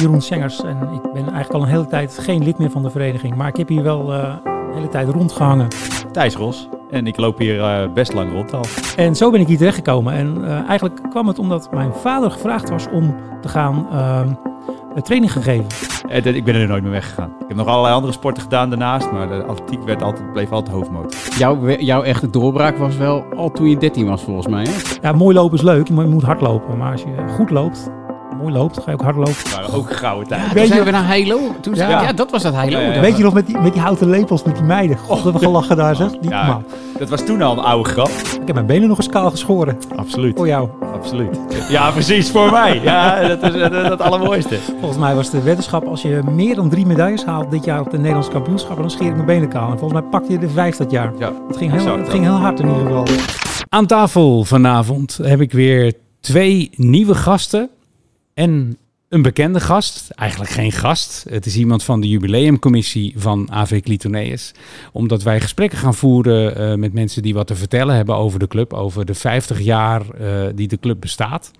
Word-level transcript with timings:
Jeroen 0.00 0.20
Sengers 0.20 0.62
en 0.62 0.78
ik 0.92 1.02
ben 1.02 1.22
eigenlijk 1.22 1.52
al 1.52 1.62
een 1.62 1.68
hele 1.68 1.86
tijd 1.86 2.18
geen 2.18 2.44
lid 2.44 2.58
meer 2.58 2.70
van 2.70 2.82
de 2.82 2.90
vereniging. 2.90 3.34
Maar 3.34 3.48
ik 3.48 3.56
heb 3.56 3.68
hier 3.68 3.82
wel 3.82 4.12
uh, 4.12 4.34
een 4.44 4.74
hele 4.74 4.88
tijd 4.88 5.08
rondgehangen. 5.08 5.68
Thijs 6.12 6.34
Ros. 6.34 6.68
En 6.90 7.06
ik 7.06 7.16
loop 7.16 7.38
hier 7.38 7.56
uh, 7.56 7.92
best 7.92 8.12
lang 8.12 8.32
rond 8.32 8.52
al. 8.52 8.64
En 8.96 9.16
zo 9.16 9.30
ben 9.30 9.40
ik 9.40 9.46
hier 9.46 9.56
terechtgekomen. 9.56 10.12
En 10.12 10.36
uh, 10.40 10.68
eigenlijk 10.68 11.10
kwam 11.10 11.26
het 11.26 11.38
omdat 11.38 11.72
mijn 11.72 11.92
vader 11.92 12.30
gevraagd 12.30 12.68
was 12.68 12.88
om 12.88 13.14
te 13.40 13.48
gaan 13.48 13.86
training 15.02 15.32
gegeven. 15.32 15.66
Ik 16.34 16.44
ben 16.44 16.54
er 16.54 16.68
nooit 16.68 16.82
meer 16.82 16.92
weggegaan. 16.92 17.28
Ik 17.28 17.44
heb 17.48 17.56
nog 17.56 17.66
allerlei 17.66 17.94
andere 17.94 18.12
sporten 18.12 18.42
gedaan 18.42 18.68
daarnaast, 18.68 19.12
maar 19.12 19.28
de 19.28 19.44
atletiek 19.44 19.82
werd 19.82 20.02
altijd, 20.02 20.32
bleef 20.32 20.52
altijd 20.52 20.74
hoofdmoot. 20.74 21.34
Jouw, 21.38 21.70
jouw 21.70 22.02
echte 22.02 22.30
doorbraak 22.30 22.76
was 22.76 22.96
wel 22.96 23.24
al 23.36 23.50
toen 23.50 23.68
je 23.68 23.76
13 23.76 24.06
was 24.06 24.22
volgens 24.22 24.46
mij. 24.46 24.66
Hè? 24.68 24.72
Ja, 25.02 25.12
mooi 25.12 25.34
lopen 25.34 25.56
is 25.56 25.62
leuk. 25.62 25.88
Je 25.88 25.94
moet 25.94 26.22
hard 26.22 26.40
lopen. 26.40 26.76
Maar 26.76 26.92
als 26.92 27.02
je 27.02 27.28
goed 27.28 27.50
loopt, 27.50 27.90
mooi 28.36 28.52
loopt, 28.52 28.76
ga 28.76 28.84
je 28.86 28.92
ook 28.92 29.02
hard 29.02 29.16
lopen. 29.16 29.34
Dat 29.62 29.74
ook 29.74 29.92
gouden 29.92 30.28
tijd. 30.28 30.42
Ja, 30.46 30.52
Weet 30.52 30.68
je 30.68 30.84
we 30.84 30.90
naar 30.90 31.06
Heilo? 31.06 31.38
Toen 31.60 31.74
ja. 31.74 31.88
ja, 31.88 32.12
dat 32.12 32.30
was 32.30 32.42
dat 32.42 32.54
Heilo. 32.54 32.78
Ja, 32.78 33.00
Weet 33.00 33.16
je 33.16 33.22
nog 33.22 33.34
met 33.34 33.46
die, 33.46 33.58
met 33.58 33.72
die 33.72 33.82
houten 33.82 34.10
lepels, 34.10 34.42
met 34.42 34.54
die 34.54 34.64
meiden? 34.64 34.98
God, 34.98 35.22
hebben 35.22 35.40
we 35.40 35.46
gelachen 35.46 35.76
daar 35.76 35.96
zeg. 35.96 36.10
Die, 36.10 36.30
ja, 36.30 36.60
dat 36.98 37.08
was 37.08 37.24
toen 37.24 37.42
al 37.42 37.52
een 37.52 37.64
oude 37.64 37.88
grap. 37.88 38.08
Ik 38.08 38.46
heb 38.46 38.54
mijn 38.54 38.66
benen 38.66 38.88
nog 38.88 38.96
eens 38.98 39.08
kaal 39.08 39.30
geschoren. 39.30 39.78
Absoluut. 39.96 40.36
Voor 40.36 40.46
jou. 40.46 40.68
Absoluut. 40.94 41.38
Ja, 41.68 41.90
precies, 41.90 42.30
voor 42.30 42.50
mij. 42.50 42.80
Ja, 42.82 43.28
dat 43.36 43.54
is 43.54 43.60
het 43.60 44.00
allermooiste. 44.00 44.58
Volgens 44.78 45.00
mij 45.00 45.14
was 45.14 45.30
de 45.30 45.42
weddenschap, 45.42 45.86
als 45.86 46.02
je 46.02 46.20
meer 46.30 46.54
dan 46.54 46.68
drie 46.68 46.86
medailles 46.86 47.24
haalt 47.24 47.50
dit 47.50 47.64
jaar 47.64 47.80
op 47.80 47.90
de 47.90 47.96
Nederlandse 47.96 48.30
kampioenschappen, 48.30 48.80
dan 48.80 48.90
scheer 48.90 49.06
ik 49.06 49.14
mijn 49.14 49.26
benen 49.26 49.48
kaal. 49.48 49.70
En 49.70 49.78
volgens 49.78 50.00
mij 50.00 50.10
pakte 50.10 50.32
je 50.32 50.38
de 50.38 50.48
vijf 50.48 50.76
dat 50.76 50.90
jaar. 50.90 51.12
Ja, 51.18 51.32
het 51.48 51.56
ging, 51.56 51.72
heel, 51.72 51.98
het 51.98 52.08
ging 52.08 52.24
heel 52.24 52.32
hard 52.32 52.60
in 52.60 52.68
ieder 52.68 52.82
geval. 52.82 53.06
Aan 53.68 53.86
tafel 53.86 54.44
vanavond 54.44 55.18
heb 55.22 55.40
ik 55.40 55.52
weer 55.52 55.92
twee 56.20 56.70
nieuwe 56.74 57.14
gasten 57.14 57.70
en 58.36 58.78
een 59.08 59.22
bekende 59.22 59.60
gast, 59.60 60.10
eigenlijk 60.10 60.50
geen 60.50 60.72
gast. 60.72 61.24
Het 61.28 61.46
is 61.46 61.56
iemand 61.56 61.84
van 61.84 62.00
de 62.00 62.08
jubileumcommissie 62.08 63.14
van 63.16 63.50
AV 63.50 63.80
Clitoneus. 63.80 64.52
Omdat 64.92 65.22
wij 65.22 65.40
gesprekken 65.40 65.78
gaan 65.78 65.94
voeren 65.94 66.60
uh, 66.60 66.78
met 66.78 66.92
mensen 66.92 67.22
die 67.22 67.34
wat 67.34 67.46
te 67.46 67.54
vertellen 67.54 67.94
hebben 67.94 68.16
over 68.16 68.38
de 68.38 68.46
club. 68.46 68.72
Over 68.72 69.04
de 69.04 69.14
50 69.14 69.60
jaar 69.60 70.02
uh, 70.20 70.46
die 70.54 70.68
de 70.68 70.78
club 70.78 71.00
bestaat. 71.00 71.50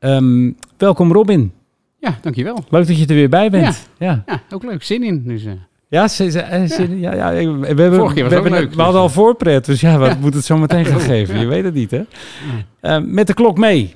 Um, 0.00 0.56
welkom 0.76 1.12
Robin. 1.12 1.52
Ja, 1.98 2.18
dankjewel. 2.22 2.64
Leuk 2.68 2.86
dat 2.86 2.98
je 2.98 3.06
er 3.06 3.14
weer 3.14 3.28
bij 3.28 3.50
bent. 3.50 3.88
Ja, 3.98 4.06
ja. 4.06 4.22
ja 4.26 4.42
ook 4.50 4.62
leuk. 4.62 4.82
Zin 4.82 5.02
in. 5.02 5.22
Dus, 5.26 5.44
uh... 5.44 5.52
Ja, 5.88 6.08
zin, 6.08 6.30
zin, 6.68 6.98
ja. 6.98 7.14
Ja, 7.14 7.30
ja, 7.30 7.58
we, 7.58 7.66
hebben, 7.66 7.94
Vorige 7.94 8.14
keer 8.14 8.22
was 8.22 8.32
we, 8.32 8.40
hebben, 8.40 8.60
leuk, 8.60 8.74
we 8.74 8.82
hadden 8.82 9.00
al 9.00 9.08
voorpret, 9.08 9.64
dus 9.64 9.80
ja, 9.80 9.98
wat 9.98 10.20
moet 10.20 10.34
het 10.34 10.44
zo 10.44 10.58
meteen 10.58 10.84
gaan 10.84 11.00
geven? 11.14 11.38
Je 11.38 11.46
weet 11.46 11.64
het 11.64 11.74
niet, 11.74 11.90
hè? 11.90 12.02
Uh, 12.82 13.06
met 13.06 13.26
de 13.26 13.34
klok 13.34 13.58
mee. 13.58 13.94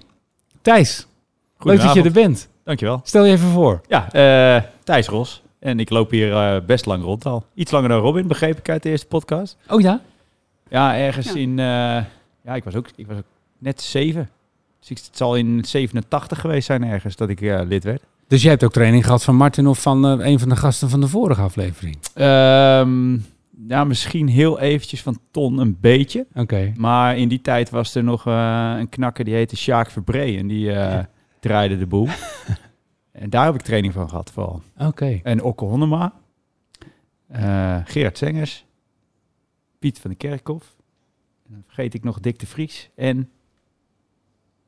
Thijs. 0.62 1.06
Leuk 1.58 1.80
dat 1.80 1.94
je 1.94 2.02
er 2.02 2.12
bent. 2.12 2.48
Dankjewel. 2.64 3.00
Stel 3.04 3.24
je 3.24 3.32
even 3.32 3.48
voor. 3.48 3.80
Ja, 3.88 4.08
uh, 4.56 4.62
Thijs 4.84 5.08
Ros. 5.08 5.42
En 5.58 5.80
ik 5.80 5.90
loop 5.90 6.10
hier 6.10 6.30
uh, 6.30 6.56
best 6.66 6.86
lang 6.86 7.02
rond 7.02 7.26
al. 7.26 7.44
Iets 7.54 7.70
langer 7.70 7.88
dan 7.88 8.00
Robin, 8.00 8.26
begreep 8.26 8.58
ik 8.58 8.68
uit 8.68 8.82
de 8.82 8.88
eerste 8.88 9.06
podcast. 9.06 9.56
Oh 9.68 9.80
ja? 9.80 10.00
Ja, 10.68 10.96
ergens 10.96 11.26
ja. 11.26 11.34
in... 11.34 11.50
Uh, 11.50 11.56
ja, 12.44 12.54
ik 12.54 12.64
was, 12.64 12.74
ook, 12.74 12.86
ik 12.96 13.06
was 13.06 13.16
ook 13.16 13.24
net 13.58 13.80
zeven. 13.80 14.30
Dus 14.78 14.88
het 14.88 15.10
zal 15.12 15.36
in 15.36 15.64
87 15.64 16.40
geweest 16.40 16.66
zijn 16.66 16.84
ergens 16.84 17.16
dat 17.16 17.28
ik 17.28 17.40
lid 17.40 17.84
werd. 17.84 18.02
Dus 18.28 18.42
jij 18.42 18.50
hebt 18.50 18.64
ook 18.64 18.72
training 18.72 19.04
gehad 19.04 19.24
van 19.24 19.36
Martin 19.36 19.66
of 19.66 19.82
van 19.82 20.04
een 20.04 20.38
van 20.38 20.48
de 20.48 20.56
gasten 20.56 20.90
van 20.90 21.00
de 21.00 21.08
vorige 21.08 21.40
aflevering? 21.40 21.96
Um, 22.14 23.26
ja, 23.68 23.84
misschien 23.84 24.28
heel 24.28 24.60
eventjes 24.60 25.02
van 25.02 25.18
Ton 25.30 25.58
een 25.58 25.76
beetje. 25.80 26.26
Oké. 26.34 26.72
Maar 26.76 27.16
in 27.16 27.28
die 27.28 27.40
tijd 27.40 27.70
was 27.70 27.94
er 27.94 28.04
nog 28.04 28.24
een 28.26 28.88
knakker 28.88 29.24
die 29.24 29.34
heette 29.34 29.56
Sjaak 29.56 29.90
Verbree. 29.90 30.38
En 30.38 30.46
die... 30.46 30.64
Ja 30.64 31.08
draaide 31.44 31.78
de 31.78 31.86
boel. 31.86 32.08
en 33.22 33.30
daar 33.30 33.44
heb 33.44 33.54
ik 33.54 33.60
training 33.60 33.92
van 33.92 34.08
gehad 34.08 34.30
vooral. 34.30 34.62
Oké. 34.78 35.20
En 35.22 35.42
Okke 35.42 35.64
Honnema, 35.64 36.12
uh, 37.36 37.76
Gerard 37.84 38.18
Zengers, 38.18 38.64
Piet 39.78 39.98
van 39.98 40.10
de 40.10 40.16
Kerkhof. 40.16 40.76
En 41.46 41.52
dan 41.52 41.62
vergeet 41.66 41.94
ik 41.94 42.04
nog 42.04 42.20
Dick 42.20 42.38
de 42.38 42.46
Vries. 42.46 42.90
En 42.96 43.30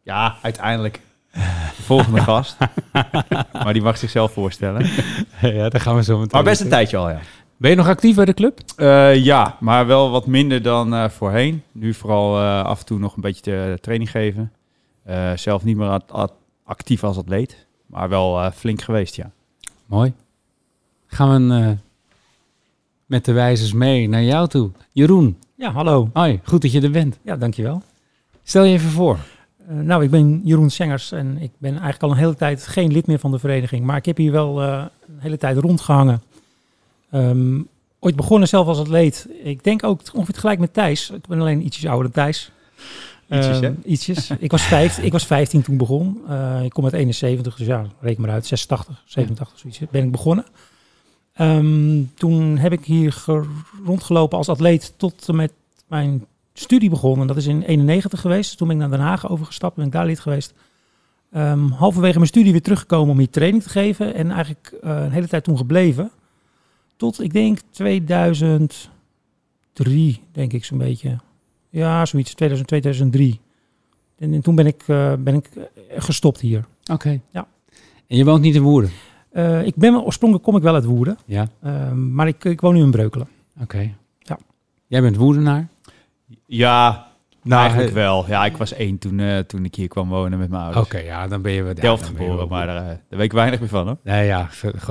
ja, 0.03 0.37
uiteindelijk 0.43 1.01
de 1.77 1.83
volgende 1.83 2.21
gast. 2.31 2.57
maar 3.53 3.73
die 3.73 3.83
mag 3.83 3.99
zichzelf 3.99 4.33
voorstellen. 4.33 4.87
ja, 5.41 5.69
daar 5.69 5.81
gaan 5.81 5.97
we 5.97 6.03
zo 6.03 6.15
meteen. 6.15 6.31
Maar 6.33 6.51
best 6.51 6.61
een 6.61 6.69
tijdje 6.69 6.97
al, 6.97 7.11
ja. 7.11 7.21
Ben 7.57 7.71
je 7.71 7.77
nog 7.77 7.89
actief 7.89 8.17
bij 8.17 8.25
de 8.25 8.35
club? 8.35 8.61
Uh, 8.77 9.25
ja, 9.25 9.57
maar 9.61 9.87
wel 9.87 10.11
wat 10.11 10.27
minder 10.27 10.63
dan 10.63 10.95
uh, 10.95 11.09
voorheen. 11.09 11.63
Nu 11.73 11.95
vooral 11.95 12.41
uh, 12.41 12.65
af 12.65 12.79
en 12.79 12.87
toe 12.87 12.99
nog 12.99 13.15
een 13.15 13.21
beetje 13.21 13.51
de 13.51 13.79
training 13.81 14.11
geven. 14.11 14.53
zelf 15.35 15.65
niet 15.65 15.77
meer 15.77 16.01
actief 16.67 17.05
als 17.05 17.17
atleet, 17.17 17.67
maar 17.87 18.09
wel 18.09 18.39
uh, 18.39 18.51
flink 18.51 18.83
geweest, 18.83 19.15
ja. 19.15 19.31
Mooi. 19.87 20.13
Gaan 21.07 21.49
we 21.49 21.55
uh, 21.55 21.71
met 23.07 23.25
de 23.25 23.33
wijzers 23.33 23.73
mee 23.73 24.09
naar 24.09 24.23
jou 24.23 24.49
toe. 24.49 24.71
Jeroen. 24.93 25.39
Ja, 25.55 25.73
hallo. 25.73 26.11
Hoi, 26.13 26.41
goed 26.45 26.63
dat 26.63 26.73
je 26.73 26.81
er 26.81 26.91
bent. 26.91 27.19
Ja, 27.23 27.37
dankjewel. 27.37 27.83
Stel 28.43 28.65
je 28.65 28.73
even 28.73 28.91
voor. 28.91 29.19
Uh, 29.71 29.81
nou, 29.81 30.03
ik 30.05 30.11
ben 30.11 30.41
Jeroen 30.45 30.71
Sengers 30.71 31.13
en 31.13 31.39
ik 31.39 31.51
ben 31.59 31.71
eigenlijk 31.71 32.03
al 32.03 32.11
een 32.11 32.17
hele 32.17 32.35
tijd 32.35 32.67
geen 32.67 32.93
lid 32.93 33.07
meer 33.07 33.19
van 33.19 33.31
de 33.31 33.39
vereniging. 33.39 33.85
Maar 33.85 33.97
ik 33.97 34.07
heb 34.07 34.17
hier 34.17 34.33
wel 34.33 34.63
een 34.63 34.91
hele 35.19 35.39
tijd 35.39 35.57
rondgehangen. 35.57 36.23
Um, 37.11 37.69
ooit 37.99 38.17
begonnen 38.17 38.49
zelf 38.49 38.67
als 38.67 38.79
atleet. 38.79 39.29
Ik 39.43 39.65
denk 39.65 39.85
ook 39.85 40.01
ongeveer 40.13 40.35
gelijk 40.35 40.59
met 40.59 40.75
Thijs. 40.75 41.11
Ik 41.11 41.27
ben 41.27 41.41
alleen 41.41 41.65
ietsjes 41.65 41.87
ouder 41.87 42.13
dan 42.13 42.25
Thijs. 42.25 42.51
Ietsjes, 43.31 43.61
uh, 43.61 43.71
ietsjes. 43.85 44.31
ik, 44.39 44.51
was 44.51 44.63
vijf, 44.63 44.99
ik 44.99 45.13
was 45.13 45.27
15 45.27 45.63
toen 45.63 45.77
begon. 45.77 46.21
Uh, 46.29 46.63
ik 46.63 46.71
kom 46.71 46.85
uit 46.85 46.93
71, 46.93 47.57
dus 47.57 47.67
ja, 47.67 47.87
reken 48.01 48.23
maar 48.23 48.31
uit. 48.31 48.47
86, 48.47 49.03
87, 49.05 49.59
zoiets. 49.59 49.81
Ben 49.91 50.05
ik 50.05 50.11
begonnen. 50.11 50.45
Um, 51.41 52.11
toen 52.15 52.57
heb 52.59 52.73
ik 52.73 52.85
hier 52.85 53.25
rondgelopen 53.85 54.39
als 54.39 54.49
atleet 54.49 54.93
tot 54.97 55.33
met 55.33 55.53
mijn 55.89 56.27
studie 56.53 56.91
begonnen. 56.91 57.27
Dat 57.27 57.37
is 57.37 57.47
in 57.47 57.63
91 57.63 58.21
geweest. 58.21 58.57
Toen 58.57 58.69
ben 58.69 58.77
ik 58.77 58.83
naar 58.83 58.99
Den 58.99 59.07
Haag 59.07 59.29
overgestapt. 59.29 59.77
Ben 59.77 59.87
ik 59.87 59.93
daar 59.93 60.07
lid 60.07 60.21
geweest. 60.21 60.55
Um, 61.37 61.71
halverwege 61.71 62.17
mijn 62.17 62.27
studie 62.27 62.53
weer 62.53 62.63
teruggekomen 62.63 63.11
om 63.11 63.19
hier 63.19 63.31
training 63.31 63.63
te 63.63 63.69
geven. 63.69 64.15
En 64.15 64.31
eigenlijk 64.31 64.73
uh, 64.85 64.91
een 64.91 65.11
hele 65.11 65.29
tijd 65.29 65.45
toen 65.45 65.57
gebleven. 65.57 66.11
Tot, 66.97 67.23
ik 67.23 67.33
denk, 67.33 67.59
2003, 67.71 68.91
denk 70.33 70.53
ik 70.53 70.65
zo'n 70.65 70.79
beetje. 70.79 71.19
Ja, 71.77 72.07
zoiets, 72.07 72.35
2000, 72.35 72.69
2003. 72.69 73.41
En, 74.19 74.33
en 74.35 74.41
toen 74.41 74.55
ben 74.55 74.67
ik, 74.67 74.83
uh, 74.87 75.13
ben 75.19 75.35
ik 75.35 75.49
eh, 75.57 75.63
gestopt 75.97 76.41
hier. 76.41 76.59
Oké. 76.59 76.93
Okay. 76.93 77.21
Ja. 77.31 77.47
En 78.07 78.17
je 78.17 78.25
woont 78.25 78.43
niet 78.43 78.55
in 78.55 78.63
Woerden? 78.63 78.91
Uh, 79.33 79.67
ik 79.67 79.75
ben 79.75 80.05
oorspronkelijk 80.05 80.49
kom 80.49 80.57
ik 80.57 80.63
wel 80.63 80.75
uit 80.75 80.85
Woerden. 80.85 81.19
Ja. 81.25 81.49
Uh, 81.65 81.93
maar 81.93 82.29
ik, 82.29 82.45
ik 82.45 82.61
woon 82.61 82.75
nu 82.75 82.81
in 82.81 82.91
Breukelen. 82.91 83.29
Oké. 83.55 83.63
Okay. 83.63 83.95
Ja. 84.19 84.39
Jij 84.87 85.01
bent 85.01 85.17
Woerdenaar? 85.17 85.69
Ja, 86.47 87.06
nou, 87.47 87.63
Eigenlijk 87.63 87.95
wel. 87.95 88.25
Ja, 88.29 88.45
ik 88.45 88.57
was 88.57 88.73
één 88.73 88.99
toen, 88.99 89.19
uh, 89.19 89.39
toen 89.39 89.65
ik 89.65 89.75
hier 89.75 89.89
kwam 89.89 90.09
wonen 90.09 90.39
met 90.39 90.51
mijn 90.51 90.63
ouders. 90.63 90.87
Oké, 90.87 90.97
okay, 90.97 91.07
ja, 91.07 91.29
dan 91.29 91.43
ben 91.43 91.53
je... 91.53 91.65
Ja, 91.65 91.73
Delft 91.73 92.07
geboren, 92.07 92.49
maar 92.49 92.67
daar, 92.67 92.85
daar 92.85 92.99
weet 93.09 93.21
ik 93.21 93.33
weinig 93.33 93.61
meer 93.61 93.69
van, 93.69 93.87
hoor. 93.87 93.97
Nee, 94.03 94.27
ja, 94.27 94.49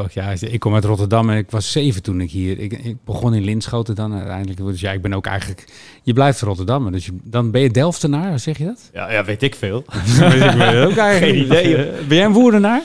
ja, 0.09 0.31
ik 0.39 0.59
kom 0.59 0.73
uit 0.73 0.83
Rotterdam 0.83 1.29
en 1.29 1.38
ik 1.38 1.51
was 1.51 1.71
zeven 1.71 2.03
toen 2.03 2.21
ik 2.21 2.31
hier... 2.31 2.59
Ik, 2.59 2.73
ik 2.73 2.97
begon 3.05 3.33
in 3.33 3.43
Linschoten 3.43 3.95
dan 3.95 4.13
uiteindelijk. 4.13 4.57
Dus 4.57 4.79
ja, 4.79 4.91
ik 4.91 5.01
ben 5.01 5.13
ook 5.13 5.25
eigenlijk... 5.25 5.67
Je 6.03 6.13
blijft 6.13 6.41
Rotterdam, 6.41 6.91
dus 6.91 7.05
je, 7.05 7.17
dan 7.23 7.51
ben 7.51 7.61
je 7.61 7.69
Delftenaar, 7.69 8.39
zeg 8.39 8.57
je 8.57 8.66
dat? 8.66 8.89
Ja, 8.93 9.11
ja 9.11 9.25
weet 9.25 9.43
ik 9.43 9.55
veel. 9.55 9.83
weet 10.19 10.33
ik 10.33 10.61
ook 10.61 10.97
eigenlijk 10.97 11.17
Geen 11.17 11.35
idee. 11.35 11.75
Ben 12.07 12.17
jij 12.17 12.25
een 12.25 12.33
Woerdenaar? 12.33 12.81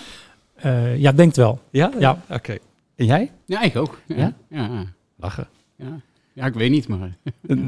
Uh, 0.64 0.98
ja, 0.98 1.12
denkt 1.12 1.36
wel. 1.36 1.60
Ja? 1.70 1.90
Ja. 1.98 2.10
Oké. 2.10 2.34
Okay. 2.34 2.58
En 2.96 3.06
jij? 3.06 3.30
Ja, 3.46 3.62
ik 3.62 3.76
ook. 3.76 4.00
Ja? 4.06 4.16
Ja. 4.16 4.34
ja. 4.48 4.84
Lachen. 5.16 5.48
Ja. 5.76 6.00
Ja, 6.40 6.46
ik 6.46 6.54
weet 6.54 6.70
niet, 6.70 6.88
maar... 6.88 7.16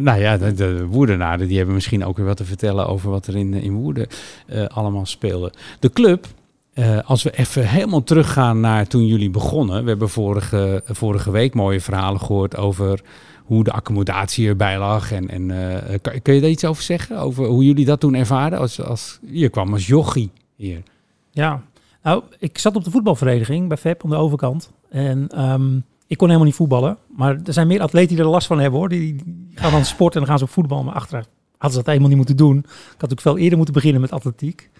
nou 0.06 0.20
ja, 0.20 0.36
de, 0.36 0.54
de 0.54 0.86
Woerdenaren 0.86 1.48
die 1.48 1.56
hebben 1.56 1.74
misschien 1.74 2.04
ook 2.04 2.16
weer 2.16 2.26
wat 2.26 2.36
te 2.36 2.44
vertellen 2.44 2.86
over 2.86 3.10
wat 3.10 3.26
er 3.26 3.36
in, 3.36 3.54
in 3.54 3.72
Woerden 3.72 4.06
uh, 4.46 4.66
allemaal 4.66 5.06
speelde. 5.06 5.52
De 5.78 5.90
club, 5.90 6.26
uh, 6.74 6.98
als 7.04 7.22
we 7.22 7.30
even 7.36 7.68
helemaal 7.68 8.02
teruggaan 8.02 8.60
naar 8.60 8.86
toen 8.86 9.06
jullie 9.06 9.30
begonnen. 9.30 9.82
We 9.82 9.88
hebben 9.88 10.08
vorige, 10.08 10.82
vorige 10.86 11.30
week 11.30 11.54
mooie 11.54 11.80
verhalen 11.80 12.20
gehoord 12.20 12.56
over 12.56 13.00
hoe 13.44 13.64
de 13.64 13.72
accommodatie 13.72 14.48
erbij 14.48 14.78
lag. 14.78 15.12
En, 15.12 15.28
en 15.28 15.48
uh, 15.48 15.98
kan, 16.00 16.22
kun 16.22 16.34
je 16.34 16.40
daar 16.40 16.50
iets 16.50 16.64
over 16.64 16.82
zeggen? 16.82 17.18
Over 17.18 17.46
hoe 17.46 17.64
jullie 17.64 17.84
dat 17.84 18.00
toen 18.00 18.14
ervaren? 18.14 18.58
Als, 18.58 18.82
als, 18.82 19.18
je 19.22 19.48
kwam 19.48 19.72
als 19.72 19.86
jochie 19.86 20.30
hier. 20.56 20.82
Ja, 21.30 21.62
nou, 22.02 22.22
ik 22.38 22.58
zat 22.58 22.76
op 22.76 22.84
de 22.84 22.90
voetbalvereniging 22.90 23.68
bij 23.68 23.76
FEP 23.76 24.04
aan 24.04 24.10
de 24.10 24.16
overkant. 24.16 24.70
En... 24.90 25.50
Um, 25.50 25.84
ik 26.12 26.18
kon 26.18 26.26
helemaal 26.26 26.48
niet 26.48 26.56
voetballen. 26.56 26.98
Maar 27.16 27.38
er 27.44 27.52
zijn 27.52 27.66
meer 27.66 27.80
atleten 27.80 28.16
die 28.16 28.24
er 28.24 28.30
last 28.30 28.46
van 28.46 28.58
hebben 28.58 28.78
hoor. 28.78 28.88
Die, 28.88 29.16
gaan 29.54 29.70
dan 29.70 29.84
sporten 29.84 30.20
en 30.20 30.26
dan 30.26 30.36
gaan 30.36 30.38
ze 30.38 30.44
op 30.44 30.50
voetbal. 30.50 30.82
Maar 30.82 30.94
achteraf 30.94 31.24
hadden 31.50 31.70
ze 31.70 31.76
dat 31.76 31.86
helemaal 31.86 32.08
niet 32.08 32.16
moeten 32.16 32.36
doen. 32.36 32.58
Ik 32.94 33.00
had 33.00 33.12
ook 33.12 33.20
veel 33.20 33.38
eerder 33.38 33.56
moeten 33.56 33.74
beginnen 33.74 34.00
met 34.00 34.12
atletiek. 34.12 34.70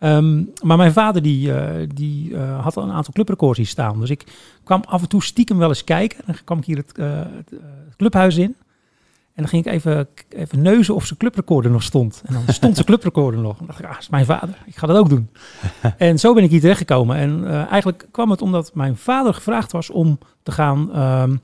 Um, 0.00 0.52
maar 0.62 0.76
mijn 0.76 0.92
vader 0.92 1.22
die, 1.22 1.48
uh, 1.48 1.70
die 1.94 2.30
uh, 2.30 2.62
had 2.62 2.76
al 2.76 2.82
een 2.82 2.92
aantal 2.92 3.12
clubrecords 3.12 3.58
hier 3.58 3.66
staan. 3.66 4.00
Dus 4.00 4.10
ik 4.10 4.24
kwam 4.64 4.82
af 4.86 5.02
en 5.02 5.08
toe 5.08 5.22
stiekem 5.22 5.58
wel 5.58 5.68
eens 5.68 5.84
kijken. 5.84 6.18
Dan 6.26 6.36
kwam 6.44 6.58
ik 6.58 6.64
hier 6.64 6.76
het, 6.76 6.98
uh, 6.98 7.18
het 7.18 7.96
clubhuis 7.96 8.36
in. 8.36 8.56
En 9.38 9.44
dan 9.44 9.52
ging 9.52 9.66
ik 9.66 9.72
even, 9.72 10.08
even 10.28 10.62
neuzen 10.62 10.94
of 10.94 11.06
zijn 11.06 11.18
clubrecorder 11.18 11.70
nog 11.70 11.82
stond. 11.82 12.22
En 12.26 12.34
dan 12.34 12.42
stond 12.54 12.74
zijn 12.74 12.86
clubrecorder 12.86 13.40
nog. 13.40 13.60
En 13.60 13.66
dacht 13.66 13.78
ik, 13.78 13.84
ah, 13.84 13.92
dat 13.92 14.00
is 14.00 14.08
mijn 14.08 14.24
vader. 14.24 14.62
Ik 14.66 14.76
ga 14.76 14.86
dat 14.86 14.96
ook 14.96 15.08
doen. 15.08 15.30
en 15.98 16.18
zo 16.18 16.34
ben 16.34 16.44
ik 16.44 16.50
hier 16.50 16.60
terechtgekomen. 16.60 17.16
En 17.16 17.46
eh, 17.46 17.70
eigenlijk 17.70 18.06
kwam 18.10 18.30
het 18.30 18.42
omdat 18.42 18.74
mijn 18.74 18.96
vader 18.96 19.34
gevraagd 19.34 19.72
was 19.72 19.90
om 19.90 20.18
te 20.42 20.52
gaan 20.52 20.92
ehm, 20.92 21.30
eh, 21.32 21.38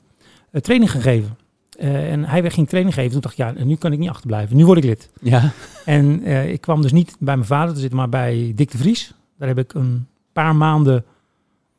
training 0.60 0.90
gaan 0.90 1.02
geven. 1.02 1.36
Eh, 1.78 2.12
en 2.12 2.24
hij 2.24 2.50
ging 2.50 2.68
training 2.68 2.94
geven. 2.94 3.12
Toen 3.12 3.20
dacht 3.20 3.38
ik, 3.38 3.56
ja, 3.56 3.64
nu 3.64 3.76
kan 3.76 3.92
ik 3.92 3.98
niet 3.98 4.08
achterblijven. 4.08 4.56
Nu 4.56 4.66
word 4.66 4.78
ik 4.78 4.84
lid. 4.84 5.10
Ja. 5.20 5.52
En 5.84 6.22
eh, 6.22 6.52
ik 6.52 6.60
kwam 6.60 6.82
dus 6.82 6.92
niet 6.92 7.16
bij 7.18 7.36
mijn 7.36 7.48
vader 7.48 7.74
te 7.74 7.80
zitten, 7.80 7.98
maar 7.98 8.08
bij 8.08 8.52
Dick 8.54 8.70
de 8.70 8.78
Vries. 8.78 9.14
Daar 9.38 9.48
heb 9.48 9.58
ik 9.58 9.74
een 9.74 10.06
paar 10.32 10.56
maanden 10.56 11.04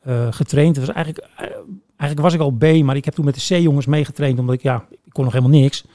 eh, 0.05 0.27
getraind. 0.29 0.75
Het 0.75 0.85
was 0.85 0.95
eigenlijk, 0.95 1.27
eh, 1.35 1.45
eigenlijk 1.97 2.19
was 2.19 2.33
ik 2.33 2.39
al 2.39 2.51
B, 2.51 2.83
maar 2.83 2.95
ik 2.95 3.05
heb 3.05 3.13
toen 3.13 3.25
met 3.25 3.35
de 3.35 3.55
C-jongens 3.55 3.85
meegetraind, 3.85 4.39
omdat 4.39 4.55
ik, 4.55 4.61
ja, 4.61 4.85
ik 4.89 5.13
kon 5.13 5.23
nog 5.23 5.33
helemaal 5.33 5.59
niks. 5.59 5.85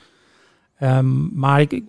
Ehm, 0.79 1.39
maar 1.39 1.61
ik, 1.61 1.73
ik 1.73 1.85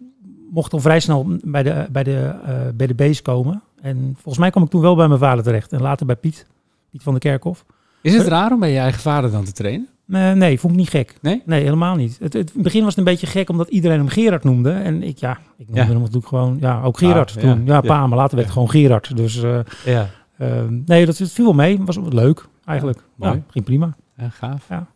mocht 0.52 0.74
al 0.74 0.80
vrij 0.80 1.00
snel 1.00 1.38
bij 1.44 1.64
de, 1.64 1.88
bij, 1.92 2.04
de, 2.04 2.36
eh, 2.46 2.56
bij 2.76 2.88
de 2.88 2.94
B's 2.94 3.22
komen. 3.22 3.62
En 3.82 4.12
volgens 4.14 4.38
mij 4.38 4.50
kwam 4.50 4.64
ik 4.64 4.70
toen 4.70 4.82
wel 4.82 4.96
bij 4.96 5.08
mijn 5.08 5.20
vader 5.20 5.44
terecht. 5.44 5.74
En 5.74 5.82
later 5.82 6.06
bij 6.06 6.16
Piet, 6.16 6.48
Piet 6.90 7.04
van 7.04 7.12
der 7.12 7.22
Kerkhof. 7.22 7.66
Is 8.02 8.14
het 8.14 8.28
raar 8.28 8.52
om 8.52 8.60
bij 8.60 8.72
je 8.72 8.80
eigen 8.80 9.02
vader 9.02 9.32
dan 9.32 9.44
te 9.44 9.52
trainen? 9.52 9.88
Eh, 10.12 10.32
nee, 10.32 10.60
vond 10.60 10.74
ik 10.74 10.80
niet 10.80 10.90
gek. 10.90 11.16
Nee? 11.22 11.42
Nee, 11.46 11.64
helemaal 11.64 11.96
niet. 11.96 12.12
Het, 12.20 12.34
het 12.34 12.50
in 12.50 12.54
het 12.54 12.64
begin 12.64 12.80
was 12.80 12.90
het 12.90 12.98
een 12.98 13.12
beetje 13.12 13.28
gek 13.28 13.50
omdat 13.50 13.68
iedereen 13.70 13.98
hem 13.98 14.08
Gerard 14.08 14.44
noemde. 14.44 14.72
En 14.72 15.04
ik, 15.04 15.18
ja, 15.18 15.32
ik 15.58 15.66
noemde 15.68 15.82
Ja. 15.82 15.88
hem 15.88 15.98
natuurlijk 16.00 16.28
gewoon, 16.28 16.58
ja, 16.60 16.82
ook 16.84 16.98
Gerard 16.98 17.32
ja. 17.32 17.42
toen. 17.42 17.66
Ja, 17.66 17.74
Ja. 17.74 17.82
pa, 17.82 18.08
maar 18.08 18.18
later 18.18 18.36
werd 18.36 18.48
het 18.48 18.54
gewoon 18.58 18.70
Gerard. 18.72 19.18
Dus 19.18 19.44
eh, 19.44 19.60
Ja. 19.86 20.10
eh, 20.38 20.64
nee, 20.86 21.06
dat, 21.06 21.18
het 21.18 21.32
viel 21.32 21.46
wel 21.46 21.54
mee. 21.54 21.80
Was 21.86 21.98
leuk, 22.10 22.46
eigenlijk. 22.66 22.98
Ja, 22.98 23.28
mooi. 23.28 23.32
Ja, 23.38 23.44
ging 23.52 23.66
prima. 23.66 23.96
ja 24.18 24.30
gaaf. 24.30 24.66
Ja. 24.70 24.88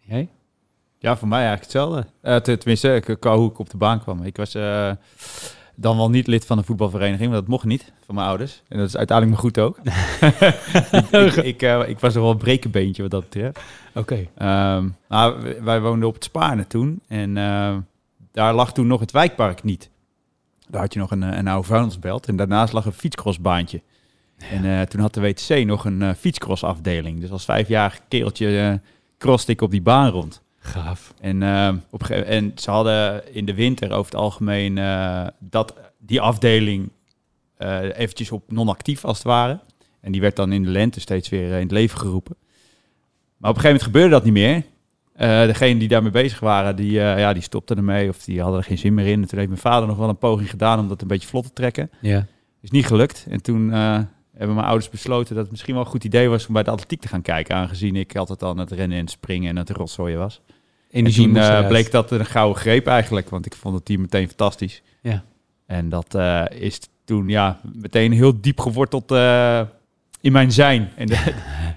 Jij? 0.00 0.28
Ja, 0.98 1.16
voor 1.16 1.28
mij 1.28 1.46
eigenlijk 1.46 1.72
hetzelfde. 1.72 2.06
Eh, 2.20 2.36
te- 2.36 2.56
tenminste, 2.58 2.94
ik- 2.94 3.16
qua 3.20 3.36
hoe 3.36 3.50
ik 3.50 3.58
op 3.58 3.70
de 3.70 3.76
baan 3.76 4.00
kwam. 4.00 4.22
Ik 4.22 4.36
was 4.36 4.54
eh, 4.54 4.90
dan 5.76 5.96
wel 5.96 6.10
niet 6.10 6.26
lid 6.26 6.46
van 6.46 6.58
een 6.58 6.64
voetbalvereniging, 6.64 7.30
maar 7.30 7.40
dat 7.40 7.48
mocht 7.48 7.64
niet 7.64 7.92
van 8.04 8.14
mijn 8.14 8.26
ouders. 8.26 8.62
En 8.68 8.78
dat 8.78 8.88
is 8.88 8.96
uiteindelijk 8.96 9.42
maar 9.42 9.50
goed 9.50 9.58
ook. 9.58 9.78
ik, 11.00 11.34
ik, 11.36 11.44
ik, 11.44 11.62
eh, 11.62 11.88
ik 11.88 11.98
was 11.98 12.14
er 12.14 12.20
wel 12.20 12.30
een 12.30 12.36
brekenbeentje 12.36 13.02
wat 13.02 13.10
dat 13.10 13.22
betreft. 13.22 13.60
Oké. 13.96 14.26
Ehm, 14.34 14.88
nou, 15.08 15.54
wij 15.62 15.80
woonden 15.80 16.08
op 16.08 16.14
het 16.14 16.24
Spaarne 16.24 16.66
toen. 16.66 17.00
En 17.08 17.36
eh, 17.36 17.76
daar 18.32 18.54
lag 18.54 18.72
toen 18.72 18.86
nog 18.86 19.00
het 19.00 19.10
wijkpark 19.10 19.62
niet. 19.62 19.90
Daar 20.68 20.80
had 20.80 20.92
je 20.92 20.98
nog 20.98 21.10
een, 21.10 21.22
eh, 21.22 21.38
een 21.38 21.48
oude 21.48 21.66
vuilnisbelt. 21.66 22.26
En 22.26 22.36
daarnaast 22.36 22.72
lag 22.72 22.84
een 22.84 22.92
fietscrossbaantje. 22.92 23.82
En 24.36 24.64
eh, 24.64 24.82
toen 24.82 25.00
had 25.00 25.14
de 25.14 25.20
WTC 25.20 25.64
nog 25.64 25.84
een 25.84 26.14
fietscrossafdeling. 26.14 27.20
Dus 27.20 27.30
als 27.30 27.44
vijfjarig 27.44 28.00
kereltje 28.08 28.80
crosste 29.18 29.52
ik 29.52 29.60
op 29.60 29.70
die 29.70 29.82
baan 29.82 30.10
rond. 30.10 30.42
Gaaf. 30.66 31.14
En, 31.20 31.42
eh, 31.42 31.72
op 31.90 32.02
en 32.02 32.52
ze 32.54 32.70
hadden 32.70 33.34
in 33.34 33.44
de 33.44 33.54
winter 33.54 33.90
over 33.90 34.12
het 34.12 34.20
algemeen 34.20 34.78
eh, 34.78 35.26
dat, 35.38 35.74
die 35.98 36.20
afdeling 36.20 36.90
eh, 37.56 37.98
eventjes 37.98 38.30
op 38.30 38.52
non-actief 38.52 39.04
als 39.04 39.16
het 39.16 39.26
ware. 39.26 39.60
En 40.00 40.12
die 40.12 40.20
werd 40.20 40.36
dan 40.36 40.52
in 40.52 40.62
de 40.62 40.68
lente 40.68 41.00
steeds 41.00 41.28
weer 41.28 41.50
eh, 41.50 41.54
in 41.54 41.62
het 41.62 41.70
leven 41.70 41.98
geroepen. 41.98 42.36
Maar 43.36 43.50
op 43.50 43.56
een 43.56 43.62
gegeven 43.62 43.64
moment 43.64 43.82
gebeurde 43.82 44.10
dat 44.10 44.24
niet 44.24 44.32
meer. 44.32 44.62
Degenen 45.46 45.78
die 45.78 45.88
daarmee 45.88 46.10
bezig 46.10 46.40
waren, 46.40 46.76
die, 46.76 46.92
ja, 46.92 47.32
die 47.32 47.42
stopten 47.42 47.76
ermee 47.76 48.08
of 48.08 48.24
die 48.24 48.40
hadden 48.40 48.58
er 48.60 48.66
geen 48.66 48.78
zin 48.78 48.94
meer 48.94 49.06
in. 49.06 49.22
En 49.22 49.28
toen 49.28 49.38
heeft 49.38 49.50
mijn 49.50 49.60
vader 49.60 49.88
nog 49.88 49.96
wel 49.96 50.08
een 50.08 50.18
poging 50.18 50.50
gedaan 50.50 50.78
om 50.78 50.88
dat 50.88 51.02
een 51.02 51.08
beetje 51.08 51.28
vlot 51.28 51.44
te 51.44 51.52
trekken. 51.52 51.90
Ja. 52.00 52.26
Is 52.60 52.70
niet 52.70 52.86
gelukt. 52.86 53.26
En 53.28 53.42
toen 53.42 53.70
hebben 53.70 54.54
mijn 54.54 54.66
ouders 54.66 54.88
besloten 54.88 55.34
dat 55.34 55.42
het 55.42 55.50
misschien 55.50 55.74
wel 55.74 55.84
een 55.84 55.90
goed 55.90 56.04
idee 56.04 56.28
was 56.28 56.46
om 56.46 56.52
bij 56.52 56.62
de 56.62 56.70
atletiek 56.70 57.00
te 57.00 57.08
gaan 57.08 57.22
kijken. 57.22 57.56
Aangezien 57.56 57.96
ik 57.96 58.16
altijd 58.16 58.42
al 58.42 58.50
aan 58.50 58.58
het 58.58 58.72
rennen 58.72 58.98
en 58.98 59.08
springen 59.08 59.50
en 59.50 59.56
het 59.56 59.70
rotzooien 59.70 60.18
was. 60.18 60.40
En 60.90 60.98
Energie 60.98 61.24
toen 61.26 61.36
eh, 61.36 61.66
bleek 61.66 61.90
dat 61.90 62.10
een 62.10 62.26
gouden 62.26 62.60
greep 62.60 62.86
eigenlijk, 62.86 63.30
want 63.30 63.46
ik 63.46 63.54
vond 63.54 63.74
het 63.74 63.84
team 63.84 64.00
meteen 64.00 64.26
fantastisch. 64.26 64.82
Ja. 65.02 65.22
En 65.66 65.88
dat 65.88 66.14
eh, 66.14 66.42
is 66.50 66.80
toen 67.04 67.28
ja, 67.28 67.60
meteen 67.74 68.12
heel 68.12 68.40
diep 68.40 68.60
geworteld 68.60 69.10
eh, 69.10 69.60
in 70.20 70.32
mijn 70.32 70.52
zijn. 70.52 70.90
En 70.96 71.06
de- 71.06 71.34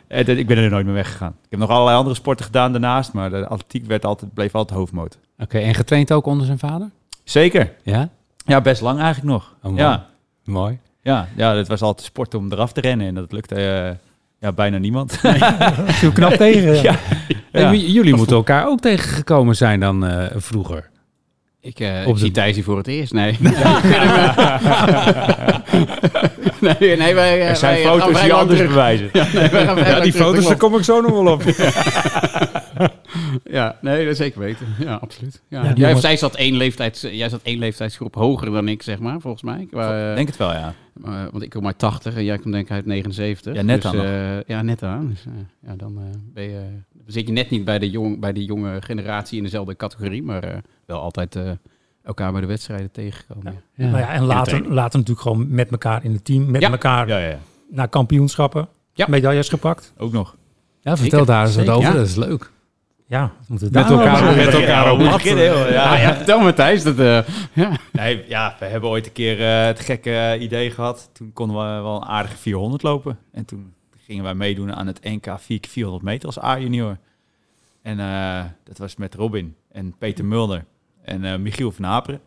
dat- 0.25 0.27
ik 0.27 0.47
ben 0.47 0.57
er 0.57 0.69
nooit 0.69 0.85
meer 0.85 0.93
weggegaan. 0.93 1.35
Ik 1.43 1.49
heb 1.49 1.59
nog 1.59 1.69
allerlei 1.69 1.97
andere 1.97 2.15
sporten 2.15 2.45
gedaan 2.45 2.71
daarnaast, 2.71 3.13
maar 3.13 3.29
de 3.29 3.47
atletiek 3.47 3.85
werd 3.85 4.05
altijd, 4.05 4.33
bleef 4.33 4.55
altijd 4.55 4.77
hoofdmoot. 4.79 5.17
Oké, 5.39 5.57
en 5.59 5.73
getraind 5.73 6.11
ook 6.13 6.25
onder 6.25 6.45
zijn 6.45 6.59
vader? 6.59 6.89
Zeker. 7.23 7.73
Ja? 7.83 8.09
Ja, 8.45 8.61
best 8.61 8.81
lang 8.81 8.99
eigenlijk 8.99 9.33
nog. 9.33 9.55
Oh, 9.63 9.71
mooi. 9.71 9.75
ja, 9.83 10.07
Mooi. 10.43 10.79
ja, 11.01 11.27
ja, 11.35 11.55
het 11.55 11.67
was 11.67 11.81
altijd 11.81 12.07
sport 12.07 12.33
om 12.33 12.51
eraf 12.51 12.71
te 12.73 12.81
rennen 12.81 13.07
en 13.07 13.15
dat 13.15 13.31
lukte 13.31 13.97
ja, 14.39 14.51
bijna 14.51 14.77
niemand. 14.77 15.21
Dat 15.21 15.35
viel 15.99 16.11
knap 16.11 16.31
tegen. 16.33 16.81
Ja. 16.81 16.95
Ja. 17.51 17.59
Ja. 17.59 17.73
jullie 17.73 18.15
moeten 18.15 18.35
elkaar 18.35 18.67
ook 18.67 18.79
tegengekomen 18.79 19.55
zijn 19.55 19.79
dan 19.79 20.05
eh, 20.05 20.25
vroeger. 20.35 20.89
Ik, 21.61 21.79
eh 21.79 22.07
Op 22.07 22.13
ik 22.13 22.19
zie 22.19 22.31
Thijs 22.31 22.55
hier 22.55 22.63
voor 22.63 22.77
het 22.77 22.87
eerst. 22.87 23.13
Nee. 26.61 26.75
nee, 26.79 26.97
nee, 26.97 27.15
wij, 27.15 27.41
eh, 27.41 27.49
er 27.49 27.55
zijn 27.55 27.73
wij 27.73 27.83
foto's 27.83 28.09
vrij 28.09 28.23
die 28.23 28.33
anders 28.33 28.57
terug. 28.57 28.73
bewijzen. 28.73 29.09
Ja, 29.13 29.27
nee, 29.33 29.49
wij 29.49 29.65
gaan 29.65 29.75
lang 29.75 30.11
terug, 30.11 30.35
dat 30.35 30.43
klopt. 30.43 30.57
kom 30.57 30.75
ik 30.75 30.83
zo 30.83 31.01
nog 31.01 31.11
wel 31.11 31.33
op. 31.33 31.43
Ja, 33.43 33.77
nee, 33.81 34.05
dat 34.05 34.15
zeker 34.15 34.39
weten. 34.39 34.65
Ja, 34.79 34.95
absoluut. 34.95 35.41
Ja. 35.47 35.63
Ja, 35.63 35.73
jij, 35.75 35.95
zij 35.95 36.17
zat 36.17 36.35
één 36.35 36.55
leeftijds, 36.55 37.01
jij 37.01 37.29
zat 37.29 37.39
één 37.43 37.59
leeftijdsgroep 37.59 38.15
hoger 38.15 38.51
dan 38.51 38.67
ik, 38.67 38.81
zeg 38.83 38.99
maar, 38.99 39.19
volgens 39.19 39.43
mij. 39.43 39.61
Ik 39.61 39.71
denk 40.15 40.27
het 40.27 40.37
wel, 40.37 40.51
ja. 40.51 40.73
eh, 41.03 41.11
want 41.31 41.43
ik 41.43 41.49
kom 41.49 41.65
uit 41.65 41.77
80 41.77 42.15
en 42.15 42.23
jij 42.23 42.37
komt 42.37 42.53
denk 42.53 42.65
ik 42.65 42.71
uit 42.71 42.85
79. 42.85 43.55
Ja, 43.55 43.61
net 43.61 43.81
dus, 43.81 43.91
aan 43.91 44.05
eh, 44.05 44.41
ja, 44.45 44.61
net 44.61 44.83
aan. 44.83 45.07
Dus, 45.07 45.25
eh, 45.25 45.31
ja, 45.69 45.75
dan 45.75 45.97
eh, 45.97 46.03
ben 46.33 46.43
je, 46.43 46.61
zit 47.11 47.27
je 47.27 47.33
net 47.33 47.49
niet 47.49 47.65
bij 47.65 47.79
de, 47.79 47.89
jong, 47.89 48.19
bij 48.19 48.33
de 48.33 48.45
jonge 48.45 48.81
generatie 48.81 49.37
in 49.37 49.43
dezelfde 49.43 49.75
categorie, 49.75 50.23
maar 50.23 50.43
eh, 50.43 50.57
wel 50.85 50.99
altijd 51.01 51.35
eh, 51.35 51.51
elkaar 52.03 52.31
bij 52.31 52.41
de 52.41 52.47
wedstrijden 52.47 52.91
tegengekomen. 52.91 53.61
Ja. 53.75 53.85
Nou 53.85 53.97
ja, 53.97 54.09
en 54.13 54.23
later, 54.23 54.67
later 54.73 54.99
natuurlijk 54.99 55.27
gewoon 55.27 55.45
met 55.49 55.71
elkaar 55.71 56.03
in 56.03 56.13
het 56.13 56.25
team, 56.25 56.51
met 56.51 56.61
Ja. 56.61 56.71
elkaar 56.71 57.07
Ja, 57.07 57.17
ja, 57.17 57.27
ja. 57.27 57.39
naar 57.69 57.87
kampioenschappen, 57.87 58.67
Ja. 58.93 59.05
medailles 59.09 59.49
gepakt. 59.49 59.93
Ook 59.97 60.11
nog. 60.11 60.35
Ja, 60.81 60.97
vertel 60.97 61.19
Zeker. 61.19 61.33
daar 61.33 61.45
eens 61.45 61.55
wat 61.55 61.69
over. 61.69 61.89
Ja. 61.89 61.95
Dat 61.95 62.07
is 62.07 62.15
leuk. 62.15 62.51
Ja, 63.07 63.25
we 63.39 63.45
moeten 63.47 63.71
Met 63.71 63.87
daar 63.87 63.91
elkaar- 63.99 64.35
met 64.35 64.53
elkaar 64.53 64.91
op 64.91 64.99
Ja, 65.71 66.15
vertel 66.15 66.39
me 66.39 66.53
Thijs. 66.53 66.83
Dat, 66.83 66.99
eh, 66.99 67.19
ja. 67.53 67.71
Nee, 67.91 68.23
ja, 68.27 68.55
we 68.59 68.65
hebben 68.65 68.89
ooit 68.89 69.05
een 69.05 69.11
keer 69.11 69.39
eh, 69.41 69.65
het 69.65 69.79
gekke 69.79 70.37
idee 70.39 70.71
gehad. 70.71 71.09
Toen 71.13 71.33
konden 71.33 71.55
we 71.57 71.81
wel 71.81 71.95
een 71.95 72.07
aardige 72.07 72.37
400 72.37 72.83
lopen. 72.83 73.17
En 73.31 73.45
toen 73.45 73.73
gingen 74.09 74.23
wij 74.23 74.35
meedoen 74.35 74.73
aan 74.75 74.87
het 74.87 75.03
NK 75.03 75.25
4x400 75.41 76.01
meter 76.03 76.25
als 76.27 76.41
A-junior. 76.43 76.97
En 77.81 77.99
eh, 77.99 78.43
dat 78.63 78.77
was 78.77 78.95
met 78.95 79.15
Robin 79.15 79.55
en 79.71 79.95
Peter 79.97 80.25
Mulder 80.25 80.65
en 81.01 81.23
eh, 81.25 81.37
Michiel 81.37 81.71
van 81.71 81.85
Aperen. 81.85 82.21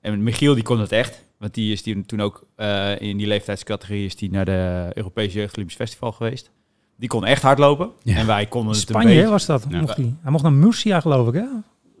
En 0.00 0.22
Michiel 0.22 0.54
die 0.54 0.62
kon 0.62 0.80
het 0.80 0.92
echt. 0.92 1.24
Want 1.38 1.54
die 1.54 1.72
is 1.72 1.82
die 1.82 2.04
toen 2.06 2.20
ook 2.20 2.46
eh, 2.56 3.00
in 3.00 3.16
die 3.16 3.26
leeftijdscategorie 3.26 4.04
is 4.06 4.16
die 4.16 4.30
naar 4.30 4.44
de 4.44 4.90
Europese 4.94 5.38
Jeugd 5.38 5.54
Olympisch 5.54 5.76
Festival 5.76 6.12
geweest. 6.12 6.50
Die 6.96 7.08
kon 7.08 7.24
echt 7.24 7.42
hardlopen. 7.42 7.90
Ja. 8.02 8.16
En 8.16 8.26
wij 8.26 8.46
konden 8.46 8.70
het 8.70 8.80
een 8.82 8.88
Spanje 8.88 9.14
beetje. 9.14 9.28
was 9.30 9.46
dat, 9.46 9.66
Ja. 9.68 9.80
mocht 9.80 9.96
hij. 9.96 10.14
Hij 10.20 10.30
mocht 10.30 10.42
naar 10.42 10.52
Murcia, 10.52 11.00
geloof 11.00 11.28
ik, 11.28 11.34
hè? 11.34 11.46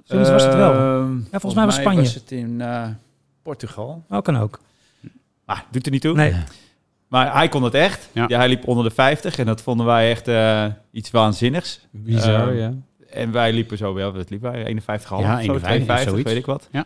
Zoiets 0.04 0.30
was 0.30 0.44
het 0.44 0.54
wel. 0.54 0.72
Ehm, 0.72 1.20
volgens 1.30 1.54
mij 1.54 1.64
was 1.64 1.74
Spanje. 1.74 2.00
was 2.00 2.14
het 2.14 2.30
in 2.30 2.60
eh, 2.60 2.88
Portugal. 3.42 4.04
Oh, 4.08 4.22
kan 4.22 4.36
ook. 4.36 4.60
Ah, 5.44 5.60
doet 5.70 5.86
er 5.86 5.92
niet 5.92 6.00
toe. 6.00 6.14
Nee, 6.14 6.34
Maar 7.08 7.32
hij 7.34 7.48
kon 7.48 7.62
het 7.62 7.74
echt. 7.74 8.08
Ja. 8.12 8.24
Ja. 8.28 8.38
hij 8.38 8.48
liep 8.48 8.66
onder 8.66 8.84
de 8.84 8.90
50 8.90 9.38
en 9.38 9.46
dat 9.46 9.62
vonden 9.62 9.86
wij 9.86 10.10
echt 10.10 10.28
eh, 10.28 10.64
iets 10.92 11.10
waanzinnigs. 11.10 11.80
Bizar, 11.90 12.48
Ehm, 12.48 12.56
ja. 12.58 12.72
En 13.10 13.32
wij 13.32 13.52
liepen 13.52 13.76
zo, 13.76 13.94
wel, 13.94 14.12
wat 14.12 14.30
liepen 14.30 14.52
wij? 14.52 14.64
51,5 14.64 15.20
Ja, 15.22 15.34
of 15.36 15.42
zo, 15.44 15.52
51, 15.52 15.60
52, 15.62 16.08
zoiets. 16.10 16.28
weet 16.28 16.38
ik 16.38 16.46
wat. 16.46 16.68
Ja. 16.72 16.84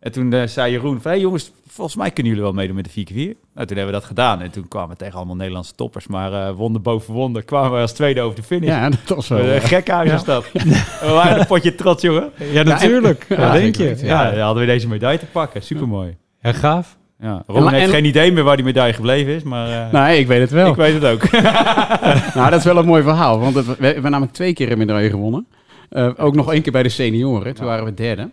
En 0.00 0.12
toen 0.12 0.32
eh, 0.32 0.46
zei 0.46 0.72
Jeroen 0.72 1.00
van, 1.00 1.10
hey 1.10 1.20
jongens, 1.20 1.52
volgens 1.66 1.96
mij 1.96 2.10
kunnen 2.10 2.32
jullie 2.32 2.46
wel 2.46 2.56
meedoen 2.56 2.76
met 2.76 2.84
de 2.84 2.90
4x4. 2.90 3.14
Nou, 3.14 3.66
toen 3.66 3.76
hebben 3.76 3.86
we 3.86 3.92
dat 3.92 4.04
gedaan. 4.04 4.40
En 4.42 4.50
toen 4.50 4.68
kwamen 4.68 4.88
we 4.90 4.96
tegen 4.96 5.14
allemaal 5.16 5.36
Nederlandse 5.36 5.74
toppers. 5.74 6.06
Maar 6.06 6.32
eh 6.32 6.54
wonder 6.54 6.80
boven 6.82 7.14
wonder 7.14 7.42
kwamen 7.44 7.72
we 7.72 7.78
als 7.80 7.92
tweede 7.92 8.20
over 8.20 8.36
de 8.36 8.42
finish. 8.42 8.68
ja, 8.68 8.88
dat 8.88 8.98
was 9.16 9.28
wel... 9.28 9.38
Eh, 9.38 9.64
gek 9.64 9.88
huis 9.88 10.12
is 10.12 10.24
dat. 10.24 10.52
we 11.02 11.10
waren 11.12 11.40
een 11.40 11.46
potje 11.46 11.74
trots, 11.74 12.02
jongen. 12.02 12.30
Ja, 12.52 12.62
natuurlijk. 12.62 13.26
Ja, 13.28 13.52
denk 13.52 13.76
je? 13.76 13.96
Ja, 14.02 14.30
dan 14.30 14.40
hadden 14.40 14.62
we 14.66 14.68
deze 14.72 14.88
medaille 14.88 15.18
te 15.18 15.26
pakken. 15.26 15.62
Supermooi. 15.62 16.16
Ja, 16.42 16.52
gaaf. 16.52 16.96
Ja. 17.20 17.42
Ron 17.46 17.66
En- 17.66 17.72
heeft 17.72 17.84
en- 17.84 17.90
geen 17.90 18.04
idee 18.04 18.32
meer 18.32 18.44
waar 18.44 18.56
die 18.56 18.64
medaille 18.64 18.92
gebleven 18.92 19.34
is, 19.34 19.42
maar 19.42 19.70
eh, 19.86 19.92
Nee, 19.92 20.18
ik 20.20 20.26
weet 20.26 20.40
het 20.40 20.50
wel. 20.50 20.68
ik 20.70 20.76
weet 20.76 20.94
het 21.02 21.04
ook. 21.04 21.30
nou, 22.34 22.50
dat 22.50 22.58
is 22.58 22.64
wel 22.64 22.76
een 22.76 22.86
mooi 22.86 23.02
verhaal. 23.02 23.38
Want 23.40 23.54
het- 23.54 23.66
we, 23.66 23.76
we 23.78 23.86
hebben 23.86 24.10
namelijk 24.10 24.32
twee 24.36 24.52
keer 24.52 24.72
een 24.72 24.78
medaille 24.78 25.10
gewonnen. 25.10 25.46
Eh, 25.90 26.10
ook 26.16 26.34
nog 26.34 26.52
één 26.52 26.62
keer 26.62 26.72
bij 26.72 26.82
de 26.82 26.88
senioren. 26.88 27.54
Toen 27.54 27.66
waren 27.66 27.84
we 27.84 27.94
derde. 27.94 28.30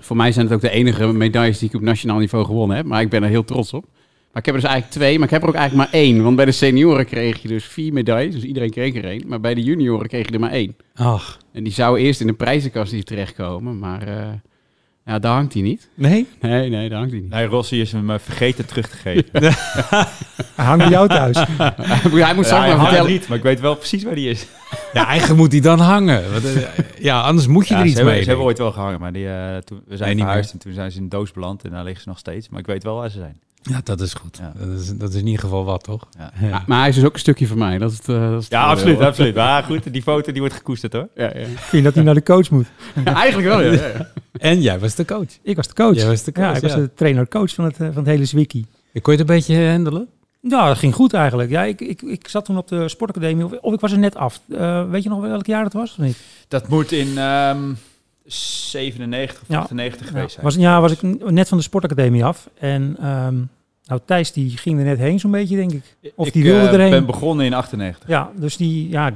Voor 0.00 0.16
mij 0.16 0.32
zijn 0.32 0.46
het 0.46 0.54
ook 0.54 0.60
de 0.60 0.70
enige 0.70 1.06
medailles 1.12 1.58
die 1.58 1.68
ik 1.68 1.74
op 1.74 1.80
nationaal 1.80 2.18
niveau 2.18 2.44
gewonnen 2.44 2.76
heb. 2.76 2.86
Maar 2.86 3.00
ik 3.00 3.08
ben 3.10 3.22
er 3.22 3.28
heel 3.28 3.44
trots 3.44 3.72
op. 3.72 3.84
Maar 4.32 4.40
ik 4.42 4.46
heb 4.46 4.54
er 4.54 4.60
dus 4.60 4.70
eigenlijk 4.70 5.00
twee, 5.00 5.14
maar 5.18 5.26
ik 5.26 5.32
heb 5.32 5.42
er 5.42 5.48
ook 5.48 5.54
eigenlijk 5.54 5.90
maar 5.90 6.00
één. 6.00 6.22
Want 6.22 6.36
bij 6.36 6.44
de 6.44 6.52
senioren 6.52 7.06
kreeg 7.06 7.42
je 7.42 7.48
dus 7.48 7.64
vier 7.64 7.92
medailles. 7.92 8.34
Dus 8.34 8.42
iedereen 8.44 8.70
kreeg 8.70 8.94
er 8.94 9.04
één. 9.04 9.22
Maar 9.26 9.40
bij 9.40 9.54
de 9.54 9.62
junioren 9.62 10.08
kreeg 10.08 10.26
je 10.28 10.32
er 10.34 10.40
maar 10.40 10.50
één. 10.50 10.76
Ach, 10.94 11.38
En 11.52 11.64
die 11.64 11.72
zou 11.72 11.98
eerst 11.98 12.20
in 12.20 12.26
de 12.26 12.32
prijzenkast 12.32 12.92
hier 12.92 13.04
terechtkomen. 13.04 13.78
Maar 13.78 14.02
eh, 14.02 14.14
Ja, 15.04 15.18
daar 15.18 15.32
hangt 15.34 15.52
hij 15.52 15.62
niet. 15.62 15.88
Nee? 15.94 16.26
Nee, 16.40 16.70
nee, 16.70 16.88
daar 16.88 16.98
hangt 16.98 17.12
hij 17.12 17.20
niet. 17.22 17.30
Nee, 17.30 17.46
Rossi 17.46 17.80
is 17.80 17.92
hem 17.92 18.10
eh, 18.10 18.18
vergeten 18.18 18.66
terug 18.66 18.88
te 18.88 18.96
geven. 18.96 19.24
Hij 20.56 20.64
hangt 20.64 20.78
bij 20.84 20.88
jou 20.92 21.08
thuis. 21.08 21.36
hij 21.58 22.00
moet 22.04 22.12
Ja, 22.18 22.42
straks 22.42 22.48
maar 22.50 22.78
vertellen. 22.78 23.10
niet, 23.10 23.28
maar 23.28 23.36
ik 23.36 23.42
weet 23.42 23.60
wel 23.60 23.74
precies 23.76 24.02
waar 24.04 24.14
die 24.14 24.30
is. 24.30 24.46
Ja, 24.92 25.06
eigenlijk 25.06 25.40
moet 25.40 25.52
hij 25.52 25.60
dan 25.60 25.78
hangen. 25.78 26.32
Want, 26.32 26.44
eh, 26.44 26.62
ja, 26.98 27.20
anders 27.20 27.46
moet 27.46 27.68
je 27.68 27.74
Ja, 27.74 27.80
er 27.80 27.84
ze, 27.84 27.88
iets 27.88 27.96
hebben, 27.96 28.14
mee. 28.14 28.22
ze 28.22 28.28
hebben 28.28 28.46
ooit 28.46 28.58
wel 28.58 28.72
gehangen, 28.72 29.00
maar 29.00 29.12
die, 29.12 29.28
eh, 29.28 29.56
toen, 29.56 29.78
we 29.78 29.84
Nee, 29.88 29.96
zijn 29.98 30.14
niet 30.16 30.24
verhuisd 30.24 30.52
en 30.52 30.58
toen 30.58 30.72
zijn 30.72 30.90
ze 30.90 30.96
in 30.96 31.02
een 31.02 31.08
doos 31.08 31.32
beland 31.32 31.64
en 31.64 31.70
daar 31.70 31.84
liggen 31.84 32.02
ze 32.02 32.08
nog 32.08 32.18
steeds. 32.18 32.48
Maar 32.48 32.60
ik 32.60 32.66
weet 32.66 32.82
wel 32.82 32.96
waar 32.96 33.10
ze 33.10 33.18
zijn. 33.18 33.40
Ja, 33.62 33.80
dat 33.84 34.00
is 34.00 34.14
goed. 34.14 34.38
Ja. 34.40 34.52
Dat, 34.66 34.80
is, 34.80 34.96
dat 34.96 35.08
is 35.08 35.20
in 35.20 35.26
ieder 35.26 35.40
geval 35.40 35.64
wat, 35.64 35.84
toch? 35.84 36.08
Ja. 36.18 36.32
Maar, 36.50 36.64
maar 36.66 36.78
hij 36.78 36.88
is 36.88 36.94
dus 36.94 37.04
ook 37.04 37.12
een 37.12 37.18
stukje 37.18 37.46
van 37.46 37.58
mij. 37.58 37.78
Dat 37.78 37.90
is 37.90 37.96
het, 37.96 38.08
eh, 38.08 38.30
dat 38.30 38.38
is 38.38 38.44
het 38.44 38.52
Ja, 38.52 38.60
voordeel. 38.60 38.82
absoluut, 38.82 39.08
absoluut. 39.08 39.34
Maar 39.34 39.62
goed, 39.62 39.92
die 39.92 40.02
foto 40.02 40.32
die 40.32 40.40
wordt 40.40 40.56
gekoesterd 40.56 40.92
hoor. 40.92 41.08
Ja, 41.14 41.24
ja. 41.24 41.44
Vind 41.44 41.70
je 41.70 41.82
dat 41.82 41.94
hij 41.94 42.02
naar 42.04 42.14
de 42.14 42.22
coach 42.22 42.50
moet? 42.50 42.66
Ja, 43.04 43.14
eigenlijk 43.14 43.48
wel, 43.48 43.60
ja. 43.60 43.72
ja, 43.72 43.86
ja. 43.86 44.10
En 44.50 44.60
jij 44.60 44.78
was 44.78 44.94
de 44.94 45.04
coach. 45.04 45.38
Ik 45.42 45.56
was 45.56 45.68
de 45.68 45.74
coach. 45.74 45.94
Jij 45.94 46.06
was 46.06 46.22
de 46.22 46.32
coach, 46.32 46.44
ja, 46.46 46.54
ik 46.54 46.62
was 46.62 46.72
ja. 46.72 46.76
de 46.78 46.90
trainer-coach 46.94 47.54
van 47.54 47.64
het, 47.64 47.74
eh, 47.74 47.86
van 47.86 47.96
het 47.96 48.06
hele 48.06 48.24
Zwicky. 48.24 48.64
Kon 49.02 49.12
je 49.12 49.20
het 49.20 49.20
een 49.20 49.36
beetje 49.36 49.68
handelen? 49.70 50.08
Nou, 50.40 50.68
dat 50.68 50.78
ging 50.78 50.94
goed 50.94 51.12
eigenlijk. 51.12 51.50
Ja, 51.50 51.62
ik, 51.62 51.80
ik, 51.80 52.02
ik 52.02 52.28
zat 52.28 52.44
toen 52.44 52.56
op 52.58 52.68
de 52.68 52.88
sportacademie, 52.88 53.44
of, 53.44 53.52
of 53.52 53.72
ik 53.72 53.80
was 53.80 53.92
er 53.92 53.98
net 53.98 54.16
af. 54.16 54.40
Eh, 54.48 54.90
weet 54.90 55.02
je 55.02 55.08
nog 55.08 55.20
welk 55.20 55.46
jaar 55.46 55.64
het 55.64 55.72
was? 55.72 55.90
Of 55.90 55.98
niet? 55.98 56.16
Dat 56.48 56.68
moet 56.68 56.92
in 56.92 57.18
ehm 57.18 57.72
97 58.24 59.42
of 59.42 59.48
Ja. 59.48 59.58
98 59.58 60.06
Ja, 60.06 60.12
geweest 60.12 60.32
zijn. 60.32 60.44
was, 60.44 60.54
ja, 60.54 60.80
was 60.80 60.92
ik 60.92 61.30
net 61.30 61.48
van 61.48 61.58
de 61.58 61.64
sportacademie 61.64 62.24
af. 62.24 62.48
En 62.58 62.96
ehm, 63.00 63.34
nou, 63.84 64.00
Thijs 64.04 64.32
die 64.32 64.56
ging 64.56 64.78
er 64.78 64.84
net 64.84 64.98
heen 64.98 65.20
zo'n 65.20 65.30
beetje, 65.30 65.56
denk 65.56 65.72
ik. 65.72 65.96
Of 66.14 66.26
ik 66.26 66.32
die 66.32 66.42
wilde 66.42 66.66
eh, 66.66 66.72
erheen. 66.72 66.90
ben 66.90 67.06
begonnen 67.06 67.46
in 67.46 67.54
98. 67.54 68.08
Ja, 68.08 68.30
dus 68.36 68.56
die, 68.56 68.88
ja, 68.88 69.10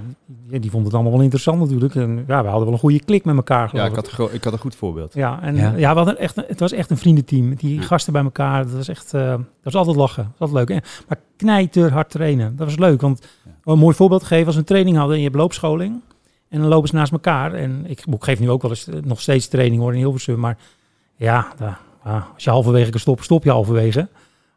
die, 0.48 0.60
die 0.60 0.70
vond 0.70 0.84
het 0.84 0.94
allemaal 0.94 1.12
wel 1.12 1.20
interessant 1.20 1.60
natuurlijk. 1.60 1.94
En 1.94 2.24
ja, 2.26 2.42
we 2.42 2.48
hadden 2.48 2.64
wel 2.64 2.72
een 2.72 2.78
goede 2.78 3.04
klik 3.04 3.24
met 3.24 3.36
elkaar, 3.36 3.68
geloof 3.68 3.84
Ja, 3.86 3.90
ik. 3.92 4.06
ik 4.06 4.10
had, 4.16 4.32
ik 4.32 4.44
had 4.44 4.52
een 4.52 4.58
goed 4.58 4.74
voorbeeld. 4.74 5.14
Ja, 5.14 5.42
en 5.42 5.56
Ja. 5.56 5.72
ja. 5.76 5.90
we 5.90 5.96
hadden 5.96 6.18
echt, 6.18 6.36
een- 6.36 6.44
het 6.46 6.60
was 6.60 6.72
echt 6.72 6.90
een 6.90 6.96
vriendenteam. 6.96 7.54
Die 7.54 7.74
Ja. 7.74 7.82
gasten 7.82 8.12
bij 8.12 8.22
elkaar, 8.22 8.62
dat 8.64 8.72
was 8.72 8.88
echt, 8.88 9.14
eh, 9.14 9.28
dat 9.30 9.40
was 9.62 9.74
altijd 9.74 9.96
lachen. 9.96 10.22
Dat 10.22 10.32
was 10.38 10.48
altijd 10.48 10.68
leuk. 10.68 10.78
En, 10.78 10.88
maar 11.08 11.18
knijter 11.36 11.92
hard 11.92 12.10
trainen, 12.10 12.56
dat 12.56 12.66
was 12.66 12.76
leuk. 12.78 13.00
Want 13.00 13.26
Ja. 13.44 13.72
een 13.72 13.78
mooi 13.78 13.94
voorbeeld 13.94 14.24
geven, 14.24 14.46
als 14.46 14.54
we 14.54 14.60
een 14.60 14.66
training 14.66 14.96
hadden 14.96 15.14
en 15.14 15.20
je 15.22 15.26
hebt 15.28 15.38
loopscholing. 15.40 16.00
En 16.48 16.60
dan 16.60 16.68
lopen 16.68 16.88
ze 16.88 16.94
naast 16.94 17.12
elkaar. 17.12 17.54
En 17.54 17.84
ik, 17.86 18.00
ik 18.06 18.24
geef 18.24 18.40
nu 18.40 18.50
ook 18.50 18.62
wel 18.62 18.70
eens 18.70 18.86
eh, 18.88 18.94
nog 19.02 19.20
steeds 19.20 19.48
training 19.48 19.80
hoor 19.80 19.92
in 19.92 19.98
Hilversum. 19.98 20.38
Maar 20.38 20.58
ja, 21.16 21.52
daar- 21.58 21.80
ja, 22.04 22.28
als 22.34 22.44
je 22.44 22.50
halverwege 22.50 22.90
kan 22.90 23.00
stoppen, 23.00 23.24
stop 23.24 23.44
je 23.44 23.50
halverwege. 23.50 24.08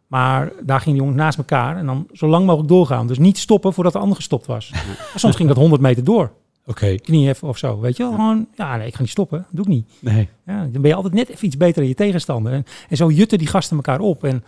Maar 0.07 0.51
daar 0.63 0.79
gingen 0.79 0.93
die 0.93 1.01
jongens 1.07 1.21
naast 1.23 1.37
elkaar 1.37 1.77
en 1.77 1.85
dan 1.85 2.07
zo 2.13 2.27
lang 2.27 2.45
mogelijk 2.45 2.69
doorgaan. 2.69 3.07
Dus 3.07 3.17
niet 3.17 3.37
stoppen 3.37 3.73
voordat 3.73 3.93
de 3.93 3.99
ander 3.99 4.15
gestopt 4.15 4.45
was. 4.45 4.71
Soms 5.15 5.35
ging 5.35 5.47
dat 5.47 5.57
100 5.57 5.81
meter 5.81 6.03
door. 6.03 6.31
Oké. 6.65 6.85
Even 7.05 7.47
of 7.47 7.57
zo, 7.57 7.79
weet 7.79 7.97
je 7.97 8.03
wel. 8.03 8.11
Gewoon, 8.11 8.47
ja, 8.55 8.75
nee, 8.77 8.87
ik 8.87 8.95
ga 8.95 9.01
niet 9.01 9.09
stoppen. 9.09 9.37
Dat 9.37 9.47
doe 9.51 9.61
ik 9.65 9.71
niet. 9.71 9.87
Nee. 9.99 10.29
Ja, 10.45 10.59
dan 10.71 10.81
ben 10.81 10.87
je 10.89 10.95
altijd 10.95 11.13
net 11.13 11.29
even 11.29 11.45
iets 11.45 11.57
beter 11.57 11.75
dan 11.75 11.87
je 11.87 11.95
tegenstander. 11.95 12.53
En, 12.53 12.65
en 12.89 12.97
zo 12.97 13.09
jutten 13.11 13.37
die 13.37 13.47
gasten 13.47 13.75
elkaar 13.77 13.99
op. 13.99 14.23
En 14.23 14.43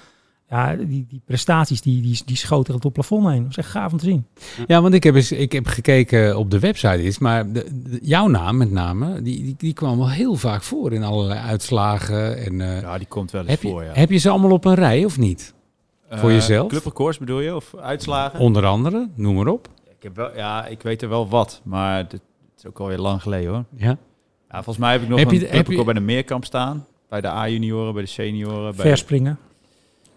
ja, 0.51 0.75
die, 0.75 1.05
die 1.09 1.21
prestaties 1.25 1.81
die, 1.81 2.01
die, 2.01 2.21
die 2.25 2.35
schoten 2.35 2.73
tot 2.73 2.83
het 2.83 2.93
plafond 2.93 3.27
heen. 3.27 3.41
Dat 3.41 3.49
is 3.51 3.57
echt 3.57 3.69
gaaf 3.69 3.91
om 3.91 3.97
te 3.97 4.05
zien. 4.05 4.25
Ja, 4.67 4.81
want 4.81 4.93
ik 4.93 5.03
heb, 5.03 5.15
eens, 5.15 5.31
ik 5.31 5.51
heb 5.51 5.67
gekeken 5.67 6.37
op 6.37 6.51
de 6.51 6.59
website 6.59 7.03
is, 7.03 7.17
maar 7.19 7.51
de, 7.51 7.65
de- 7.83 7.99
jouw 8.01 8.27
naam 8.27 8.57
met 8.57 8.71
name, 8.71 9.21
die, 9.21 9.43
die, 9.43 9.55
die 9.57 9.73
kwam 9.73 9.97
wel 9.97 10.09
heel 10.09 10.35
vaak 10.35 10.61
voor 10.63 10.93
in 10.93 11.03
allerlei 11.03 11.39
uitslagen. 11.39 12.37
En, 12.37 12.61
eh, 12.61 12.81
Ja, 12.81 12.97
die 12.97 13.07
komt 13.07 13.31
wel 13.31 13.41
eens 13.41 13.49
heb, 13.49 13.61
je, 13.61 13.67
voor, 13.69 13.83
ja. 13.83 13.91
heb 13.93 14.09
je 14.09 14.17
ze 14.17 14.29
allemaal 14.29 14.51
op 14.51 14.65
een 14.65 14.73
rij 14.75 15.05
of 15.05 15.17
niet? 15.17 15.53
voor 16.09 16.29
Eh, 16.29 16.35
jezelf? 16.35 16.67
Clubrecords 16.69 17.17
bedoel 17.17 17.39
je? 17.39 17.55
Of 17.55 17.75
uitslagen? 17.75 18.39
Onder 18.39 18.65
andere, 18.65 19.07
noem 19.15 19.35
maar 19.35 19.47
op. 19.47 19.67
Ik, 19.89 20.03
heb 20.03 20.15
wel, 20.15 20.35
ja, 20.35 20.65
ik 20.65 20.81
weet 20.81 21.01
er 21.01 21.09
wel 21.09 21.27
wat, 21.29 21.61
maar 21.63 21.97
het 21.97 22.19
is 22.57 22.65
ook 22.67 22.79
alweer 22.79 22.97
lang 22.97 23.21
geleden 23.21 23.51
hoor. 23.51 23.63
Ja. 23.75 23.97
Ja, 24.49 24.55
volgens 24.63 24.77
mij 24.77 24.91
heb 24.91 25.01
ik 25.01 25.07
nog 25.09 25.19
Heb 25.19 25.27
een 25.27 25.33
je- 25.33 25.39
heb 25.39 25.49
clubrecord 25.51 25.77
je- 25.87 25.93
bij 25.93 25.93
de 25.93 26.07
meerkamp 26.13 26.45
staan. 26.45 26.85
Bij 27.09 27.21
de 27.21 27.27
A-junioren, 27.27 27.93
bij 27.93 28.01
de 28.03 28.07
senioren. 28.09 28.75
Bij 28.75 28.85
Verspringen. 28.85 29.37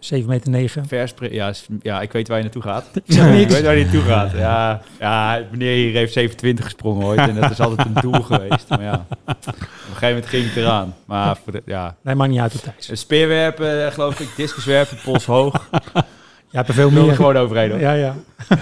7 0.05 0.29
meter 0.29 0.49
9. 0.49 0.87
Verspring. 0.87 1.33
Ja, 1.33 1.53
ja, 1.81 2.01
ik 2.01 2.11
weet 2.11 2.27
waar 2.27 2.37
je 2.37 2.43
naartoe 2.43 2.61
gaat. 2.61 2.85
zeg 3.05 3.39
ik 3.39 3.49
weet 3.49 3.63
waar 3.63 3.75
je 3.75 3.83
naartoe 3.83 4.01
gaat. 4.01 4.31
Ja, 4.31 4.81
ja, 4.99 5.41
meneer 5.51 5.75
hier 5.75 5.93
heeft 5.93 6.13
27 6.13 6.65
gesprongen 6.65 7.05
ooit. 7.05 7.19
En 7.19 7.35
dat 7.35 7.51
is 7.51 7.59
altijd 7.59 7.87
een 7.87 8.01
doel 8.01 8.21
geweest. 8.21 8.69
Maar 8.69 8.81
ja, 8.83 9.05
op 9.25 9.35
een 9.45 9.55
gegeven 9.83 10.07
moment 10.07 10.25
ging 10.25 10.45
het 10.45 10.55
eraan. 10.55 10.95
Maar 11.05 11.37
voor 11.43 11.53
de, 11.53 11.61
ja, 11.65 11.95
Nee, 12.01 12.15
maakt 12.15 12.31
niet 12.31 12.39
uit, 12.39 12.63
Thijs. 12.63 12.99
speerwerpen, 12.99 13.85
eh, 13.85 13.91
geloof 13.91 14.19
ik, 14.19 14.29
discuswerpen, 14.35 14.97
pols 15.03 15.25
hoog. 15.25 15.69
Je 16.51 16.57
hebt 16.61 16.67
er 16.67 16.73
veel 16.73 16.87
er 16.87 16.93
meer. 16.93 17.15
gewoon 17.15 17.37
overheen 17.37 17.69
hoor. 17.71 17.79
Ja, 17.79 17.93
ja. 17.93 18.15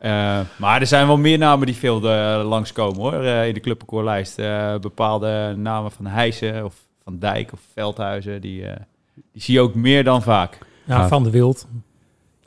Eh, 0.00 0.40
maar 0.56 0.80
er 0.80 0.86
zijn 0.86 1.06
wel 1.06 1.16
meer 1.16 1.38
namen 1.38 1.66
die 1.66 1.74
veel 1.76 2.10
eh, 2.10 2.48
langskomen 2.48 3.00
hoor, 3.00 3.24
in 3.24 3.54
de 3.54 3.60
clubrecordlijst. 3.60 4.38
Eh 4.38 4.74
bepaalde 4.80 5.54
namen 5.56 5.90
van 5.90 6.06
Heijsen 6.06 6.64
of 6.64 6.74
Van 7.04 7.18
Dijk 7.18 7.52
of 7.52 7.60
Veldhuizen, 7.74 8.40
die, 8.40 8.64
die 9.32 9.42
zie 9.42 9.54
je 9.54 9.60
ook 9.60 9.74
meer 9.74 10.04
dan 10.04 10.22
vaak. 10.22 10.58
Ja 10.90 10.96
Gaaf. 11.00 11.08
van 11.08 11.22
de 11.24 11.30
Wild. 11.30 11.66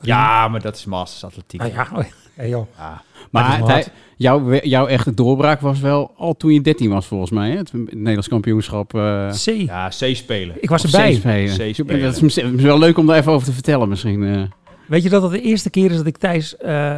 Ja, 0.00 0.48
maar 0.48 0.60
dat 0.60 0.76
is 0.76 0.84
Masters 0.84 1.24
Atletiek. 1.24 1.60
Ah, 1.62 1.68
ja, 1.72 1.88
ja, 2.36 2.46
joh. 2.46 2.66
Ja. 2.76 3.02
Maar 3.30 3.62
Thij- 3.64 3.86
jouw, 4.16 4.54
jouw 4.54 4.86
echte 4.86 5.14
doorbraak 5.14 5.60
was 5.60 5.80
wel 5.80 6.12
al 6.16 6.36
toen 6.36 6.52
je 6.52 6.60
13 6.60 6.90
was 6.90 7.06
volgens 7.06 7.30
mij. 7.30 7.50
Hè? 7.50 7.56
Het 7.56 7.72
Nederlands 7.72 8.28
kampioenschap. 8.28 8.94
eh 8.94 9.28
C. 9.30 9.44
Ja, 9.44 9.88
C-spelen. 9.88 10.56
Ik 10.60 10.68
was 10.68 10.84
of 10.84 10.92
erbij. 10.92 11.14
C-spelen. 11.14 11.70
C-spelen. 11.72 12.02
Dat 12.02 12.14
is 12.14 12.20
misschien- 12.20 12.60
wel 12.62 12.78
leuk 12.78 12.98
om 12.98 13.06
daar 13.06 13.16
even 13.16 13.32
over 13.32 13.46
te 13.46 13.52
vertellen 13.52 13.88
misschien. 13.88 14.24
eh. 14.24 14.42
Weet 14.86 15.02
je 15.02 15.08
dat 15.08 15.22
het 15.22 15.30
de 15.30 15.40
eerste 15.40 15.70
keer 15.70 15.90
is 15.90 15.96
dat 15.96 16.06
ik 16.06 16.16
Thijs 16.16 16.56
eh, 16.56 16.96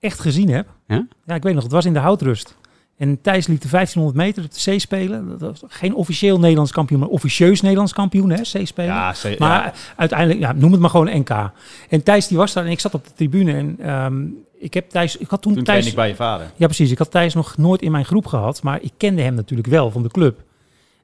echt 0.00 0.20
gezien 0.20 0.48
heb? 0.50 0.66
Ja? 0.86 1.06
Ja, 1.26 1.34
ik 1.34 1.42
weet 1.42 1.54
nog. 1.54 1.62
Het 1.62 1.72
was 1.72 1.84
in 1.84 1.92
de 1.92 1.98
Houtrust. 1.98 2.56
En 2.96 3.20
Thijs 3.20 3.46
liep 3.46 3.60
de 3.60 3.68
1500 3.68 4.26
meter 4.26 4.44
op 4.44 4.50
de 4.54 4.76
C-spelen. 4.76 5.28
Dat 5.28 5.40
was 5.40 5.62
geen 5.68 5.94
officieel 5.94 6.38
Nederlands 6.38 6.72
kampioen, 6.72 7.00
maar 7.00 7.08
officieus 7.08 7.60
Nederlands 7.60 7.92
kampioen, 7.92 8.30
hè. 8.30 8.40
Ja, 8.74 9.12
C- 9.12 9.38
Maar 9.38 9.64
ja. 9.64 9.72
uiteindelijk, 9.96 10.40
ja, 10.40 10.52
noem 10.52 10.72
het 10.72 10.80
maar 10.80 10.90
gewoon 10.90 11.18
NK. 11.18 11.50
En 11.88 12.02
Thijs 12.02 12.28
die 12.28 12.38
was 12.38 12.52
daar 12.52 12.64
en 12.64 12.70
ik 12.70 12.80
zat 12.80 12.94
op 12.94 13.04
de 13.04 13.12
tribune. 13.14 13.52
En 13.52 13.76
ehm, 13.80 14.24
ik 14.58 14.74
heb 14.74 14.88
Thijs, 14.90 15.16
ik 15.16 15.28
had 15.28 15.42
toen, 15.42 15.54
toen 15.54 15.64
Thijs, 15.64 15.86
ik 15.86 15.94
bij 15.94 16.08
je 16.08 16.14
vader. 16.14 16.50
ja 16.56 16.66
precies, 16.66 16.90
ik 16.90 16.98
had 16.98 17.10
Thijs 17.10 17.34
nog 17.34 17.56
nooit 17.56 17.82
in 17.82 17.90
mijn 17.90 18.04
groep 18.04 18.26
gehad, 18.26 18.62
maar 18.62 18.82
ik 18.82 18.92
kende 18.96 19.22
hem 19.22 19.34
natuurlijk 19.34 19.68
wel 19.68 19.90
van 19.90 20.02
de 20.02 20.08
club. 20.08 20.42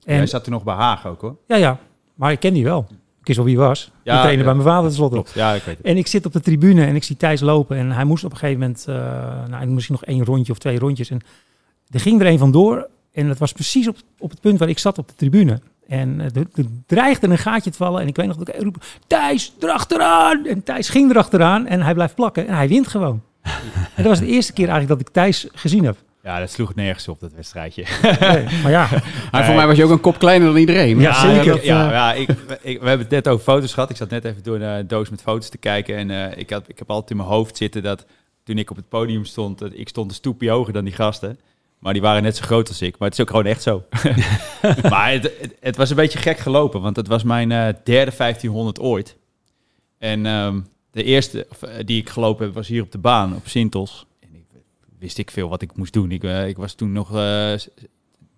En, 0.04 0.28
zat 0.28 0.44
toen 0.44 0.52
nog 0.52 0.64
bij 0.64 0.74
Haag 0.74 1.06
ook 1.06 1.20
hoor. 1.20 1.36
ja, 1.46 1.56
ja, 1.56 1.78
maar 2.14 2.32
ik 2.32 2.40
ken 2.40 2.52
die 2.54 2.64
wel. 2.64 2.86
Ik 3.20 3.26
wist 3.26 3.38
wel 3.38 3.46
wie 3.46 3.56
hij 3.58 3.66
was. 3.66 3.90
Ja, 4.02 4.28
ja. 4.28 4.36
bij 4.36 4.44
mijn 4.44 4.62
vader 4.62 4.82
tenslotte. 4.84 5.14
Klopt, 5.14 5.32
ja, 5.34 5.52
ik 5.54 5.62
weet 5.62 5.76
het. 5.76 5.86
En 5.86 5.96
ik 5.96 6.06
zit 6.06 6.26
op 6.26 6.32
de 6.32 6.40
tribune 6.40 6.84
en 6.86 6.94
ik 6.94 7.04
zie 7.04 7.16
Thijs 7.16 7.40
lopen. 7.40 7.76
En 7.76 7.90
hij 7.92 8.04
moest 8.04 8.24
op 8.24 8.30
een 8.30 8.36
gegeven 8.38 8.60
moment, 8.60 8.84
eh, 8.88 8.94
nou, 9.48 9.66
misschien 9.66 9.94
nog 10.00 10.04
één 10.04 10.24
rondje 10.24 10.52
of 10.52 10.58
twee 10.58 10.78
rondjes. 10.78 11.10
En 11.10 11.20
er 11.90 12.00
ging 12.00 12.20
er 12.20 12.26
een 12.26 12.38
vandoor. 12.38 12.88
En 13.12 13.28
het 13.28 13.38
was 13.38 13.52
precies 13.52 13.88
op, 13.88 13.96
op 14.18 14.30
het 14.30 14.40
punt 14.40 14.58
waar 14.58 14.68
ik 14.68 14.78
zat 14.78 14.98
op 14.98 15.08
de 15.08 15.14
tribune. 15.16 15.60
En 15.88 16.20
eh, 16.20 16.26
er, 16.26 16.46
er 16.54 16.64
dreigde 16.86 17.26
een 17.28 17.38
gaatje 17.38 17.70
te 17.70 17.76
vallen. 17.76 18.00
En 18.02 18.08
ik 18.08 18.16
weet 18.16 18.26
nog 18.26 18.36
dat 18.36 18.48
ik 18.48 18.62
roep, 18.62 18.84
Thijs, 19.06 19.52
erachteraan! 19.60 20.46
En 20.46 20.62
Thijs 20.62 20.88
ging 20.88 21.10
erachteraan 21.10 21.66
en 21.66 21.82
hij 21.82 21.94
blijft 21.94 22.14
plakken. 22.14 22.46
En 22.48 22.54
hij 22.54 22.68
wint 22.68 22.88
gewoon. 22.88 23.22
en 23.96 24.02
dat 24.02 24.06
was 24.06 24.18
de 24.18 24.26
eerste 24.26 24.52
keer 24.52 24.68
eigenlijk 24.68 24.98
dat 24.98 25.08
ik 25.08 25.14
Thijs 25.14 25.46
gezien 25.52 25.84
heb. 25.84 25.96
Ja, 26.22 26.38
dat 26.38 26.50
sloeg 26.50 26.74
nergens 26.74 27.08
op, 27.08 27.20
dat 27.20 27.32
wedstrijdje. 27.32 27.84
Nee, 28.20 28.44
maar 28.62 28.70
ja, 28.70 28.88
Maar 29.32 29.44
voor 29.44 29.54
mij 29.54 29.66
was 29.66 29.76
je 29.76 29.84
ook 29.84 29.90
een 29.90 30.00
kop 30.00 30.18
kleiner 30.18 30.48
dan 30.48 30.56
iedereen. 30.56 30.98
Ja, 31.00 31.20
zeker. 31.20 31.54
ik- 31.54 31.62
ja, 31.62 31.90
ja 31.90 32.12
ik, 32.12 32.28
ik, 32.62 32.80
we 32.80 32.88
hebben 32.88 32.98
het 33.06 33.10
net 33.10 33.28
over 33.28 33.44
foto's 33.44 33.72
gehad. 33.74 33.90
Ik 33.90 33.96
zat 33.96 34.10
net 34.10 34.24
even 34.24 34.42
door 34.42 34.60
een 34.60 34.86
doos 34.86 35.10
met 35.10 35.22
foto's 35.22 35.48
te 35.48 35.58
kijken. 35.58 35.96
En 35.96 36.10
eh, 36.10 36.38
ik, 36.38 36.50
had, 36.50 36.68
ik 36.68 36.78
heb 36.78 36.90
altijd 36.90 37.10
in 37.10 37.16
mijn 37.16 37.28
hoofd 37.28 37.56
zitten 37.56 37.82
dat 37.82 38.06
toen 38.44 38.58
ik 38.58 38.70
op 38.70 38.76
het 38.76 38.88
podium 38.88 39.24
stond, 39.24 39.58
dat 39.58 39.70
ik 39.74 39.88
stond 39.88 40.10
een 40.10 40.16
stoepje 40.16 40.50
hoger 40.50 40.72
dan 40.72 40.84
die 40.84 40.94
gasten. 40.94 41.38
Maar 41.80 41.92
die 41.92 42.02
waren 42.02 42.22
net 42.22 42.36
zo 42.36 42.44
groot 42.44 42.68
als 42.68 42.82
ik. 42.82 42.98
Maar 42.98 43.08
het 43.08 43.18
is 43.18 43.24
ook 43.24 43.30
gewoon 43.30 43.46
echt 43.46 43.62
zo. 43.62 43.84
maar 44.90 45.12
het, 45.12 45.22
het, 45.40 45.56
het 45.60 45.76
was 45.76 45.90
een 45.90 45.96
beetje 45.96 46.18
gek 46.18 46.38
gelopen, 46.38 46.80
want 46.80 46.96
het 46.96 47.06
was 47.06 47.22
mijn 47.22 47.52
eh, 47.52 47.58
derde 47.84 48.16
1500 48.16 48.80
ooit. 48.80 49.16
En 49.98 50.26
ehm, 50.26 50.60
de 50.90 51.02
eerste 51.02 51.46
of, 51.50 51.62
eh, 51.62 51.84
die 51.84 52.00
ik 52.00 52.08
gelopen 52.08 52.44
heb 52.44 52.54
was 52.54 52.68
hier 52.68 52.82
op 52.82 52.92
de 52.92 52.98
baan, 52.98 53.36
op 53.36 53.48
Sintos. 53.48 54.06
En 54.20 54.28
ik 54.34 54.44
wist 54.98 55.18
ik 55.18 55.30
veel 55.30 55.48
wat 55.48 55.62
ik 55.62 55.76
moest 55.76 55.92
doen. 55.92 56.10
Ik, 56.10 56.24
eh, 56.24 56.48
ik 56.48 56.56
was 56.56 56.74
toen 56.74 56.92
nog 56.92 57.08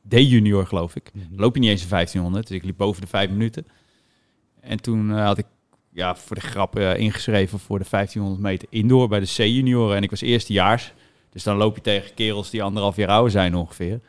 D-junior, 0.09 0.67
geloof 0.67 0.97
ik. 0.97 1.11
Dan 1.13 1.27
loop 1.37 1.55
je 1.55 1.61
niet 1.61 1.71
eens 1.71 1.83
een 1.83 1.89
1500, 1.89 2.47
dus 2.47 2.57
ik 2.57 2.65
liep 2.65 2.77
boven 2.77 3.01
de 3.01 3.07
vijf 3.07 3.31
minuten. 3.31 3.67
En 4.61 4.81
toen 4.81 5.11
had 5.11 5.39
ik 5.39 5.47
ja, 5.93 6.17
voor 6.17 6.37
de 6.37 6.43
grap 6.43 6.79
ingeschreven 6.79 7.59
voor 7.59 7.79
de 7.79 7.87
1500 7.91 8.43
meter 8.43 8.69
indoor 8.71 9.09
bij 9.09 9.21
de 9.21 9.27
C-junioren. 9.27 9.97
En 9.97 10.03
ik 10.03 10.11
was 10.11 10.21
eerstejaars. 10.21 10.93
Dus 11.33 11.43
dan 11.43 11.57
loop 11.57 11.75
je 11.75 11.83
tegen 11.83 12.15
kerels 12.15 12.51
die 12.51 12.63
anderhalf 12.63 12.97
jaar 12.97 13.09
ouder 13.09 13.31
zijn 13.31 13.55
ongeveer. 13.55 14.01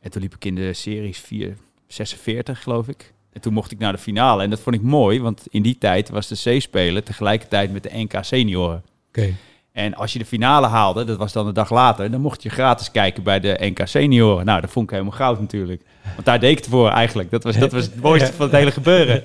En 0.00 0.10
toen 0.10 0.22
liep 0.22 0.34
ik 0.34 0.44
in 0.44 0.54
de 0.54 0.72
series 0.72 1.18
4, 1.18 1.56
46, 1.86 2.62
geloof 2.62 2.88
ik. 2.88 3.12
En 3.32 3.40
toen 3.40 3.52
mocht 3.52 3.70
ik 3.70 3.78
naar 3.78 3.92
de 3.92 3.98
finale. 3.98 4.42
En 4.42 4.50
dat 4.50 4.60
vond 4.60 4.76
ik 4.76 4.82
mooi, 4.82 5.20
want 5.20 5.46
in 5.50 5.62
die 5.62 5.78
tijd 5.78 6.08
was 6.08 6.28
de 6.28 6.56
C-spelen 6.56 7.04
tegelijkertijd 7.04 7.72
met 7.72 7.82
de 7.82 7.90
NK 7.92 8.18
senioren. 8.20 8.84
Oké. 9.08 9.34
En 9.72 9.94
als 9.94 10.12
je 10.12 10.18
de 10.18 10.24
finale 10.24 10.66
haalde, 10.66 11.04
dat 11.04 11.16
was 11.16 11.32
dan 11.32 11.46
een 11.46 11.54
dag 11.54 11.70
later, 11.70 12.10
dan 12.10 12.20
mocht 12.20 12.42
je 12.42 12.48
gratis 12.48 12.90
kijken 12.90 13.22
bij 13.22 13.40
de 13.40 13.56
NK 13.60 13.80
senioren. 13.84 14.44
Nou, 14.44 14.60
dat 14.60 14.70
vond 14.70 14.84
ik 14.84 14.90
helemaal 14.90 15.16
goud 15.16 15.40
natuurlijk. 15.40 15.82
Want 16.14 16.24
daar 16.24 16.40
deed 16.40 16.50
ik 16.50 16.58
het 16.58 16.66
voor 16.66 16.88
eigenlijk. 16.90 17.30
Dat 17.30 17.44
was, 17.44 17.56
dat 17.56 17.72
was 17.72 17.84
het 17.84 18.00
mooiste 18.00 18.32
van 18.32 18.46
het 18.46 18.54
hele 18.54 18.70
gebeuren. 18.70 19.22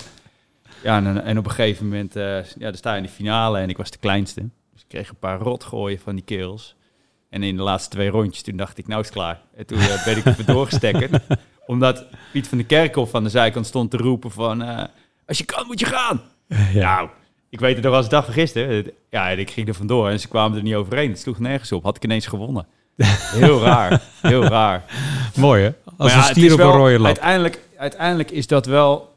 Ja, 0.84 0.98
en, 0.98 1.24
en 1.24 1.38
op 1.38 1.46
een 1.46 1.52
gegeven 1.52 1.86
moment, 1.86 2.16
eh, 2.16 2.44
ja, 2.44 2.44
dan 2.58 2.76
sta 2.76 2.92
je 2.92 2.98
in 2.98 3.04
de 3.04 3.10
finale 3.10 3.60
en 3.60 3.70
ik 3.70 3.78
was 3.78 3.92
de 3.92 3.98
kleinste. 3.98 4.42
Dus 4.74 4.82
ik 4.82 4.88
kreeg 4.88 5.10
een 5.10 5.16
paar 5.16 5.40
rotgooien 5.40 6.00
van 6.00 6.16
die 6.16 6.24
kerels. 6.24 6.76
En 7.34 7.44
in 7.44 7.56
de 7.56 7.64
laatste 7.64 7.90
twee 7.90 8.10
rondjes, 8.10 8.44
toen 8.44 8.58
dacht 8.58 8.78
ik, 8.78 8.88
nou 8.88 9.00
is 9.02 9.06
het 9.06 9.16
klaar. 9.16 9.42
En 9.56 9.66
toen 9.66 9.80
eh, 9.80 10.06
ben 10.06 10.18
ik 10.18 10.26
er 10.26 10.46
doorgestekkerd. 10.46 11.24
Omdat 11.66 12.06
Piet 12.32 12.48
van 12.48 12.58
de 12.58 12.64
Kerkhof 12.64 13.16
aan 13.16 13.24
de 13.24 13.30
zijkant 13.30 13.66
stond 13.66 13.92
te 13.92 13.98
roepen 13.98 14.32
van... 14.32 14.62
eh, 14.64 14.84
als 15.28 15.38
je 15.38 15.44
kan, 15.46 15.68
moet 15.68 15.80
je 15.80 15.86
gaan. 15.86 16.22
Nou, 16.74 17.10
ik 17.50 17.60
weet 17.60 17.76
het 17.76 17.86
nog 17.86 17.94
als 17.94 18.06
de 18.06 18.12
dag 18.12 18.26
van 18.26 18.34
gisteren. 18.34 18.92
Ja, 19.10 19.30
en 19.30 19.40
ik 19.40 19.52
ging 19.52 19.68
er 19.68 19.74
vandoor 19.74 20.10
en 20.10 20.20
ze 20.20 20.28
kwamen 20.28 20.58
er 20.58 20.64
niet 20.64 20.76
overheen. 20.76 21.10
Het 21.10 21.20
sloeg 21.20 21.40
nergens 21.40 21.72
op. 21.72 21.84
Had 21.84 21.96
ik 21.96 22.04
ineens 22.04 22.26
gewonnen. 22.26 22.68
Heel 22.96 23.62
raar. 23.62 24.02
Heel 24.22 24.44
raar. 24.44 24.84
Mooi 25.36 25.64
hè? 25.64 25.72
Als 25.86 25.96
Maar 25.98 26.10
ja, 26.10 26.18
een 26.18 26.24
stier 26.24 26.54
op 26.54 26.60
een 26.60 26.66
rode 26.66 26.98
lap. 26.98 27.06
Uiteindelijk, 27.06 27.60
uiteindelijk 27.78 28.32
is 28.32 28.48
dat 28.48 28.66
wel 28.66 29.13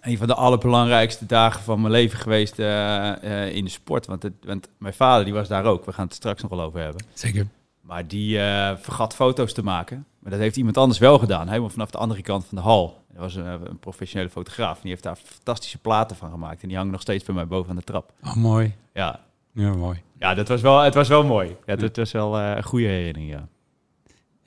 een 0.00 0.18
van 0.18 0.26
de 0.26 0.34
allerbelangrijkste 0.34 1.26
dagen 1.26 1.62
van 1.62 1.80
mijn 1.80 1.92
leven 1.92 2.18
geweest 2.18 2.58
eh, 2.58 3.44
eh, 3.46 3.54
in 3.54 3.64
de 3.64 3.70
sport. 3.70 4.06
Want, 4.06 4.22
het, 4.22 4.32
want 4.42 4.68
mijn 4.78 4.94
vader 4.94 5.24
die 5.24 5.34
was 5.34 5.48
daar 5.48 5.64
ook. 5.64 5.84
We 5.84 5.92
gaan 5.92 6.04
het 6.04 6.12
er 6.12 6.18
straks 6.18 6.42
nog 6.42 6.50
wel 6.50 6.60
over 6.60 6.80
hebben. 6.80 7.02
Zeker. 7.12 7.46
Maar 7.80 8.06
die 8.08 8.40
eh, 8.40 8.76
vergat 8.80 9.14
foto's 9.14 9.52
te 9.52 9.62
maken. 9.62 10.06
Maar 10.18 10.30
dat 10.30 10.40
heeft 10.40 10.56
iemand 10.56 10.76
anders 10.76 10.98
wel 10.98 11.18
gedaan. 11.18 11.48
Helemaal 11.48 11.68
vanaf 11.68 11.90
de 11.90 11.98
andere 11.98 12.22
kant 12.22 12.44
van 12.46 12.58
de 12.58 12.64
hal. 12.64 13.04
Dat 13.12 13.20
was 13.20 13.34
een, 13.34 13.46
een 13.46 13.78
professionele 13.78 14.30
fotograaf. 14.30 14.74
En 14.74 14.80
die 14.82 14.90
heeft 14.90 15.02
daar 15.02 15.16
fantastische 15.16 15.78
platen 15.78 16.16
van 16.16 16.30
gemaakt. 16.30 16.62
En 16.62 16.68
die 16.68 16.76
hangen 16.76 16.92
nog 16.92 17.00
steeds 17.00 17.24
bij 17.24 17.34
mij 17.34 17.46
boven 17.46 17.70
aan 17.70 17.76
de 17.76 17.82
trap. 17.82 18.12
Oh, 18.24 18.34
mooi. 18.34 18.74
Ja, 18.94 19.20
Ja, 19.52 19.74
mooi. 19.74 20.02
ja 20.18 20.34
dat 20.34 20.48
was 20.48 20.60
wel, 20.60 20.80
het 20.80 20.94
was 20.94 21.08
wel 21.08 21.24
mooi. 21.24 21.56
Ja, 21.66 21.76
het 21.76 21.96
was 21.96 22.12
wel 22.12 22.38
een 22.38 22.64
goede 22.64 22.86
herinnering, 22.86 23.30
ja. 23.30 23.48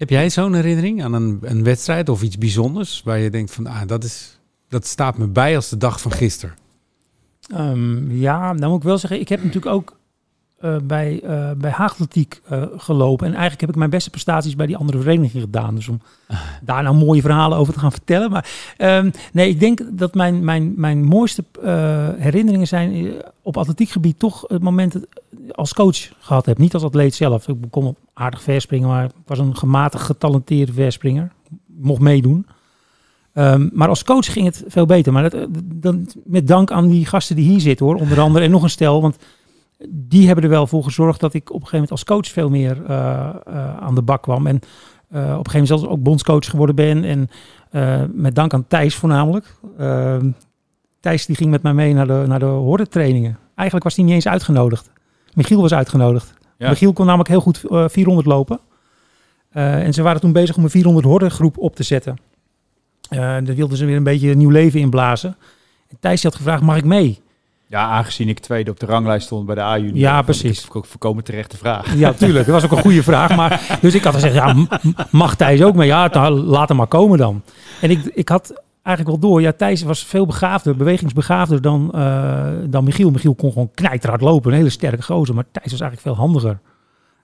Heb 0.01 0.09
jij 0.09 0.29
zo'n 0.29 0.53
herinnering 0.53 1.03
aan 1.03 1.13
een, 1.13 1.39
een 1.41 1.63
wedstrijd 1.63 2.09
of 2.09 2.21
iets 2.21 2.37
bijzonders 2.37 3.01
waar 3.03 3.17
je 3.17 3.29
denkt 3.29 3.53
van, 3.53 3.67
ah, 3.67 3.87
dat, 3.87 4.03
is, 4.03 4.39
dat 4.71 4.85
staat 4.85 5.17
me 5.17 5.27
bij 5.27 5.55
als 5.55 5.69
de 5.69 5.77
dag 5.77 6.01
van 6.01 6.11
gisteren? 6.11 6.55
Ehm, 7.47 8.11
ja, 8.11 8.53
dan 8.53 8.69
moet 8.69 8.77
ik 8.77 8.83
wel 8.83 8.97
zeggen, 8.97 9.19
ik 9.19 9.29
heb 9.29 9.43
natuurlijk 9.43 9.75
ook 9.75 9.99
eh, 10.57 10.75
bij, 10.83 11.21
eh 11.23 11.51
bij 11.57 11.71
Haagletiek 11.71 12.41
eh, 12.49 12.63
gelopen. 12.77 13.25
En 13.25 13.31
eigenlijk 13.31 13.61
heb 13.61 13.69
ik 13.69 13.75
mijn 13.75 13.89
beste 13.89 14.09
prestaties 14.09 14.55
bij 14.55 14.65
die 14.65 14.77
andere 14.77 14.99
vereniging 14.99 15.43
gedaan. 15.43 15.75
Dus 15.75 15.87
om 15.87 16.01
daar 16.61 16.83
nou 16.83 16.95
mooie 16.95 17.21
verhalen 17.21 17.57
over 17.57 17.73
te 17.73 17.79
gaan 17.79 17.91
vertellen. 17.91 18.31
Maar 18.31 18.73
ehm, 18.77 19.09
nee, 19.33 19.49
ik 19.49 19.59
denk 19.59 19.81
dat 19.91 20.13
mijn, 20.13 20.43
mijn, 20.43 20.73
mijn 20.75 21.03
mooiste 21.03 21.43
herinneringen 22.17 22.67
zijn 22.67 23.13
op 23.41 23.57
atletiekgebied 23.57 24.19
toch 24.19 24.43
het 24.47 24.61
moment 24.61 24.93
dat 24.93 25.07
als 25.51 25.73
coach 25.73 26.11
gehad 26.19 26.45
heb. 26.45 26.57
Niet 26.57 26.73
als 26.73 26.83
atleet 26.83 27.15
zelf. 27.15 27.47
Ik 27.47 27.55
kon 27.69 27.85
op 27.85 27.97
aardig 28.13 28.41
verspringen, 28.41 28.87
maar 28.87 29.03
ik 29.03 29.11
was 29.25 29.39
een 29.39 29.55
gematigd 29.55 30.03
getalenteerde 30.03 30.73
verspringer. 30.73 31.31
Mocht 31.65 32.01
meedoen. 32.01 32.45
Ehm, 33.33 33.69
maar 33.73 33.87
als 33.87 34.03
coach 34.03 34.33
ging 34.33 34.45
het 34.45 34.63
veel 34.67 34.85
beter. 34.85 35.13
Maar 35.13 35.23
dat, 35.23 35.33
eh, 35.33 35.45
dan, 35.63 36.07
met 36.25 36.47
dank 36.47 36.71
aan 36.71 36.87
die 36.87 37.05
gasten 37.05 37.35
die 37.35 37.49
hier 37.49 37.59
zitten 37.59 37.85
hoor. 37.85 37.95
Onder 37.95 38.19
andere 38.27 38.45
en 38.45 38.51
nog 38.51 38.63
een 38.63 38.69
stel. 38.69 39.01
Want 39.01 39.17
die 39.89 40.25
hebben 40.25 40.43
er 40.43 40.49
wel 40.49 40.67
voor 40.67 40.83
gezorgd 40.83 41.19
dat 41.19 41.33
ik 41.33 41.49
op 41.49 41.61
een 41.61 41.67
gegeven 41.67 41.79
moment 41.79 41.91
als 41.91 42.03
coach 42.03 42.27
veel 42.27 42.49
meer 42.49 42.85
eh, 42.85 43.29
eh, 43.45 43.77
aan 43.77 43.95
de 43.95 44.01
bak 44.01 44.21
kwam. 44.21 44.47
En 44.47 44.55
op 44.55 45.17
een 45.17 45.25
gegeven 45.25 45.51
moment 45.51 45.67
zelfs 45.67 45.85
ook 45.85 46.03
bondscoach 46.03 46.49
geworden 46.49 46.75
ben. 46.75 47.03
En 47.03 47.29
met 48.13 48.35
dank 48.35 48.53
aan 48.53 48.67
Thijs 48.67 48.95
voornamelijk. 48.95 49.55
Ehm, 49.77 50.29
Thijs 50.99 51.25
die 51.25 51.35
ging 51.35 51.49
met 51.49 51.61
mij 51.61 51.73
mee 51.73 51.93
naar 51.93 52.07
de, 52.07 52.23
naar 52.27 52.39
de 52.39 52.45
hordentrainingen. 52.45 53.37
Eigenlijk 53.55 53.83
was 53.83 53.95
hij 53.95 54.05
niet 54.05 54.13
eens 54.13 54.27
uitgenodigd. 54.27 54.91
Michiel 55.33 55.61
was 55.61 55.73
uitgenodigd. 55.73 56.33
Ja. 56.57 56.69
Michiel 56.69 56.93
kon 56.93 57.05
namelijk 57.05 57.29
heel 57.29 57.41
goed 57.41 57.63
eh, 57.63 57.85
400 57.87 58.27
lopen. 58.27 58.59
En 59.51 59.93
ze 59.93 60.01
waren 60.01 60.21
toen 60.21 60.31
bezig 60.31 60.57
om 60.57 60.63
een 60.63 60.69
400 60.69 61.05
hordengroep 61.05 61.57
op 61.57 61.75
te 61.75 61.83
zetten. 61.83 62.17
Eh 63.11 63.19
daar 63.19 63.55
wilden 63.55 63.77
ze 63.77 63.85
weer 63.85 63.95
een 63.95 64.03
beetje 64.03 64.35
nieuw 64.35 64.49
leven 64.49 64.79
inblazen. 64.79 65.35
En 65.89 65.97
Thijs 65.99 66.23
had 66.23 66.35
gevraagd, 66.35 66.61
mag 66.61 66.77
ik 66.77 66.85
mee? 66.85 67.21
Ja, 67.67 67.89
aangezien 67.89 68.29
ik 68.29 68.39
tweede 68.39 68.71
op 68.71 68.79
de 68.79 68.85
ranglijst 68.85 69.25
stond 69.25 69.45
bij 69.45 69.55
de 69.55 69.61
A-junior. 69.61 69.97
Ja, 69.97 70.19
ik 70.19 70.25
precies. 70.25 70.63
het 70.63 70.73
ook 70.73 70.85
voorkomen 70.85 71.23
terechte 71.23 71.57
vraag. 71.57 71.95
Ja, 71.95 72.13
tuurlijk. 72.13 72.45
Dat 72.45 72.61
was 72.61 72.63
ook 72.63 72.77
een 72.77 72.83
goede 72.83 73.03
vraag. 73.03 73.35
Maar, 73.35 73.61
dus 73.81 73.93
ik 73.93 74.03
had 74.03 74.13
gezegd, 74.13 74.33
ja, 74.33 74.55
mag 75.11 75.35
Thijs 75.35 75.61
ook 75.63 75.75
mee? 75.75 75.87
Ja, 75.87 76.29
laat 76.29 76.67
hem 76.67 76.77
maar 76.77 76.87
komen 76.87 77.17
dan. 77.17 77.43
En 77.81 77.89
ik, 77.89 78.05
ik 78.05 78.29
had 78.29 78.61
eigenlijk 78.83 79.21
wel 79.21 79.29
door. 79.29 79.41
Ja, 79.41 79.51
Thijs 79.51 79.83
was 79.83 80.03
veel 80.03 80.25
begaafder, 80.25 80.75
bewegingsbegaafder 80.75 81.61
dan, 81.61 81.91
eh, 81.93 82.47
dan 82.65 82.83
Michiel. 82.83 83.11
Michiel 83.11 83.35
kon 83.35 83.51
gewoon 83.51 83.71
knijterhard 83.73 84.21
lopen. 84.21 84.51
Een 84.51 84.57
hele 84.57 84.69
sterke 84.69 85.03
gozer. 85.03 85.35
Maar 85.35 85.45
Thijs 85.51 85.71
was 85.71 85.81
eigenlijk 85.81 86.01
veel 86.01 86.25
handiger. 86.25 86.59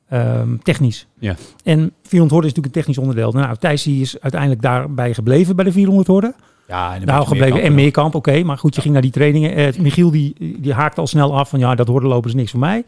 Ehm, 0.10 0.58
technisch. 0.58 1.08
Ja. 1.20 1.36
En 1.64 1.92
400 2.02 2.32
horden 2.32 2.50
is 2.50 2.56
natuurlijk 2.56 2.66
een 2.66 2.72
technisch 2.72 2.98
onderdeel. 2.98 3.32
Nou, 3.32 3.56
Thijs 3.58 3.88
is 3.88 4.20
uiteindelijk 4.20 4.62
daarbij 4.62 5.14
gebleven 5.14 5.56
bij 5.56 5.66
de 5.66 5.72
400 5.72 6.08
horden. 6.08 6.36
Ja, 6.68 6.96
en 6.96 7.06
Nou, 7.06 7.28
gebleven 7.28 7.62
en 7.62 7.74
Meerkamp, 7.74 8.16
oké. 8.16 8.44
maar 8.44 8.58
goed, 8.58 8.76
je 8.76 8.82
ging 8.82 8.94
naar 8.94 9.02
die 9.02 9.12
trainingen. 9.12 9.56
Eh, 9.56 9.80
Michiel 9.80 10.12
die, 10.12 10.58
die 10.60 10.74
haakte 10.74 11.02
al 11.02 11.08
snel 11.08 11.38
af 11.38 11.50
van 11.50 11.60
ja, 11.60 11.76
dat 11.76 11.88
hordenlopen 11.88 12.30
is 12.30 12.36
niks 12.36 12.52
voor 12.52 12.60
mij. 12.60 12.84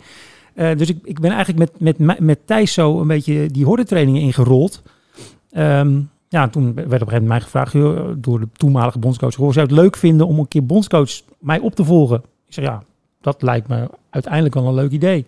Eh, 0.54 0.78
dus 0.78 0.90
ik, 0.90 0.98
ik 1.04 1.20
ben 1.20 1.32
eigenlijk 1.32 1.72
met, 1.80 2.00
met, 2.00 2.20
met 2.20 2.40
Thijs 2.48 2.74
zo 2.74 3.00
een 3.02 3.08
beetje 3.08 3.48
die 3.48 3.66
hordentrainingen 3.66 4.22
ingerold. 4.22 4.82
Ehm, 5.52 6.00
ja, 6.28 6.48
toen 6.48 6.74
werd 6.74 6.78
op 6.78 6.92
een 6.92 6.92
gegeven 6.92 7.10
moment 7.12 7.28
mij 7.28 7.42
gevraagd 7.42 7.74
door 8.24 8.40
de 8.40 8.48
toenmalige 8.54 9.00
bondscoach. 9.00 9.36
Hoe 9.36 9.54
zou 9.54 9.68
je 9.68 9.74
het 9.74 9.82
leuk 9.82 9.98
vinden 9.98 10.28
om 10.28 10.40
een 10.40 10.48
keer 10.48 10.66
bondscoach 10.66 11.12
mij 11.40 11.60
op 11.60 11.76
te 11.76 11.84
volgen? 11.84 12.18
Ik 12.48 12.54
zeg 12.54 12.66
ja, 12.66 12.84
dat 13.22 13.42
lijkt 13.42 13.68
me 13.68 13.90
uiteindelijk 14.10 14.54
wel 14.54 14.68
een 14.68 14.74
leuk 14.74 14.92
idee. 14.92 15.26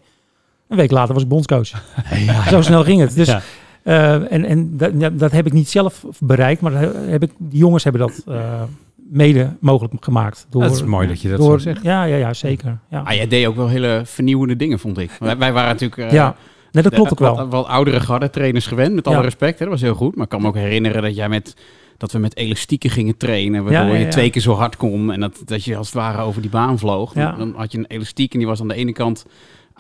Een 0.72 0.78
week 0.78 0.92
later 0.92 1.14
was 1.14 1.24
ik 1.24 1.30
bondscoach. 1.30 1.68
Zo 2.50 2.62
snel 2.62 2.84
ging 2.84 3.02
het. 3.02 3.16
Dus, 3.16 3.28
Ja. 3.28 3.42
eh, 3.84 4.32
en 4.32 4.46
en 4.46 4.78
dat, 5.18 5.32
heb 5.32 5.46
ik 5.46 5.54
niet 5.54 5.70
zelf 5.70 6.06
bereikt, 6.20 6.62
maar 6.62 6.72
heb 7.08 7.24
ik, 7.24 7.32
die 7.38 7.60
jongens 7.60 7.84
hebben 7.84 8.02
dat 8.02 8.24
eh, 8.28 8.62
mede 8.96 9.56
mogelijk 9.60 9.94
gemaakt. 10.00 10.46
Door, 10.50 10.62
Dat 10.62 10.72
is 10.76 10.84
mooi 10.84 11.08
dat 11.08 11.22
je 11.22 11.30
dat 11.30 11.38
door, 11.38 11.52
zo 11.52 11.58
zegt. 11.58 11.84
Ja, 11.84 12.04
ja, 12.04 12.16
ja 12.16 12.34
zeker. 12.34 12.78
Ja, 12.90 13.00
Ah, 13.06 13.14
jij 13.14 13.28
deed 13.28 13.46
ook 13.48 13.56
wel 13.56 13.68
hele 13.68 14.02
vernieuwende 14.06 14.56
dingen, 14.56 14.80
vond 14.80 14.98
ik. 14.98 15.12
Wij, 15.20 15.38
wij 15.38 15.54
waren 15.54 15.70
natuurlijk... 15.70 16.02
eh, 16.02 16.12
ja. 16.12 16.36
Nee, 16.72 16.84
dat 16.84 16.94
klopt 16.94 17.12
ook 17.12 17.20
wat, 17.20 17.36
wel. 17.38 17.48
Wat 17.50 17.68
oudere 17.68 18.00
garde 18.00 18.30
trainers 18.30 18.68
gewend, 18.68 18.94
met 18.96 19.08
alle 19.08 19.22
respect. 19.22 19.60
Hè, 19.60 19.66
dat 19.66 19.74
was 19.74 19.82
heel 19.84 19.96
goed. 19.96 20.16
Maar 20.16 20.24
ik 20.24 20.30
kan 20.30 20.42
me 20.42 20.48
ook 20.48 20.56
herinneren 20.56 21.02
dat 21.02 21.16
jij 21.16 21.30
met... 21.30 21.56
Dat 21.98 22.12
we 22.12 22.20
met 22.20 22.36
elastieken 22.38 22.90
gingen 22.90 23.18
trainen, 23.18 23.64
waardoor 23.64 23.86
Ja, 23.88 23.94
ja, 23.94 24.00
je 24.00 24.08
twee 24.08 24.30
keer 24.30 24.42
zo 24.42 24.54
hard 24.54 24.78
kon. 24.78 25.12
En 25.12 25.20
dat, 25.20 25.42
dat 25.46 25.64
je 25.64 25.76
als 25.76 25.86
het 25.88 25.96
ware 25.96 26.22
over 26.22 26.42
die 26.42 26.50
baan 26.52 26.80
vloog. 26.80 27.14
Ja. 27.16 27.32
Dan 27.32 27.54
had 27.58 27.72
je 27.72 27.78
een 27.78 27.86
elastiek 27.88 28.32
en 28.34 28.40
die 28.40 28.48
was 28.48 28.62
aan 28.62 28.68
de 28.68 28.74
ene 28.74 28.92
kant 28.92 29.26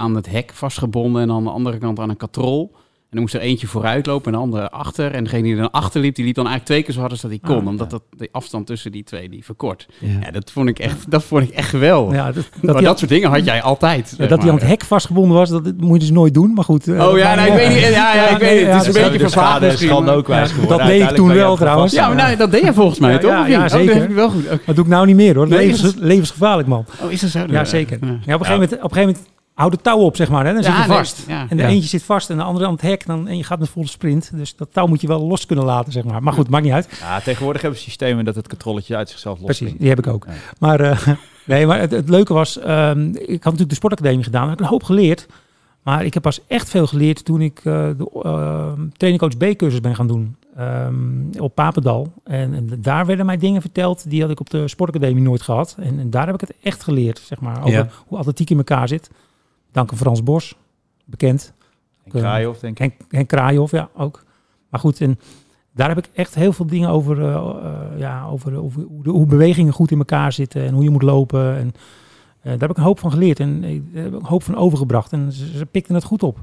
aan 0.01 0.15
het 0.15 0.29
hek 0.29 0.51
vastgebonden... 0.53 1.21
en 1.21 1.31
aan 1.31 1.43
de 1.43 1.49
andere 1.49 1.77
kant 1.77 1.99
aan 1.99 2.09
een 2.09 2.17
katrol. 2.17 2.71
En 2.73 3.17
dan 3.17 3.25
moest 3.25 3.41
er 3.41 3.49
eentje 3.49 3.67
vooruit 3.67 4.05
lopen 4.05 4.25
en 4.25 4.37
de 4.37 4.43
andere 4.45 4.69
achter. 4.69 5.11
En 5.11 5.23
degene 5.23 5.43
die 5.43 5.55
dan 5.55 5.71
achter 5.71 6.01
liep, 6.01 6.15
die 6.15 6.25
liep 6.25 6.35
dan 6.35 6.45
eigenlijk 6.47 6.73
twee 6.73 6.83
keer 6.83 6.93
zo 6.93 6.99
hard 6.99 7.11
als 7.11 7.21
dat 7.21 7.31
hij 7.31 7.39
kon. 7.39 7.61
Ah, 7.61 7.67
omdat 7.67 7.89
dat, 7.89 8.01
de 8.17 8.29
afstand 8.31 8.67
tussen 8.67 8.91
die 8.91 9.03
twee 9.03 9.29
die 9.29 9.45
verkort. 9.45 9.87
Ja. 9.99 10.07
Ja, 10.21 10.31
dat 10.31 10.51
vond 10.51 10.69
ik 10.69 10.79
echt, 10.79 11.11
dat 11.11 11.23
vond 11.23 11.43
ik 11.43 11.49
echt 11.49 11.69
geweldig. 11.69 12.15
Ja, 12.15 12.31
dat, 12.31 12.49
dat, 12.61 12.73
maar 12.73 12.83
dat 12.83 12.97
soort 12.99 13.11
dingen 13.11 13.29
had 13.29 13.45
jij 13.45 13.61
altijd. 13.61 14.13
ja, 14.17 14.25
dat 14.27 14.41
hij 14.41 14.49
aan 14.51 14.55
het 14.57 14.67
hek 14.67 14.83
vastgebonden 14.83 15.37
was, 15.37 15.49
dat, 15.49 15.63
dat 15.63 15.77
moet 15.77 15.93
je 15.93 15.99
dus 15.99 16.11
nooit 16.11 16.33
doen. 16.33 16.53
Maar 16.53 16.63
goed. 16.63 16.87
eh, 16.87 17.07
Oh 17.07 17.17
ja, 17.17 17.35
nou, 17.35 17.47
ik 17.47 17.53
weet 17.53 17.69
niet. 17.69 17.79
Ja, 17.79 18.15
ja, 18.15 18.27
ik 18.27 18.37
weet 18.37 18.67
het. 18.67 18.87
is 18.87 18.95
een 18.95 19.11
beetje 19.11 19.29
schande 19.77 20.11
ook 20.11 20.27
wijs 20.27 20.51
geworden. 20.51 20.77
dat 20.77 20.87
deed 20.87 21.01
ik 21.01 21.15
toen 21.15 21.33
wel 21.33 21.55
trouwens. 21.55 21.93
Ja, 21.93 22.07
maar 22.07 22.15
nou, 22.15 22.35
dat 22.35 22.51
deed 22.51 22.63
je 22.63 22.73
volgens 22.73 22.99
mij, 22.99 23.11
Ja, 23.11 23.17
toch? 23.17 23.47
ja, 23.47 23.63
Oh, 23.63 23.69
zeker. 23.69 23.85
dat 23.93 24.01
heb 24.01 24.09
ik 24.09 24.15
wel 24.15 24.29
goed. 24.29 24.45
Oké. 24.45 24.59
Dat 24.65 24.75
doe 24.75 24.83
ik 24.85 24.91
nou 24.91 25.05
niet 25.05 25.15
meer 25.15 25.35
hoor. 25.35 25.47
Nee, 25.47 25.67
Levens, 25.67 25.93
levensgevaarlijk 25.97 26.67
man. 26.67 26.85
Oh, 27.03 27.11
is 27.11 27.21
dat 27.21 27.29
zo? 27.29 27.39
Ja, 27.47 27.65
zeker. 27.65 27.97
Ja. 28.01 28.07
Ja, 28.25 28.33
op, 28.35 28.39
een 28.39 28.45
gegeven 28.45 28.79
moment, 28.91 29.19
houdt 29.61 29.75
de 29.75 29.81
touw 29.81 29.97
op, 29.99 30.15
zeg 30.15 30.29
maar. 30.29 30.45
Hè? 30.45 30.53
Dan 30.53 30.63
zit 30.63 30.71
je 30.73 30.77
nee, 30.79 30.87
vast. 30.87 31.23
ja. 31.27 31.45
En 31.49 31.57
de 31.57 31.63
Ja. 31.63 31.69
eentje 31.69 31.89
zit 31.89 32.03
vast 32.03 32.29
en 32.29 32.37
de 32.37 32.43
andere 32.43 32.65
aan 32.65 32.71
het 32.71 32.81
hek. 32.81 33.05
Dan, 33.05 33.27
en 33.27 33.37
je 33.37 33.43
gaat 33.43 33.59
met 33.59 33.69
volle 33.69 33.87
sprint. 33.87 34.31
Dus 34.33 34.55
dat 34.55 34.67
touw 34.73 34.87
moet 34.87 35.01
je 35.01 35.07
wel 35.07 35.27
los 35.27 35.45
kunnen 35.45 35.65
laten, 35.65 35.91
zeg 35.91 36.03
maar. 36.03 36.23
Maar 36.23 36.33
goed, 36.33 36.49
maakt 36.49 36.63
niet 36.63 36.73
uit. 36.73 36.87
Ja, 36.99 37.19
tegenwoordig 37.19 37.61
hebben 37.61 37.79
we 37.79 37.85
systemen 37.85 38.25
dat 38.25 38.35
het 38.35 38.47
controletje 38.47 38.95
uit 38.95 39.09
zichzelf 39.09 39.37
los 39.41 39.57
Precies, 39.57 39.77
die 39.79 39.89
heb 39.89 39.99
ik 39.99 40.07
ook. 40.07 40.25
Maar, 40.59 40.79
eh, 40.79 41.07
nee, 41.45 41.65
maar 41.65 41.79
het, 41.79 41.91
het 41.91 42.09
leuke 42.09 42.33
was, 42.33 42.59
ehm, 42.59 43.07
ik 43.09 43.15
had 43.29 43.43
natuurlijk 43.43 43.69
de 43.69 43.75
sportacademie 43.75 44.23
gedaan. 44.23 44.41
Daar 44.41 44.49
heb 44.49 44.59
ik 44.59 44.65
een 44.65 44.71
hoop 44.71 44.83
geleerd. 44.83 45.27
Maar 45.83 46.05
ik 46.05 46.13
heb 46.13 46.23
pas 46.23 46.39
echt 46.47 46.69
veel 46.69 46.87
geleerd 46.87 47.25
toen 47.25 47.41
ik 47.41 47.57
eh, 47.57 47.63
de 47.97 48.21
uh, 48.25 48.67
trainingcoach 48.97 49.37
B-cursus 49.37 49.81
ben 49.81 49.95
gaan 49.95 50.07
doen. 50.07 50.35
ehm, 50.55 50.95
op 51.39 51.55
Papendal. 51.55 52.13
En, 52.23 52.53
en 52.53 52.69
daar 52.81 53.05
werden 53.05 53.25
mij 53.25 53.37
dingen 53.37 53.61
verteld 53.61 54.09
die 54.09 54.21
had 54.21 54.29
ik 54.29 54.39
op 54.39 54.49
de 54.49 54.67
sportacademie 54.67 55.23
nooit 55.23 55.41
gehad. 55.41 55.75
En, 55.79 55.99
en 55.99 56.09
daar 56.09 56.25
heb 56.25 56.35
ik 56.35 56.41
het 56.41 56.53
echt 56.61 56.83
geleerd, 56.83 57.21
zeg 57.25 57.39
maar. 57.39 57.57
Over 57.59 57.71
Ja. 57.71 57.87
hoe 58.07 58.17
atletiek 58.17 58.49
in 58.49 58.57
elkaar 58.57 58.87
zit. 58.87 59.09
Dank 59.71 59.91
aan 59.91 59.97
Frans 59.97 60.23
Bos, 60.23 60.55
bekend. 61.05 61.53
En 62.03 62.11
Kraaihoff, 62.11 62.59
denk 62.59 62.79
ik. 62.79 63.27
Kraaihoff, 63.27 63.71
ja, 63.71 63.89
ook. 63.97 64.23
Maar 64.69 64.79
goed, 64.79 65.01
en 65.01 65.19
daar 65.73 65.87
heb 65.87 65.97
ik 65.97 66.09
echt 66.13 66.35
heel 66.35 66.53
veel 66.53 66.65
dingen 66.65 66.89
over, 66.89 67.21
eh, 67.21 67.35
eh, 67.35 67.99
ja, 67.99 68.25
over, 68.25 68.55
over 68.61 68.81
hoe, 68.81 69.03
de, 69.03 69.09
hoe 69.09 69.25
bewegingen 69.25 69.73
goed 69.73 69.91
in 69.91 69.97
elkaar 69.97 70.31
zitten 70.33 70.65
en 70.65 70.73
hoe 70.73 70.83
je 70.83 70.89
moet 70.89 71.01
lopen. 71.01 71.57
En 71.57 71.71
eh, 72.41 72.51
daar 72.51 72.59
heb 72.59 72.69
ik 72.69 72.77
een 72.77 72.83
hoop 72.83 72.99
van 72.99 73.11
geleerd 73.11 73.39
en 73.39 73.61
daar 73.61 74.03
heb 74.03 74.13
ik 74.13 74.19
een 74.19 74.25
hoop 74.25 74.43
van 74.43 74.55
overgebracht. 74.55 75.11
En 75.11 75.31
ze, 75.31 75.57
ze 75.57 75.65
pikten 75.65 75.95
het 75.95 76.03
goed 76.03 76.23
op. 76.23 76.37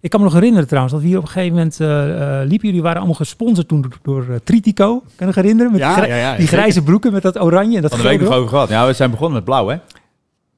Ik 0.00 0.10
kan 0.10 0.20
me 0.20 0.26
nog 0.26 0.34
herinneren 0.34 0.66
trouwens, 0.66 0.92
dat 0.94 1.02
we 1.02 1.08
hier 1.08 1.18
op 1.18 1.22
een 1.24 1.30
gegeven 1.30 1.56
moment 1.56 1.80
eh, 1.80 2.48
liepen. 2.48 2.66
Jullie 2.68 2.82
waren 2.82 2.96
allemaal 2.96 3.14
gesponsord 3.14 3.68
toen 3.68 3.80
door, 3.80 3.98
door 4.02 4.40
Tritico. 4.44 4.98
Kan 5.00 5.10
je 5.16 5.24
nog 5.24 5.34
herinneren? 5.34 5.72
Met 5.72 5.80
Ja, 5.80 5.94
die, 5.94 6.02
grij- 6.04 6.18
ja, 6.18 6.30
ja, 6.30 6.36
die 6.36 6.46
grijze 6.46 6.82
broeken 6.82 7.12
met 7.12 7.22
dat 7.22 7.40
oranje 7.40 7.76
en 7.76 7.82
dat 7.82 7.92
week 7.96 8.00
gele 8.02 8.24
nog 8.24 8.32
over 8.34 8.48
gehad. 8.48 8.68
Ja, 8.68 8.86
we 8.86 8.92
zijn 8.92 9.10
begonnen 9.10 9.34
met 9.34 9.44
blauw, 9.44 9.68
hè? 9.68 9.76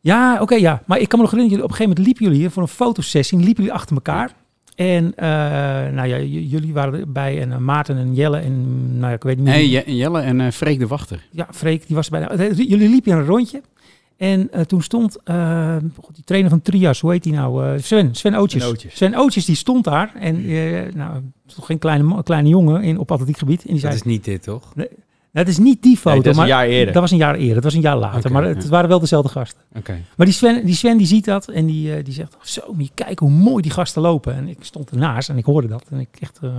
Ja, 0.05 0.39
oké, 0.41 0.55
ja. 0.55 0.83
Maar 0.87 0.99
ik 0.99 1.09
kan 1.09 1.19
me 1.19 1.25
nog 1.25 1.33
herinneren, 1.35 1.49
jullie- 1.49 1.65
op 1.65 1.71
een 1.71 1.77
gegeven 1.77 1.89
moment 1.89 2.07
liepen 2.07 2.25
jullie 2.25 2.39
hier 2.41 2.51
voor 2.51 2.63
een 2.63 2.69
fotosessie. 2.69 3.39
Liepen 3.39 3.63
jullie 3.65 3.73
achter 3.79 3.95
elkaar. 3.97 4.35
En 4.75 5.13
eh, 5.17 5.29
nou 5.93 6.09
ja, 6.09 6.17
j- 6.17 6.47
jullie 6.51 6.73
waren 6.73 7.01
erbij 7.01 7.41
en 7.41 7.53
eh, 7.53 7.59
Maarten 7.59 7.97
en 7.97 8.15
Jelle 8.15 8.39
en 8.39 8.87
nou 8.99 9.09
ja, 9.09 9.17
ik 9.17 9.23
weet 9.23 9.37
niet 9.37 9.45
meer. 9.45 9.55
Nee, 9.55 9.71
Je- 9.71 9.97
Jelle 9.97 10.21
en 10.21 10.41
eh 10.41 10.51
Freek 10.51 10.79
de 10.79 10.87
Wachter. 10.87 11.27
Ja, 11.31 11.49
Freek, 11.51 11.87
die 11.87 11.97
was 11.97 12.11
erbij. 12.11 12.29
Eh, 12.29 12.57
Jullie 12.57 12.89
liepen 12.89 13.13
een 13.13 13.25
rondje. 13.27 13.63
En 14.17 14.53
eh, 14.53 14.61
toen 14.61 14.83
stond 14.83 15.17
god, 16.01 16.15
die 16.15 16.25
trainer 16.25 16.51
van 16.51 16.63
Trias, 16.63 17.01
hoe 17.01 17.11
heet 17.13 17.23
die 17.23 17.33
nou? 17.33 17.65
Eh, 17.67 17.83
Sven, 17.83 18.15
Sven 18.15 18.35
Ootjes. 18.35 18.63
Sven 18.63 18.73
Ootjes. 18.73 18.97
Sven 18.97 19.15
Ootjes, 19.15 19.45
die 19.45 19.57
stond 19.57 19.85
daar. 19.85 20.13
En 20.21 20.37
eh, 20.47 20.93
nou, 20.95 21.21
toch 21.55 21.67
geen 21.67 21.79
kleine, 21.79 22.23
kleine 22.23 22.49
jongen 22.49 22.83
in, 22.83 22.99
op 22.99 23.13
atletiekgebied. 23.13 23.59
En 23.59 23.73
die 23.73 23.73
Dat 23.73 23.83
zei, 23.83 23.95
is 23.95 24.03
niet 24.03 24.25
dit, 24.25 24.43
toch? 24.43 24.73
Dat 25.43 25.49
is 25.49 25.59
niet 25.59 25.83
die 25.83 25.97
foto. 25.97 26.11
Nee, 26.15 26.23
dat 26.23 26.33
is 26.33 26.39
een 26.39 26.47
maar 26.47 26.57
jaar 26.59 26.67
eerder. 26.67 26.93
Dat 26.93 27.03
was 27.03 27.11
een 27.11 27.17
jaar 27.17 27.35
eerder, 27.35 27.55
dat 27.55 27.65
was 27.65 27.75
een 27.75 27.81
jaar 27.81 27.97
later. 27.97 28.33
Maar 28.33 28.45
het 28.45 28.69
waren 28.69 28.89
wel 28.89 29.01
dezelfde 29.01 29.29
gasten. 29.29 29.61
Oké. 29.77 29.99
Maar 30.17 30.27
die 30.27 30.35
Sven, 30.35 30.67
die 30.67 30.75
Sven 30.75 30.97
die 30.97 31.07
ziet 31.07 31.25
dat 31.25 31.49
en 31.49 31.67
die, 31.67 31.95
eh, 31.95 32.05
die 32.05 32.15
zegt, 32.15 32.37
zo, 32.43 32.61
moet 32.73 32.85
je 32.87 32.91
kijken 32.95 33.27
hoe 33.27 33.37
mooi 33.37 33.63
die 33.63 33.71
gasten 33.71 34.03
lopen. 34.03 34.35
En 34.35 34.49
ik 34.49 34.59
stond 34.61 34.91
ernaast 34.91 35.29
en 35.29 35.37
ik 35.37 35.45
hoorde 35.45 35.69
dat. 35.69 35.85
En 35.91 35.99
ik 36.01 36.09
echt, 36.21 36.39
eh, 36.43 36.51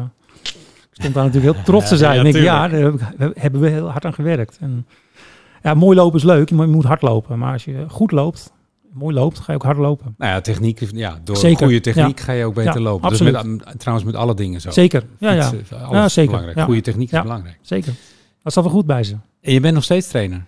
ik 0.44 1.02
stond 1.02 1.14
daar 1.14 1.24
natuurlijk 1.26 1.54
heel 1.56 1.64
trots 1.72 1.88
te 1.90 1.98
zijn. 1.98 2.14
Ja, 2.14 2.20
en 2.20 2.26
ik, 2.28 2.36
ja, 2.36 2.68
daar 2.68 2.92
hebben 3.34 3.62
we 3.62 3.70
heel 3.70 3.90
hard 3.92 4.06
aan 4.06 4.14
gewerkt. 4.14 4.58
En, 4.62 4.86
ja, 5.64 5.74
mooi 5.74 5.96
lopen 5.98 6.18
is 6.18 6.24
leuk, 6.26 6.52
maar 6.52 6.66
je 6.66 6.72
moet 6.72 6.86
hard 6.86 7.02
lopen. 7.02 7.40
Maar 7.40 7.54
als 7.54 7.66
je 7.66 7.86
goed 7.88 8.12
loopt, 8.12 8.52
mooi 8.94 9.16
loopt, 9.16 9.40
ga 9.40 9.46
je 9.48 9.54
ook 9.58 9.64
hard 9.64 9.78
lopen. 9.78 10.16
Nou 10.18 10.32
ja, 10.32 10.42
techniek, 10.42 10.82
is- 10.82 10.90
ja, 10.94 11.20
door 11.24 11.38
Zeker, 11.38 11.64
goede 11.66 11.82
techniek 11.82 12.20
ga 12.20 12.32
je 12.32 12.46
ook 12.46 12.54
beter 12.54 12.74
Ja, 12.74 12.80
lopen. 12.82 13.10
Absoluut. 13.10 13.36
is 13.36 13.44
met, 13.44 13.80
trouwens 13.80 14.06
met 14.08 14.16
alle 14.16 14.34
dingen 14.36 14.62
zo. 14.62 14.72
Zeker, 14.72 15.04
ja, 15.20 15.32
ja, 15.32 15.46
alles 15.46 15.92
Ja, 15.92 16.10
zeker. 16.10 16.32
belangrijk. 16.32 16.66
Goede 16.66 16.82
techniek 16.82 17.12
is 17.12 17.22
belangrijk. 17.22 17.58
zeker. 17.62 17.94
Dat 18.46 18.54
zat 18.54 18.64
wel 18.64 18.74
goed 18.74 18.86
bij 18.86 19.04
ze. 19.04 19.16
En 19.42 19.54
je 19.54 19.60
bent 19.60 19.74
nog 19.74 19.84
steeds 19.84 20.08
trainer? 20.08 20.44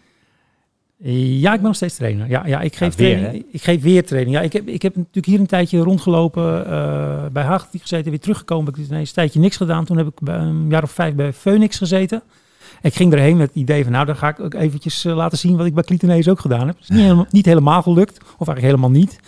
Ja, 0.97 1.53
ik 1.53 1.59
ben 1.59 1.67
nog 1.67 1.75
steeds 1.75 1.95
trainer. 1.95 2.29
Ja, 2.29 2.47
ja 2.47 2.61
ik 2.61 2.75
geef 2.75 2.97
Ja, 2.97 3.03
weer, 3.03 3.17
training. 3.17 3.45
Ik 3.51 3.63
geef 3.63 3.81
weer 3.81 4.05
training. 4.05 4.35
Ja, 4.35 4.41
ik 4.41 4.53
heb, 4.53 4.67
ik 4.67 4.81
heb 4.81 4.95
natuurlijk 4.95 5.25
hier 5.25 5.39
een 5.39 5.45
tijdje 5.47 5.79
rondgelopen 5.79 6.65
eh, 6.65 7.25
bij 7.31 7.43
Haag 7.43 7.67
gezeten, 7.71 8.09
weer 8.09 8.19
teruggekomen. 8.19 8.65
Heb 8.65 8.75
ik 8.75 8.79
dus 8.81 8.89
ineens 8.89 9.09
een 9.09 9.15
tijdje 9.15 9.39
niks 9.39 9.57
gedaan. 9.57 9.85
Toen 9.85 9.97
heb 9.97 10.07
ik 10.07 10.19
bij 10.21 10.37
een 10.37 10.69
jaar 10.69 10.83
of 10.83 10.91
vijf 10.91 11.15
bij 11.15 11.33
Phoenix 11.33 11.77
gezeten. 11.77 12.21
Ik 12.81 12.95
ging 12.95 13.13
erheen 13.13 13.37
met 13.37 13.47
het 13.47 13.55
idee 13.55 13.83
van, 13.83 13.91
nou, 13.91 14.05
dan 14.05 14.15
ga 14.15 14.27
ik 14.27 14.39
ook 14.39 14.53
eventjes 14.53 15.05
eh, 15.05 15.15
laten 15.15 15.37
zien 15.37 15.57
wat 15.57 15.65
ik 15.65 15.73
bij 15.73 15.83
Clitonees 15.83 16.29
ook 16.29 16.39
gedaan 16.39 16.67
heb. 16.67 16.75
Het 16.75 16.83
is 16.83 16.89
niet 16.89 16.99
helemaal, 16.99 17.27
niet 17.29 17.45
helemaal 17.45 17.81
gelukt, 17.81 18.17
of 18.17 18.47
eigenlijk 18.47 18.61
helemaal 18.61 18.89
niet. 18.89 19.19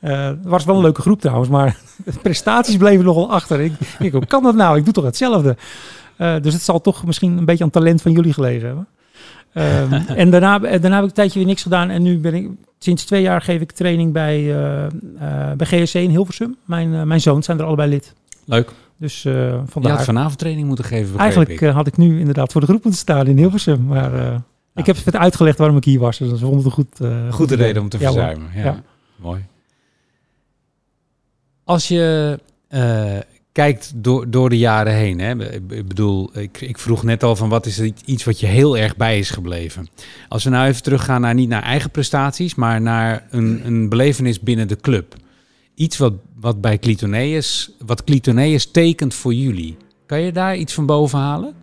Eh, 0.00 0.26
het 0.26 0.44
was 0.44 0.64
wel 0.64 0.76
een 0.76 0.82
leuke 0.82 1.00
groep 1.00 1.20
trouwens, 1.20 1.48
maar 1.48 1.76
de 2.04 2.12
prestaties 2.22 2.76
bleven 2.76 3.04
nogal 3.04 3.30
achter. 3.30 3.60
Ik, 3.60 3.72
ik 3.98 4.14
kan 4.26 4.42
dat 4.42 4.54
nou? 4.54 4.78
Ik 4.78 4.84
doe 4.84 4.94
toch 4.94 5.04
hetzelfde? 5.04 5.56
Eh, 6.18 6.34
dus 6.40 6.52
het 6.52 6.62
zal 6.62 6.80
toch 6.80 7.04
misschien 7.04 7.38
een 7.38 7.44
beetje 7.44 7.64
aan 7.64 7.70
het 7.72 7.78
talent 7.78 8.02
van 8.02 8.12
jullie 8.12 8.32
gelegen 8.32 8.66
hebben. 8.66 8.88
Ehm, 9.52 9.92
en 10.22 10.30
daarna, 10.30 10.62
eh, 10.62 10.80
daarna 10.80 10.94
heb 10.94 11.02
ik 11.02 11.08
een 11.08 11.14
tijdje 11.14 11.38
weer 11.38 11.48
niks 11.48 11.62
gedaan. 11.62 11.90
En 11.90 12.02
nu 12.02 12.18
ben 12.18 12.34
ik, 12.34 12.48
sinds 12.78 13.04
twee 13.04 13.22
jaar 13.22 13.40
geef 13.42 13.60
ik 13.60 13.72
training 13.72 14.12
bij, 14.12 14.36
eh, 14.36 14.84
eh, 14.84 14.90
bij 15.56 15.66
GSC 15.66 15.94
in 15.94 16.10
Hilversum. 16.10 16.56
Mijn, 16.64 16.94
eh, 16.94 17.02
mijn 17.02 17.20
zoons 17.20 17.46
zijn 17.46 17.58
er 17.58 17.64
allebei 17.64 17.90
lid. 17.90 18.14
Leuk. 18.44 18.72
Dus 18.98 19.24
eh 19.24 19.32
Je 19.80 19.88
had 19.88 20.04
vanavond 20.04 20.38
training 20.38 20.66
moeten 20.66 20.84
geven, 20.84 21.18
Eigenlijk 21.18 21.50
ik. 21.50 21.68
had 21.68 21.86
ik 21.86 21.96
nu 21.96 22.18
inderdaad 22.18 22.52
voor 22.52 22.60
de 22.60 22.66
groep 22.66 22.82
moeten 22.82 23.00
staan 23.00 23.26
in 23.26 23.36
Hilversum. 23.36 23.86
Maar 23.86 24.14
eh, 24.14 24.36
ik 24.74 24.86
heb 24.86 24.96
het 25.04 25.16
uitgelegd 25.16 25.58
waarom 25.58 25.76
ik 25.76 25.84
hier 25.84 26.00
was. 26.00 26.18
Dus 26.18 26.30
dat 26.30 26.38
vonden 26.38 26.56
het 26.58 26.66
een 26.66 26.72
goed, 26.72 27.00
eh, 27.00 27.32
Goede 27.32 27.54
reden 27.54 27.82
om 27.82 27.88
te 27.88 27.98
verzuimen. 27.98 28.48
Ja. 28.54 28.64
Ja. 28.64 28.82
Mooi. 29.16 29.44
Als 31.64 31.88
je 31.88 32.38
eh, 32.68 33.16
kijkt 33.58 33.92
door, 33.94 34.30
door 34.30 34.48
de 34.48 34.58
jaren 34.58 34.94
heen, 34.94 35.18
hè, 35.18 35.52
ik 35.54 35.88
bedoel, 35.88 36.38
ik, 36.38 36.60
ik 36.60 36.78
vroeg 36.78 37.02
net 37.02 37.22
al 37.22 37.36
van 37.36 37.48
wat 37.48 37.66
is 37.66 37.80
iets 38.04 38.24
wat 38.24 38.40
je 38.40 38.46
heel 38.46 38.78
erg 38.78 38.96
bij 38.96 39.18
is 39.18 39.30
gebleven. 39.30 39.88
Als 40.28 40.44
we 40.44 40.50
nou 40.50 40.68
even 40.68 40.82
teruggaan 40.82 41.20
naar 41.20 41.34
niet 41.34 41.48
naar 41.48 41.62
eigen 41.62 41.90
prestaties, 41.90 42.54
maar 42.54 42.80
naar 42.80 43.26
een, 43.30 43.60
een 43.64 43.88
belevenis 43.88 44.40
binnen 44.40 44.68
de 44.68 44.76
club. 44.76 45.14
Iets 45.74 45.96
wat, 45.96 46.12
wat 46.34 46.60
bij 46.60 46.78
Clitoneus, 46.78 47.70
wat 47.86 48.04
Clitoneus 48.04 48.70
tekent 48.70 49.14
voor 49.14 49.34
jullie. 49.34 49.76
Kan 50.06 50.20
je 50.20 50.32
daar 50.32 50.56
iets 50.56 50.74
van 50.74 50.86
boven 50.86 51.18
halen? 51.18 51.54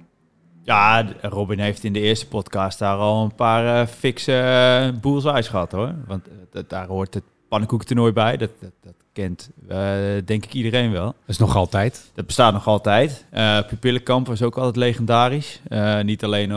Ja, 0.63 1.08
Robin 1.21 1.60
heeft 1.60 1.84
in 1.84 1.93
de 1.93 1.99
eerste 2.01 2.27
podcast 2.27 2.79
daar 2.79 2.97
al 2.97 3.23
een 3.23 3.36
paar 3.36 3.81
eh 3.81 3.88
fikse 3.88 4.93
uh, 5.03 5.43
gehad 5.43 5.71
hoor. 5.71 5.95
Want 6.08 6.27
eh, 6.53 6.62
daar 6.67 6.88
hoort 6.88 7.13
het 7.13 7.23
pannenkoekentoernooi 7.49 8.12
bij. 8.12 8.38
Dat, 8.38 8.51
dat 8.60 8.95
kent 9.15 9.49
eh, 9.67 9.78
denk 10.25 10.45
ik 10.45 10.54
iedereen 10.54 10.91
wel. 10.91 11.06
Dat 11.06 11.13
is 11.28 11.38
nog 11.38 11.56
altijd. 11.56 12.12
Dat 12.13 12.25
bestaat 12.25 12.54
nog 12.54 12.67
altijd. 12.67 13.25
Eh 13.32 13.60
Pupillenkamp 13.67 14.28
was 14.28 14.41
ook 14.41 14.58
altijd 14.58 14.75
legendarisch. 14.75 15.62
Eh, 15.67 16.01
niet 16.01 16.23
alleen 16.23 16.49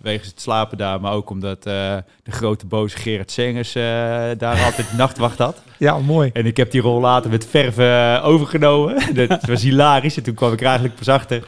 wegens 0.00 0.28
het 0.28 0.40
slapen 0.40 0.78
daar, 0.78 1.00
maar 1.00 1.12
ook 1.12 1.30
omdat 1.30 1.62
de 1.62 2.04
grote 2.24 2.66
boze 2.66 2.96
Gerard 2.96 3.30
Sengers 3.30 3.72
daar 4.38 4.64
altijd 4.64 4.92
nachtwacht 4.96 5.38
had. 5.38 5.62
Ja, 5.80 5.98
mooi. 5.98 6.30
En 6.32 6.46
ik 6.46 6.56
heb 6.56 6.70
die 6.70 6.80
rol 6.80 7.00
later 7.00 7.30
met 7.30 7.46
verven 7.46 8.22
overgenomen. 8.22 9.14
dat 9.28 9.46
was 9.46 9.62
hilarisch. 9.62 10.16
En 10.16 10.22
toen 10.22 10.34
kwam 10.34 10.52
ik 10.52 10.60
er 10.60 10.66
eigenlijk 10.66 10.96
pas 10.96 11.08
achter 11.08 11.44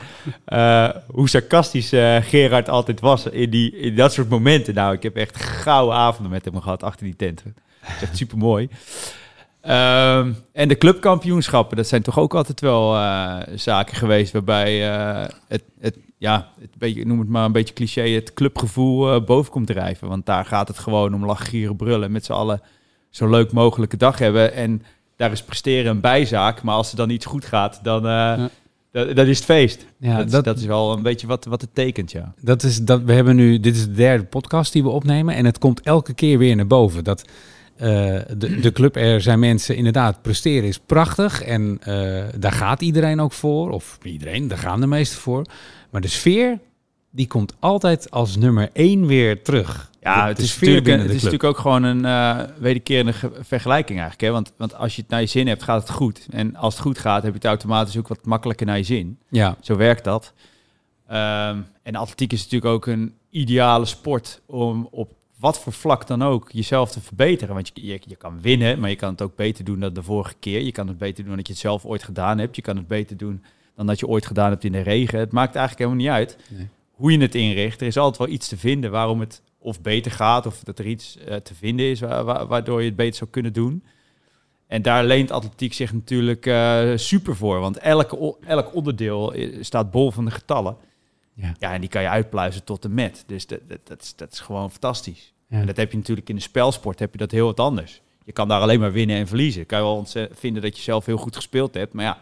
hoe 1.06 1.28
sarcastisch 1.28 1.88
Gerard 2.20 2.68
altijd 2.68 3.00
was 3.00 3.26
in, 3.26 3.50
die, 3.50 3.76
in 3.76 3.96
dat 3.96 4.12
soort 4.12 4.28
momenten. 4.28 4.74
Nou, 4.74 4.94
ik 4.94 5.02
heb 5.02 5.16
echt 5.16 5.42
gouden 5.42 5.96
avonden 5.96 6.32
met 6.32 6.44
hem 6.44 6.60
gehad 6.60 6.82
achter 6.82 7.04
die 7.04 7.16
tent. 7.16 7.42
Dat 7.44 7.92
is 7.96 8.02
echt 8.02 8.16
super 8.16 8.38
mooi. 8.38 8.68
En 10.52 10.68
de 10.68 10.78
clubkampioenschappen, 10.78 11.76
dat 11.76 11.86
zijn 11.86 12.02
toch 12.02 12.18
ook 12.18 12.34
altijd 12.34 12.60
wel 12.60 12.94
eh, 12.96 13.36
zaken 13.54 13.96
geweest 13.96 14.32
waarbij 14.32 14.90
eh, 14.94 15.28
het, 15.48 15.62
het, 15.80 15.96
ja, 16.18 16.48
het 16.60 16.70
beetje, 16.78 17.06
noem 17.06 17.18
het 17.18 17.28
maar 17.28 17.44
een 17.44 17.52
beetje 17.52 17.74
cliché, 17.74 18.08
het 18.08 18.34
clubgevoel 18.34 19.12
eh, 19.14 19.24
boven 19.24 19.52
komt 19.52 19.66
drijven. 19.66 20.08
Want 20.08 20.26
daar 20.26 20.44
gaat 20.44 20.68
het 20.68 20.78
gewoon 20.78 21.14
om 21.14 21.24
lachen, 21.26 21.46
gieren, 21.46 21.76
brullen, 21.76 22.12
met 22.12 22.24
z'n 22.24 22.32
allen 22.32 22.60
zo 23.10 23.28
leuk 23.30 23.52
mogelijke 23.52 23.96
dag 23.96 24.18
hebben. 24.18 24.52
En 24.54 24.82
daar 25.16 25.32
is 25.32 25.42
presteren 25.42 25.90
een 25.90 26.00
bijzaak. 26.00 26.62
Maar 26.62 26.74
als 26.74 26.90
er 26.90 26.96
dan 26.96 27.10
iets 27.10 27.26
goed 27.26 27.44
gaat, 27.44 27.80
dan, 27.82 28.02
dan, 28.02 29.14
dan 29.14 29.26
is 29.26 29.36
het 29.36 29.44
feest. 29.44 29.86
Ja, 29.98 30.16
dat, 30.16 30.26
is- 30.26 30.32
dat- 30.32 30.44
dat 30.44 30.58
is 30.58 30.64
wel 30.64 30.92
een 30.92 31.02
beetje 31.02 31.26
wat, 31.26 31.44
wat 31.44 31.60
het 31.60 31.74
tekent, 31.74 32.12
ja. 32.12 32.32
Dat 32.40 32.62
is 32.62 32.78
dat 32.82 33.02
we 33.02 33.12
hebben 33.12 33.36
nu, 33.36 33.60
dit 33.60 33.76
is 33.76 33.84
de 33.84 33.92
derde 33.92 34.24
podcast 34.24 34.72
die 34.72 34.82
we 34.82 34.88
opnemen. 34.88 35.34
En 35.34 35.44
het 35.44 35.58
komt 35.58 35.80
elke 35.80 36.14
keer 36.14 36.38
weer 36.38 36.56
naar 36.56 36.66
boven. 36.66 37.04
Dat 37.04 37.24
eh, 37.82 38.20
de, 38.36 38.60
de 38.60 38.72
club, 38.72 38.96
er 38.96 39.20
zijn 39.20 39.38
mensen, 39.38 39.76
inderdaad, 39.76 40.22
presteren 40.22 40.68
is 40.68 40.78
prachtig. 40.78 41.42
En 41.42 41.78
eh, 41.82 42.24
daar 42.38 42.52
gaat 42.52 42.82
iedereen 42.82 43.20
ook 43.20 43.32
voor. 43.32 43.70
Of 43.70 43.98
iedereen, 44.02 44.48
daar 44.48 44.58
gaan 44.58 44.80
de 44.80 44.86
meesten 44.86 45.18
voor. 45.20 45.44
Maar 45.90 46.00
de 46.00 46.08
sfeer, 46.08 46.58
die 47.10 47.26
komt 47.26 47.54
altijd 47.58 48.10
als 48.10 48.36
nummer 48.36 48.70
één 48.72 49.06
weer 49.06 49.42
terug. 49.42 49.90
Ja, 50.00 50.22
De- 50.22 50.28
het 50.28 50.36
de 50.36 50.42
is, 50.42 50.58
natuurlijk, 50.60 50.86
het 50.86 51.00
is 51.04 51.14
natuurlijk 51.14 51.44
ook 51.44 51.58
gewoon 51.58 51.82
een 51.82 52.04
eh 52.04 52.38
wederkerende 52.58 53.12
ge- 53.12 53.30
vergelijking 53.40 53.98
eigenlijk. 54.00 54.28
Hè? 54.28 54.30
Want, 54.30 54.52
want 54.56 54.74
als 54.74 54.96
je 54.96 55.02
het 55.02 55.10
naar 55.10 55.20
je 55.20 55.26
zin 55.26 55.46
hebt, 55.46 55.62
gaat 55.62 55.80
het 55.80 55.90
goed. 55.90 56.26
En 56.30 56.56
als 56.56 56.74
het 56.74 56.82
goed 56.82 56.98
gaat, 56.98 57.22
heb 57.22 57.30
je 57.32 57.38
het 57.38 57.46
automatisch 57.46 57.96
ook 57.98 58.08
wat 58.08 58.24
makkelijker 58.26 58.66
naar 58.66 58.76
je 58.78 58.84
zin. 58.84 59.18
Ja, 59.28 59.56
Zo 59.60 59.76
werkt 59.76 60.04
dat. 60.04 60.32
Ehm, 61.08 61.58
en 61.82 61.94
atletiek 61.94 62.32
is 62.32 62.38
natuurlijk 62.42 62.72
ook 62.72 62.86
een 62.86 63.14
ideale 63.30 63.84
sport 63.84 64.40
om 64.46 64.88
op 64.90 65.12
wat 65.42 65.60
voor 65.60 65.72
vlak 65.72 66.06
dan 66.06 66.22
ook 66.22 66.50
jezelf 66.52 66.90
te 66.90 67.00
verbeteren. 67.00 67.54
Want 67.54 67.70
je, 67.74 67.86
je, 67.86 68.00
je 68.06 68.16
kan 68.16 68.40
winnen, 68.40 68.80
maar 68.80 68.90
je 68.90 68.96
kan 68.96 69.10
het 69.10 69.22
ook 69.22 69.36
beter 69.36 69.64
doen 69.64 69.80
dan 69.80 69.92
de 69.92 70.02
vorige 70.02 70.34
keer. 70.40 70.60
Je 70.60 70.72
kan 70.72 70.88
het 70.88 70.98
beter 70.98 71.16
doen 71.16 71.26
dan 71.26 71.36
dat 71.36 71.46
je 71.46 71.52
het 71.52 71.62
zelf 71.62 71.84
ooit 71.84 72.02
gedaan 72.02 72.38
hebt. 72.38 72.56
Je 72.56 72.62
kan 72.62 72.76
het 72.76 72.86
beter 72.86 73.16
doen 73.16 73.42
dan 73.76 73.86
dat 73.86 73.98
je 74.00 74.06
ooit 74.06 74.26
gedaan 74.26 74.50
hebt 74.50 74.64
in 74.64 74.72
de 74.72 74.80
regen. 74.80 75.18
Het 75.18 75.32
maakt 75.32 75.54
eigenlijk 75.56 75.78
helemaal 75.88 76.14
niet 76.16 76.28
uit 76.28 76.44
Nee. 76.56 76.68
hoe 76.90 77.12
je 77.12 77.18
het 77.18 77.34
inricht. 77.34 77.80
Er 77.80 77.86
is 77.86 77.96
altijd 77.96 78.18
wel 78.18 78.28
iets 78.36 78.48
te 78.48 78.56
vinden 78.56 78.90
waarom 78.90 79.20
het 79.20 79.42
of 79.58 79.80
beter 79.80 80.10
gaat... 80.10 80.46
of 80.46 80.60
dat 80.64 80.78
er 80.78 80.86
iets 80.86 81.16
eh, 81.18 81.36
te 81.36 81.54
vinden 81.54 81.86
is 81.86 82.00
wa- 82.00 82.24
wa- 82.24 82.46
waardoor 82.46 82.80
je 82.80 82.86
het 82.86 82.96
beter 82.96 83.14
zou 83.16 83.30
kunnen 83.30 83.52
doen. 83.52 83.84
En 84.66 84.82
daar 84.82 85.04
leent 85.04 85.30
atletiek 85.30 85.72
zich 85.72 85.92
natuurlijk 85.92 86.46
eh, 86.46 86.90
super 86.96 87.36
voor. 87.36 87.60
Want 87.60 87.78
elke, 87.78 88.36
elk 88.46 88.74
onderdeel 88.74 89.32
eh, 89.32 89.56
staat 89.62 89.90
bol 89.90 90.10
van 90.10 90.24
de 90.24 90.30
getallen. 90.30 90.76
Ja. 91.34 91.54
Ja, 91.58 91.72
en 91.72 91.80
die 91.80 91.88
kan 91.90 92.02
je 92.02 92.08
uitpluizen 92.08 92.64
tot 92.64 92.82
de 92.82 92.88
met. 92.88 93.24
Dus 93.26 93.46
dat, 93.46 93.58
dat, 93.68 93.78
dat, 93.84 94.02
is, 94.02 94.16
dat 94.16 94.32
is 94.32 94.40
gewoon 94.40 94.70
fantastisch. 94.70 95.31
Ja. 95.52 95.58
En 95.60 95.66
dat 95.66 95.76
heb 95.76 95.90
je 95.90 95.96
natuurlijk 95.96 96.28
in 96.28 96.34
de 96.34 96.42
spelsport, 96.42 96.98
heb 96.98 97.12
je 97.12 97.18
dat 97.18 97.30
heel 97.30 97.46
wat 97.46 97.60
anders. 97.60 98.00
Je 98.24 98.32
kan 98.32 98.48
daar 98.48 98.60
alleen 98.60 98.80
maar 98.80 98.92
winnen 98.92 99.16
en 99.16 99.26
verliezen. 99.26 99.66
Kan 99.66 99.78
je 99.78 99.84
wel 99.84 100.06
vinden 100.32 100.62
dat 100.62 100.76
je 100.76 100.82
zelf 100.82 101.06
heel 101.06 101.16
goed 101.16 101.36
gespeeld 101.36 101.74
hebt. 101.74 101.92
Maar 101.92 102.04
ja, 102.04 102.18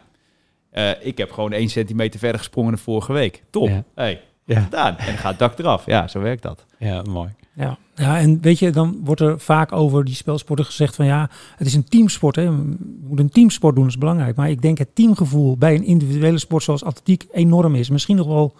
eh, 0.69 1.07
ik 1.07 1.17
heb 1.17 1.31
gewoon 1.31 1.51
één 1.51 1.69
centimeter 1.69 2.19
verder 2.19 2.39
gesprongen 2.39 2.71
dan 2.71 2.79
vorige 2.81 3.13
week. 3.13 3.43
Top. 3.49 3.67
Ja. 3.67 3.83
Hey, 3.95 4.21
Ja. 4.45 4.59
gedaan. 4.61 4.97
En 4.97 5.05
dan 5.05 5.17
gaat 5.17 5.29
het 5.29 5.39
dak 5.39 5.59
eraf. 5.59 5.85
Ja, 5.85 6.07
zo 6.07 6.19
werkt 6.19 6.41
dat. 6.41 6.65
ja 6.79 7.01
mooi. 7.01 7.29
Ja. 7.53 7.77
ja, 7.95 8.19
en 8.19 8.41
weet 8.41 8.59
je, 8.59 8.69
dan 8.71 8.99
wordt 9.03 9.21
er 9.21 9.39
vaak 9.39 9.71
over 9.71 10.03
die 10.05 10.15
spelsporten 10.15 10.65
gezegd 10.65 10.95
van 10.95 11.05
ja, 11.05 11.29
het 11.55 11.67
is 11.67 11.73
een 11.73 11.83
teamsport. 11.83 12.35
Hè. 12.35 12.41
Je 12.41 12.75
moet 13.03 13.19
een 13.19 13.29
teamsport 13.29 13.75
doen, 13.75 13.83
dat 13.83 13.93
is 13.93 13.99
belangrijk. 13.99 14.35
Maar 14.35 14.49
ik 14.49 14.61
denk 14.61 14.77
het 14.77 14.95
teamgevoel 14.95 15.57
bij 15.57 15.75
een 15.75 15.83
individuele 15.85 16.37
sport 16.37 16.63
zoals 16.63 16.83
atletiek 16.83 17.25
enorm 17.31 17.75
is. 17.75 17.89
Misschien 17.89 18.15
nog 18.15 18.27
wel 18.27 18.53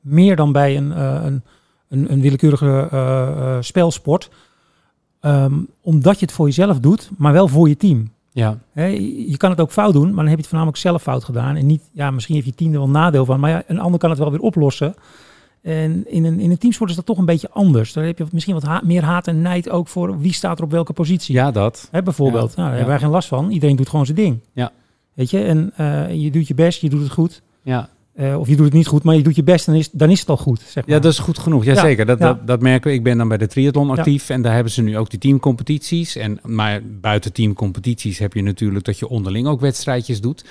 meer 0.00 0.36
dan 0.36 0.52
bij 0.52 0.76
een, 0.76 0.92
eh, 0.92 1.20
een, 1.24 1.42
een, 1.88 2.12
een 2.12 2.20
willekeurige 2.20 2.88
eh, 2.90 3.56
spelsport. 3.60 4.30
Ehm, 5.20 5.54
omdat 5.80 6.18
je 6.18 6.24
het 6.26 6.34
voor 6.34 6.46
jezelf 6.46 6.80
doet, 6.80 7.10
maar 7.16 7.32
wel 7.32 7.48
voor 7.48 7.68
je 7.68 7.76
team. 7.76 8.10
Ja, 8.32 8.58
je 9.26 9.34
kan 9.36 9.50
het 9.50 9.60
ook 9.60 9.72
fout 9.72 9.92
doen, 9.92 10.06
maar 10.06 10.14
dan 10.14 10.24
heb 10.26 10.34
je 10.34 10.40
het 10.40 10.46
voornamelijk 10.46 10.78
zelf 10.78 11.02
fout 11.02 11.24
gedaan. 11.24 11.56
En 11.56 11.66
niet, 11.66 11.82
ja, 11.92 12.10
misschien 12.10 12.34
heeft 12.34 12.46
je 12.46 12.54
team 12.54 12.72
er 12.72 12.78
wel 12.78 12.88
nadeel 12.88 13.24
van, 13.24 13.40
maar 13.40 13.50
ja, 13.50 13.62
een 13.66 13.78
ander 13.80 14.00
kan 14.00 14.10
het 14.10 14.18
wel 14.18 14.30
weer 14.30 14.40
oplossen. 14.40 14.94
En 15.62 16.10
in 16.10 16.24
een, 16.24 16.40
in 16.40 16.50
een 16.50 16.58
teamsport 16.58 16.90
is 16.90 16.96
dat 16.96 17.06
toch 17.06 17.18
een 17.18 17.24
beetje 17.24 17.50
anders. 17.50 17.92
Daar 17.92 18.04
heb 18.04 18.18
je 18.18 18.26
misschien 18.32 18.54
wat 18.54 18.62
ha- 18.62 18.82
meer 18.84 19.02
haat 19.02 19.26
en 19.26 19.42
nijd 19.42 19.70
ook 19.70 19.88
voor 19.88 20.18
wie 20.18 20.32
staat 20.32 20.58
er 20.58 20.64
op 20.64 20.70
welke 20.70 20.92
positie. 20.92 21.34
ja 21.34 21.50
dat. 21.50 21.88
Hè, 21.90 22.02
bijvoorbeeld, 22.02 22.46
nou, 22.56 22.68
daar 22.68 22.68
hebben 22.68 22.88
wij 22.88 22.98
geen 22.98 23.10
last 23.10 23.28
van. 23.28 23.50
Iedereen 23.50 23.76
doet 23.76 23.88
gewoon 23.88 24.04
zijn 24.04 24.16
ding. 24.16 24.38
Ja. 24.52 24.72
Weet 25.14 25.30
je, 25.30 25.42
en 25.44 25.72
eh, 25.76 26.14
je 26.22 26.30
doet 26.30 26.48
je 26.48 26.54
best, 26.54 26.80
je 26.80 26.88
doet 26.90 27.02
het 27.02 27.10
goed. 27.10 27.42
Ja, 27.62 27.88
Eh, 28.18 28.38
of 28.38 28.48
je 28.48 28.56
doet 28.56 28.64
het 28.64 28.74
niet 28.74 28.86
goed, 28.86 29.02
maar 29.02 29.14
je 29.14 29.22
doet 29.22 29.36
je 29.36 29.42
best, 29.42 29.66
dan 29.66 29.74
is, 29.74 29.90
dan 29.90 30.10
is 30.10 30.20
het 30.20 30.28
al 30.28 30.36
goed. 30.36 30.60
Zeg 30.60 30.86
maar. 30.86 30.94
Ja, 30.94 31.00
dat 31.00 31.12
is 31.12 31.18
goed 31.18 31.38
genoeg. 31.38 31.64
Ja, 31.64 31.74
Jazeker, 31.74 32.06
dat, 32.06 32.18
ja. 32.18 32.26
dat, 32.26 32.46
dat 32.46 32.60
merken 32.60 32.90
we. 32.90 32.96
Ik 32.96 33.02
ben 33.02 33.18
dan 33.18 33.28
bij 33.28 33.36
de 33.36 33.46
triathlon 33.46 33.90
actief 33.90 34.30
en 34.30 34.42
daar 34.42 34.54
hebben 34.54 34.72
ze 34.72 34.82
nu 34.82 34.98
ook 34.98 35.10
die 35.10 35.18
teamcompetities. 35.18 36.16
En, 36.16 36.38
maar 36.42 36.80
buiten 37.00 37.32
teamcompetities 37.32 38.18
heb 38.18 38.32
je 38.32 38.42
natuurlijk 38.42 38.84
dat 38.84 38.98
je 38.98 39.08
onderling 39.08 39.46
ook 39.46 39.60
wedstrijdjes 39.60 40.20
doet. 40.20 40.44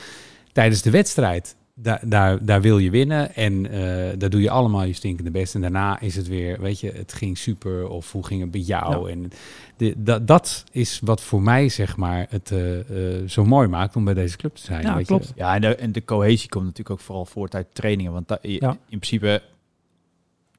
Tijdens 0.51 0.81
de 0.81 0.89
wedstrijd, 0.89 1.55
daar, 1.79 2.01
daar, 2.05 2.45
daar 2.45 2.61
wil 2.61 2.77
je 2.77 2.89
winnen 2.89 3.35
en 3.35 3.71
eh, 3.71 4.19
daar 4.19 4.29
doe 4.29 4.41
je 4.41 4.49
allemaal 4.49 4.83
je 4.83 4.93
stinkende 4.93 5.31
best. 5.31 5.55
En 5.55 5.61
daarna 5.61 5.99
is 5.99 6.15
het 6.15 6.27
weer, 6.27 6.61
weet 6.61 6.79
je, 6.79 6.91
het 6.91 7.13
ging 7.13 7.37
super 7.37 7.87
of 7.87 8.11
hoe 8.11 8.25
ging 8.25 8.41
het 8.41 8.51
bij 8.51 8.61
jou? 8.61 9.11
En 9.11 9.31
de, 9.77 9.93
dat, 9.97 10.27
dat 10.27 10.63
is 10.71 10.99
wat 11.03 11.21
voor 11.21 11.41
mij, 11.41 11.69
zeg 11.69 11.97
maar, 11.97 12.25
het 12.29 12.51
eh, 12.51 12.79
eh, 13.19 13.27
zo 13.29 13.45
mooi 13.45 13.67
maakt 13.67 13.95
om 13.95 14.03
bij 14.05 14.13
deze 14.13 14.37
club 14.37 14.55
te 14.55 14.61
zijn. 14.61 14.81
Ja, 14.81 14.95
weet 14.95 15.05
klopt. 15.07 15.27
Je? 15.27 15.33
Ja, 15.35 15.55
en 15.55 15.61
de, 15.61 15.75
en 15.75 15.91
de 15.91 16.03
cohesie 16.05 16.49
komt 16.49 16.63
natuurlijk 16.65 16.89
ook 16.99 17.05
vooral 17.05 17.25
voort 17.25 17.55
uit 17.55 17.67
trainingen. 17.73 18.11
Want 18.11 18.27
da- 18.27 18.39
je- 18.41 18.51
Ja. 18.61 18.69
in 18.69 18.99
principe 18.99 19.41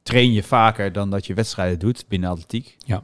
train 0.03 0.33
je 0.33 0.43
vaker 0.43 0.93
dan 0.93 1.11
dat 1.11 1.27
je 1.27 1.35
wedstrijden 1.35 1.79
doet 1.79 2.05
binnen 2.09 2.31
atletiek. 2.31 2.77
Ja. 2.87 3.03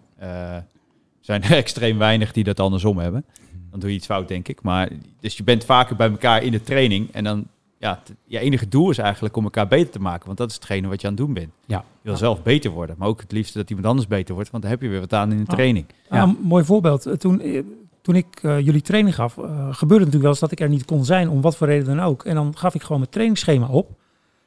Zijn 1.20 1.42
er 1.44 1.52
extreem 1.52 1.98
weinig 1.98 2.32
die 2.32 2.44
dat 2.44 2.60
andersom 2.60 2.98
hebben. 2.98 3.24
Dan 3.70 3.80
doe 3.80 3.90
je 3.90 3.96
iets 3.96 4.06
fout, 4.06 4.28
denk 4.28 4.48
ik. 4.48 4.62
Maar 4.62 4.88
dus 5.20 5.36
je 5.36 5.42
bent 5.44 5.64
vaker 5.64 5.96
bij 5.96 6.10
elkaar 6.10 6.42
in 6.42 6.52
de 6.52 6.62
training. 6.62 7.08
En 7.12 7.24
dan, 7.24 7.46
ja, 7.84 8.02
je 8.24 8.38
enige 8.38 8.68
doel 8.68 8.90
is 8.90 8.98
eigenlijk 8.98 9.36
om 9.36 9.44
elkaar 9.44 9.68
beter 9.68 9.90
te 9.90 10.00
maken. 10.00 10.26
Want 10.26 10.38
dat 10.38 10.48
is 10.48 10.54
hetgene 10.54 10.88
wat 10.88 11.00
je 11.00 11.06
aan 11.06 11.12
het 11.14 11.22
doen 11.22 11.32
bent. 11.34 11.50
Ja. 11.66 11.76
Je 11.76 12.08
wil 12.08 12.16
zelf 12.16 12.42
beter 12.42 12.70
worden. 12.70 12.96
Maar 12.98 13.08
ook 13.08 13.20
het 13.20 13.32
liefste 13.32 13.58
dat 13.58 13.68
iemand 13.68 13.86
anders 13.88 14.06
beter 14.06 14.34
wordt. 14.34 14.50
Want 14.50 14.62
dan 14.62 14.72
heb 14.72 14.82
je 14.82 14.88
weer 14.88 15.00
wat 15.00 15.12
aan 15.12 15.32
in 15.32 15.38
de 15.38 15.44
training. 15.44 15.86
Ja, 16.10 16.16
Ja. 16.16 16.22
een 16.22 16.36
mooi 16.42 16.64
voorbeeld. 16.64 17.06
Eh, 17.06 17.14
Toen, 17.14 17.40
eh, 17.40 17.62
toen 18.02 18.14
ik 18.14 18.26
eh, 18.42 18.60
jullie 18.60 18.80
training 18.80 19.14
gaf, 19.14 19.32
gebeurde 19.34 19.64
het 19.78 19.88
natuurlijk 19.88 20.22
wel 20.22 20.30
eens 20.30 20.40
dat 20.40 20.52
ik 20.52 20.60
er 20.60 20.68
niet 20.68 20.84
kon 20.84 21.04
zijn, 21.04 21.28
om 21.28 21.40
wat 21.40 21.56
voor 21.56 21.66
reden 21.66 21.96
dan 21.96 22.00
ook. 22.06 22.24
En 22.24 22.34
dan 22.34 22.56
gaf 22.56 22.74
ik 22.74 22.82
gewoon 22.82 22.98
mijn 22.98 23.10
trainingsschema 23.10 23.66
op. 23.66 23.90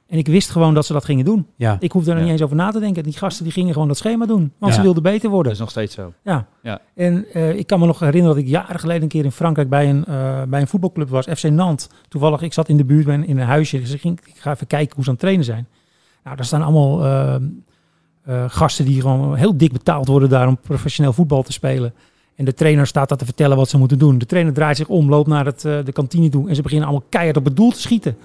En 0.08 0.18
ik 0.18 0.28
wist 0.28 0.50
gewoon 0.50 0.74
dat 0.74 0.86
ze 0.86 0.94
dat 0.94 1.06
gingen 1.06 1.26
doen. 1.26 1.48
Ja. 1.56 1.78
Ik 1.80 1.92
hoefde 1.92 2.12
er 2.12 2.18
Ja. 2.18 2.24
niet 2.24 2.32
eens 2.32 2.42
over 2.42 2.56
na 2.56 2.72
te 2.72 2.80
denken. 2.80 3.04
Die 3.04 3.14
gasten 3.18 3.44
die 3.44 3.54
gingen 3.54 3.74
gewoon 3.74 3.88
dat 3.88 3.98
schema 3.98 4.26
doen, 4.26 4.52
want 4.58 4.72
Ja. 4.72 4.78
ze 4.78 4.84
wilden 4.84 5.04
beter 5.04 5.22
Dat 5.22 5.32
worden. 5.32 5.52
is 5.52 5.60
nog 5.60 5.70
steeds 5.70 5.96
zo. 5.96 6.14
Ja. 6.24 6.48
Ja. 6.62 6.80
En 6.96 7.26
eh, 7.34 7.56
ik 7.58 7.68
kan 7.68 7.80
me 7.80 7.86
nog 7.86 8.00
herinneren 8.00 8.36
dat 8.36 8.44
ik 8.46 8.50
jaren 8.50 8.80
geleden 8.80 9.02
een 9.02 9.08
keer 9.08 9.24
in 9.24 9.32
Frankrijk 9.32 9.70
bij 9.70 9.90
een, 9.90 10.06
eh, 10.06 10.42
bij 10.48 10.62
een 10.62 10.68
voetbalclub 10.68 11.10
was, 11.10 11.26
FC 11.26 11.44
Nantes. 11.50 11.88
Toevallig, 12.10 12.42
ik 12.42 12.54
zat 12.54 12.70
in 12.70 12.78
de 12.78 12.86
buurt 12.86 13.08
in 13.08 13.24
een 13.38 13.40
huisje. 13.40 13.80
Dus 13.80 13.92
ik, 13.92 14.02
ging, 14.02 14.20
ik 14.26 14.38
ga 14.38 14.52
even 14.52 14.68
kijken 14.68 14.96
hoe 14.96 15.04
ze 15.04 15.10
aan 15.10 15.16
het 15.16 15.24
trainen 15.24 15.46
zijn. 15.46 15.68
Nou, 16.24 16.36
daar 16.36 16.46
staan 16.46 16.62
allemaal 16.62 17.04
eh, 17.06 17.36
eh, 18.24 18.44
gasten 18.48 18.86
die 18.86 19.02
gewoon 19.02 19.36
heel 19.36 19.58
dik 19.58 19.72
betaald 19.72 20.08
worden 20.08 20.30
daar 20.30 20.48
om 20.48 20.58
professioneel 20.58 21.14
voetbal 21.14 21.44
te 21.44 21.52
spelen. 21.52 21.94
En 22.36 22.46
de 22.46 22.54
trainer 22.54 22.88
staat 22.88 23.10
daar 23.10 23.18
te 23.18 23.26
vertellen 23.26 23.58
wat 23.58 23.70
ze 23.70 23.78
moeten 23.78 24.00
doen. 24.00 24.18
De 24.18 24.26
trainer 24.26 24.54
draait 24.54 24.78
zich 24.78 24.88
om, 24.88 25.10
loopt 25.10 25.28
naar 25.28 25.46
het, 25.46 25.66
eh, 25.66 25.78
de 25.84 25.92
kantine 25.92 26.30
toe 26.30 26.50
en 26.50 26.56
ze 26.56 26.62
beginnen 26.62 26.88
allemaal 26.88 27.08
keihard 27.10 27.38
op 27.38 27.46
het 27.46 27.56
doel 27.56 27.72
te 27.72 27.82
schieten. 27.82 28.18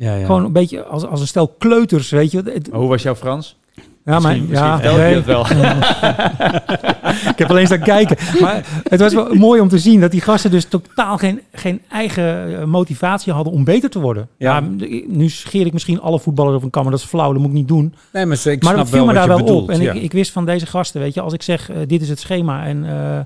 Ja, 0.00 0.14
ja. 0.14 0.24
Gewoon 0.26 0.44
een 0.44 0.52
beetje 0.52 0.84
als, 0.84 1.06
als 1.06 1.20
een 1.20 1.26
stel 1.26 1.48
kleuters, 1.58 2.10
weet 2.10 2.30
je. 2.30 2.42
Het- 2.44 2.68
hoe 2.72 2.88
was 2.88 3.02
jouw 3.02 3.14
Frans? 3.14 3.56
ja, 4.04 4.18
maar, 4.18 4.36
ja, 4.36 4.76
nee. 4.76 5.14
het 5.14 5.24
wel. 5.24 5.46
Ik 7.32 7.38
heb 7.38 7.50
alleen 7.50 7.66
staan 7.66 7.80
kijken. 7.80 8.16
Maar 8.40 8.66
het 8.88 9.00
was 9.00 9.14
wel 9.14 9.34
mooi 9.34 9.60
om 9.60 9.68
te 9.68 9.78
zien 9.78 10.00
dat 10.00 10.10
die 10.10 10.20
gasten 10.20 10.50
dus 10.50 10.64
totaal 10.64 11.16
geen, 11.18 11.40
geen 11.52 11.80
eigen 11.88 12.58
eh, 12.60 12.64
motivatie 12.64 13.32
hadden 13.32 13.52
om 13.52 13.64
beter 13.64 13.90
te 13.90 14.00
worden. 14.00 14.28
Ja. 14.36 14.56
Ja. 14.56 14.86
nu 15.06 15.28
scheer 15.28 15.66
ik 15.66 15.72
misschien 15.72 16.00
alle 16.00 16.20
voetballers 16.20 16.54
over 16.54 16.66
een 16.66 16.72
kam, 16.72 16.82
maar 16.82 16.92
dat 16.92 17.00
is 17.00 17.06
flauw, 17.06 17.32
dat 17.32 17.40
moet 17.40 17.50
ik 17.50 17.56
niet 17.56 17.68
doen. 17.68 17.94
Nee, 18.12 18.26
maar 18.26 18.36
ik 18.36 18.62
maar 18.62 18.72
snap 18.72 18.76
dat 18.76 18.88
viel 18.88 19.06
me 19.06 19.12
daar 19.12 19.28
wel 19.28 19.38
bedoelt, 19.38 19.62
op. 19.62 19.70
En 19.70 19.80
ja. 19.80 19.92
ik, 19.92 20.02
ik 20.02 20.12
wist 20.12 20.32
van 20.32 20.44
deze 20.46 20.66
gasten, 20.66 21.00
weet 21.00 21.14
je, 21.14 21.20
als 21.20 21.32
ik 21.32 21.42
zeg, 21.42 21.70
eh, 21.70 21.76
dit 21.86 22.02
is 22.02 22.08
het 22.08 22.20
schema 22.20 22.64
en 22.66 22.84
eh, 22.84 23.20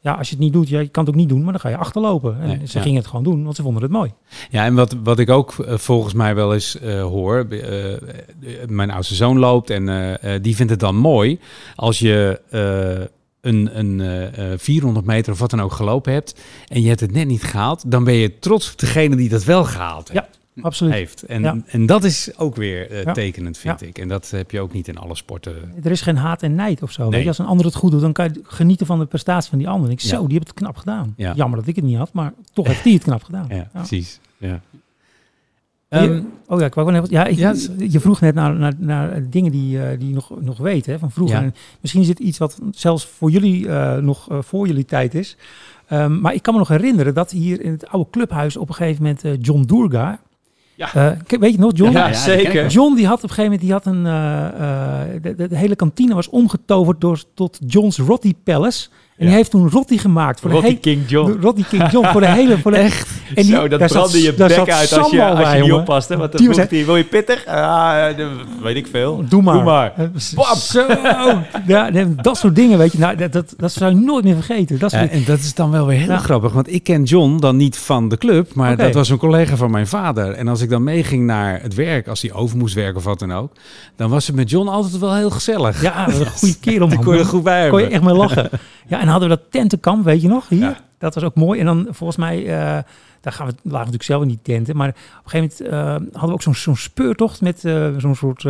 ja, 0.00 0.12
als 0.12 0.28
je 0.28 0.34
het 0.34 0.44
niet 0.44 0.52
doet, 0.52 0.68
ja, 0.68 0.80
je 0.80 0.88
kan 0.88 1.04
het 1.04 1.12
ook 1.12 1.18
niet 1.20 1.28
doen, 1.28 1.42
maar 1.42 1.52
dan 1.52 1.60
ga 1.60 1.68
je 1.68 1.76
achterlopen. 1.76 2.40
En 2.40 2.46
Nee, 2.46 2.60
ze 2.66 2.76
ja. 2.78 2.84
gingen 2.84 2.98
het 2.98 3.06
gewoon 3.06 3.24
doen, 3.24 3.44
want 3.44 3.56
ze 3.56 3.62
vonden 3.62 3.82
het 3.82 3.92
mooi. 3.92 4.12
Ja, 4.50 4.64
en 4.64 4.74
wat, 4.74 4.96
wat 5.02 5.18
ik 5.18 5.30
ook 5.30 5.58
eh, 5.58 5.76
volgens 5.76 6.14
mij 6.14 6.34
wel 6.34 6.54
eens 6.54 6.78
eh, 6.78 7.02
hoor, 7.02 7.46
eh, 7.50 7.94
mijn 8.66 8.90
oudste 8.90 9.14
zoon 9.14 9.38
loopt 9.38 9.70
en 9.70 10.18
die 10.42 10.56
vindt 10.56 10.70
het 10.70 10.80
dan 10.80 10.96
mooi 10.96 11.38
als 11.76 11.98
je 11.98 12.40
een, 13.40 13.78
een 13.78 14.00
eh, 14.00 14.52
eh, 14.52 14.58
400 14.58 15.06
meter 15.06 15.32
of 15.32 15.38
wat 15.38 15.50
dan 15.50 15.62
ook 15.62 15.72
gelopen 15.72 16.12
hebt 16.12 16.40
en 16.68 16.82
je 16.82 16.88
hebt 16.88 17.00
het 17.00 17.12
net 17.12 17.26
niet 17.26 17.42
gehaald, 17.42 17.90
dan 17.90 18.04
ben 18.04 18.14
je 18.14 18.38
trots 18.38 18.72
op 18.72 18.78
degene 18.78 19.16
die 19.16 19.28
dat 19.28 19.44
wel 19.44 19.64
gehaald 19.64 20.08
heeft. 20.08 20.39
Absoluut. 20.62 20.92
heeft. 20.94 21.22
En, 21.22 21.42
Ja. 21.42 21.56
en 21.66 21.86
dat 21.86 22.04
is 22.04 22.30
ook 22.38 22.56
weer 22.56 22.90
eh, 22.90 23.02
Ja. 23.02 23.12
tekenend, 23.12 23.58
vind 23.58 23.82
ik. 23.82 23.98
En 23.98 24.08
dat 24.08 24.30
heb 24.30 24.50
je 24.50 24.60
ook 24.60 24.72
niet 24.72 24.88
in 24.88 24.96
alle 24.98 25.14
sporten. 25.16 25.54
Er 25.82 25.90
is 25.90 26.00
geen 26.00 26.16
haat 26.16 26.42
en 26.42 26.54
nijd 26.54 26.82
of 26.82 26.92
zo. 26.92 27.10
Weet 27.10 27.22
je, 27.22 27.28
als 27.28 27.38
een 27.38 27.46
ander 27.46 27.66
het 27.66 27.74
goed 27.74 27.90
doet, 27.90 28.00
dan 28.00 28.12
kan 28.12 28.24
je 28.32 28.40
genieten 28.42 28.86
van 28.86 28.98
de 28.98 29.06
prestatie 29.06 29.50
van 29.50 29.58
die 29.58 29.68
ander. 29.68 29.90
Ik. 29.90 30.00
Zo, 30.00 30.22
die 30.26 30.32
heeft 30.36 30.48
het 30.48 30.56
knap 30.56 30.76
gedaan. 30.76 31.14
Ja. 31.16 31.32
Jammer 31.36 31.58
dat 31.58 31.68
ik 31.68 31.76
het 31.76 31.84
niet 31.84 31.96
had, 31.96 32.12
maar 32.12 32.32
toch 32.52 32.66
heeft 32.66 32.84
die 32.84 32.94
het 32.94 33.02
knap 33.02 33.22
gedaan. 33.22 33.46
Ja, 33.56 33.68
precies. 33.72 34.20
Ja. 34.36 34.48
Je- 34.48 35.96
Ehm, 35.98 36.22
oh 36.46 36.60
ja, 36.60 36.66
ik 36.66 36.74
wou 36.74 37.06
ja, 37.08 37.24
ik, 37.26 37.36
Ja, 37.38 37.54
s- 37.54 37.68
je 37.78 38.00
vroeg 38.00 38.20
net 38.20 38.34
naar, 38.34 38.54
naar, 38.54 38.72
naar 38.78 39.30
dingen 39.30 39.52
die, 39.52 39.82
eh, 39.82 39.98
die 39.98 40.08
je 40.08 40.14
nog, 40.14 40.40
nog 40.40 40.58
weet 40.58 40.86
hè, 40.86 40.98
van 40.98 41.10
vroeger. 41.10 41.36
Ja. 41.36 41.42
En 41.42 41.54
misschien 41.80 42.02
is 42.02 42.08
het 42.08 42.18
iets 42.18 42.38
wat 42.38 42.58
zelfs 42.72 43.06
voor 43.06 43.30
jullie 43.30 43.68
eh, 43.68 43.96
nog 43.96 44.26
voor 44.30 44.66
jullie 44.66 44.84
tijd 44.84 45.14
is. 45.14 45.36
Ehm, 45.86 46.20
maar 46.20 46.34
ik 46.34 46.42
kan 46.42 46.52
me 46.52 46.58
nog 46.58 46.68
herinneren 46.68 47.14
dat 47.14 47.30
hier 47.30 47.60
in 47.60 47.70
het 47.70 47.88
oude 47.88 48.10
clubhuis 48.10 48.56
op 48.56 48.68
een 48.68 48.74
gegeven 48.74 49.02
moment 49.02 49.46
John 49.46 49.62
Doerga. 49.62 50.20
Ja. 50.80 50.94
Eh, 50.94 51.16
ke- 51.26 51.38
weet 51.38 51.52
je 51.52 51.58
nog, 51.58 51.72
John? 51.74 51.92
Ja, 51.92 52.12
zeker. 52.12 52.66
John 52.66 52.94
die 52.94 53.06
had 53.06 53.16
op 53.16 53.22
een 53.22 53.28
gegeven 53.34 53.50
moment 53.50 53.60
die 53.60 53.72
had 53.72 53.86
een, 53.86 54.06
eh, 54.06 55.14
eh, 55.14 55.48
de, 55.50 55.56
hele 55.56 55.76
kantine 55.76 56.14
was 56.14 56.28
omgetoverd 56.28 57.00
door, 57.00 57.22
tot 57.34 57.58
John's 57.66 57.98
Rotti 57.98 58.34
Palace. 58.44 58.88
En 59.20 59.26
Ja. 59.26 59.32
die 59.32 59.40
heeft 59.42 59.50
toen 59.50 59.70
Rotti 59.70 59.98
gemaakt. 59.98 60.40
Voor 60.40 60.50
Rotti 60.50 60.66
de 60.80 60.88
hele, 60.88 60.96
King 60.98 61.10
John. 61.10 61.38
Rotti 61.40 61.64
King 61.68 61.90
John. 61.90 62.06
Voor 62.06 62.20
de 62.20 62.26
hele... 62.26 62.58
Voor 62.58 62.70
de, 62.70 62.76
Echt? 62.90 63.08
En 63.34 63.44
Zo, 63.44 63.68
dat 63.68 63.78
daar 63.78 63.88
zat- 63.88 63.98
brandde 63.98 64.22
je 64.22 64.34
daar 64.34 64.48
bek 64.48 64.58
uit 64.70 64.92
als 64.98 65.10
je, 65.10 65.24
als 65.24 65.52
je 65.52 65.62
niet 65.62 65.72
oppaste. 65.72 66.16
Want 66.16 66.30
dan 66.32 66.40
Die 66.40 66.48
was 66.48 66.56
vroeg 66.56 66.70
hij, 66.70 66.84
wil 66.84 66.96
je 66.96 67.04
pittig? 67.04 67.46
Ah, 67.46 67.96
weet 68.62 68.76
ik 68.76 68.86
veel. 68.90 69.24
Doe 69.28 69.42
maar. 69.42 69.54
Doe 69.54 69.62
maar. 69.62 69.92
Eh, 69.96 70.54
Zo. 70.56 70.86
Ja, 71.66 71.90
dat 72.22 72.36
soort 72.36 72.54
dingen, 72.56 72.78
weet 72.78 72.92
je. 72.92 72.98
Nou, 72.98 73.16
dat, 73.16 73.32
dat, 73.32 73.54
dat 73.56 73.72
zou 73.72 73.90
je 73.94 74.00
nooit 74.00 74.24
meer 74.24 74.34
vergeten. 74.34 74.78
Dat 74.78 74.90
soort 74.90 75.02
Ja, 75.02 75.08
en 75.10 75.24
dat 75.24 75.38
is 75.38 75.54
dan 75.54 75.70
wel 75.70 75.86
weer 75.86 75.98
heel 75.98 76.08
Ja. 76.08 76.18
grappig, 76.18 76.52
want 76.52 76.72
ik 76.72 76.82
ken 76.84 77.02
John 77.02 77.36
dan 77.38 77.56
niet 77.56 77.76
van 77.78 78.08
de 78.08 78.16
club, 78.18 78.54
maar 78.54 78.76
dat 78.76 78.94
was 78.94 79.08
een 79.08 79.18
collega 79.18 79.56
van 79.56 79.70
mijn 79.70 79.86
vader. 79.86 80.32
En 80.32 80.48
als 80.48 80.60
ik 80.60 80.70
dan 80.70 80.82
meeging 80.82 81.24
naar 81.26 81.58
het 81.62 81.74
werk, 81.74 82.08
als 82.08 82.22
hij 82.22 82.32
over 82.32 82.56
moest 82.56 82.74
werken 82.74 82.96
of 82.96 83.04
wat 83.04 83.18
dan 83.18 83.32
ook, 83.32 83.52
dan 83.96 84.10
was 84.10 84.26
het 84.26 84.36
met 84.36 84.50
John 84.50 84.68
altijd 84.68 84.98
wel 84.98 85.14
heel 85.14 85.30
gezellig. 85.30 85.82
Ja, 85.82 86.08
een 86.08 86.26
goede 86.26 86.58
kerel, 86.60 86.86
Daar 86.86 86.96
man. 86.96 87.04
kon 87.04 87.14
je 87.14 87.20
er 87.20 87.26
goed 87.26 87.42
bij 87.42 87.68
Kon 87.68 87.78
je 87.80 87.84
hebben. 87.88 88.08
echt 88.08 88.10
mee 88.10 88.20
lachen. 88.26 88.48
Ja, 88.88 89.00
en 89.00 89.08
hadden 89.10 89.28
we 89.28 89.36
dat 89.36 89.44
tentenkamp, 89.50 90.04
weet 90.04 90.22
je 90.22 90.28
nog, 90.28 90.48
hier? 90.48 90.60
Ja. 90.60 90.80
Dat 90.98 91.14
was 91.14 91.24
ook 91.24 91.34
mooi. 91.34 91.60
En 91.60 91.66
dan 91.66 91.86
volgens 91.90 92.18
mij, 92.18 92.38
eh, 92.42 92.48
daar 93.20 93.32
gaan 93.32 93.46
we, 93.46 93.52
lagen 93.52 93.62
we 93.62 93.70
natuurlijk 93.72 94.02
zelf 94.02 94.22
in 94.22 94.28
die 94.28 94.38
tenten. 94.42 94.76
Maar 94.76 94.88
op 94.88 94.94
een 95.24 95.30
gegeven 95.30 95.64
moment 95.70 95.74
eh, 95.74 95.90
hadden 96.12 96.28
we 96.28 96.32
ook 96.32 96.42
zo'n 96.42 96.54
zo'n 96.54 96.76
speurtocht 96.76 97.40
met 97.40 97.64
eh, 97.64 97.88
zo'n 97.96 98.14
soort... 98.14 98.44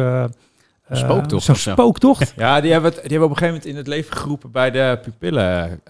Spooktocht 0.92 1.44
Zo'n 1.44 1.54
spooktocht. 1.54 2.32
Ja, 2.36 2.60
die 2.60 2.72
hebben, 2.72 2.90
het, 2.90 3.00
die 3.02 3.10
hebben 3.10 3.28
op 3.28 3.30
een 3.30 3.38
gegeven 3.38 3.54
moment 3.54 3.64
in 3.64 3.76
het 3.76 3.86
leven 3.86 4.16
geroepen 4.16 4.50
bij 4.50 4.70
de 4.70 4.98
pupillen 5.02 5.80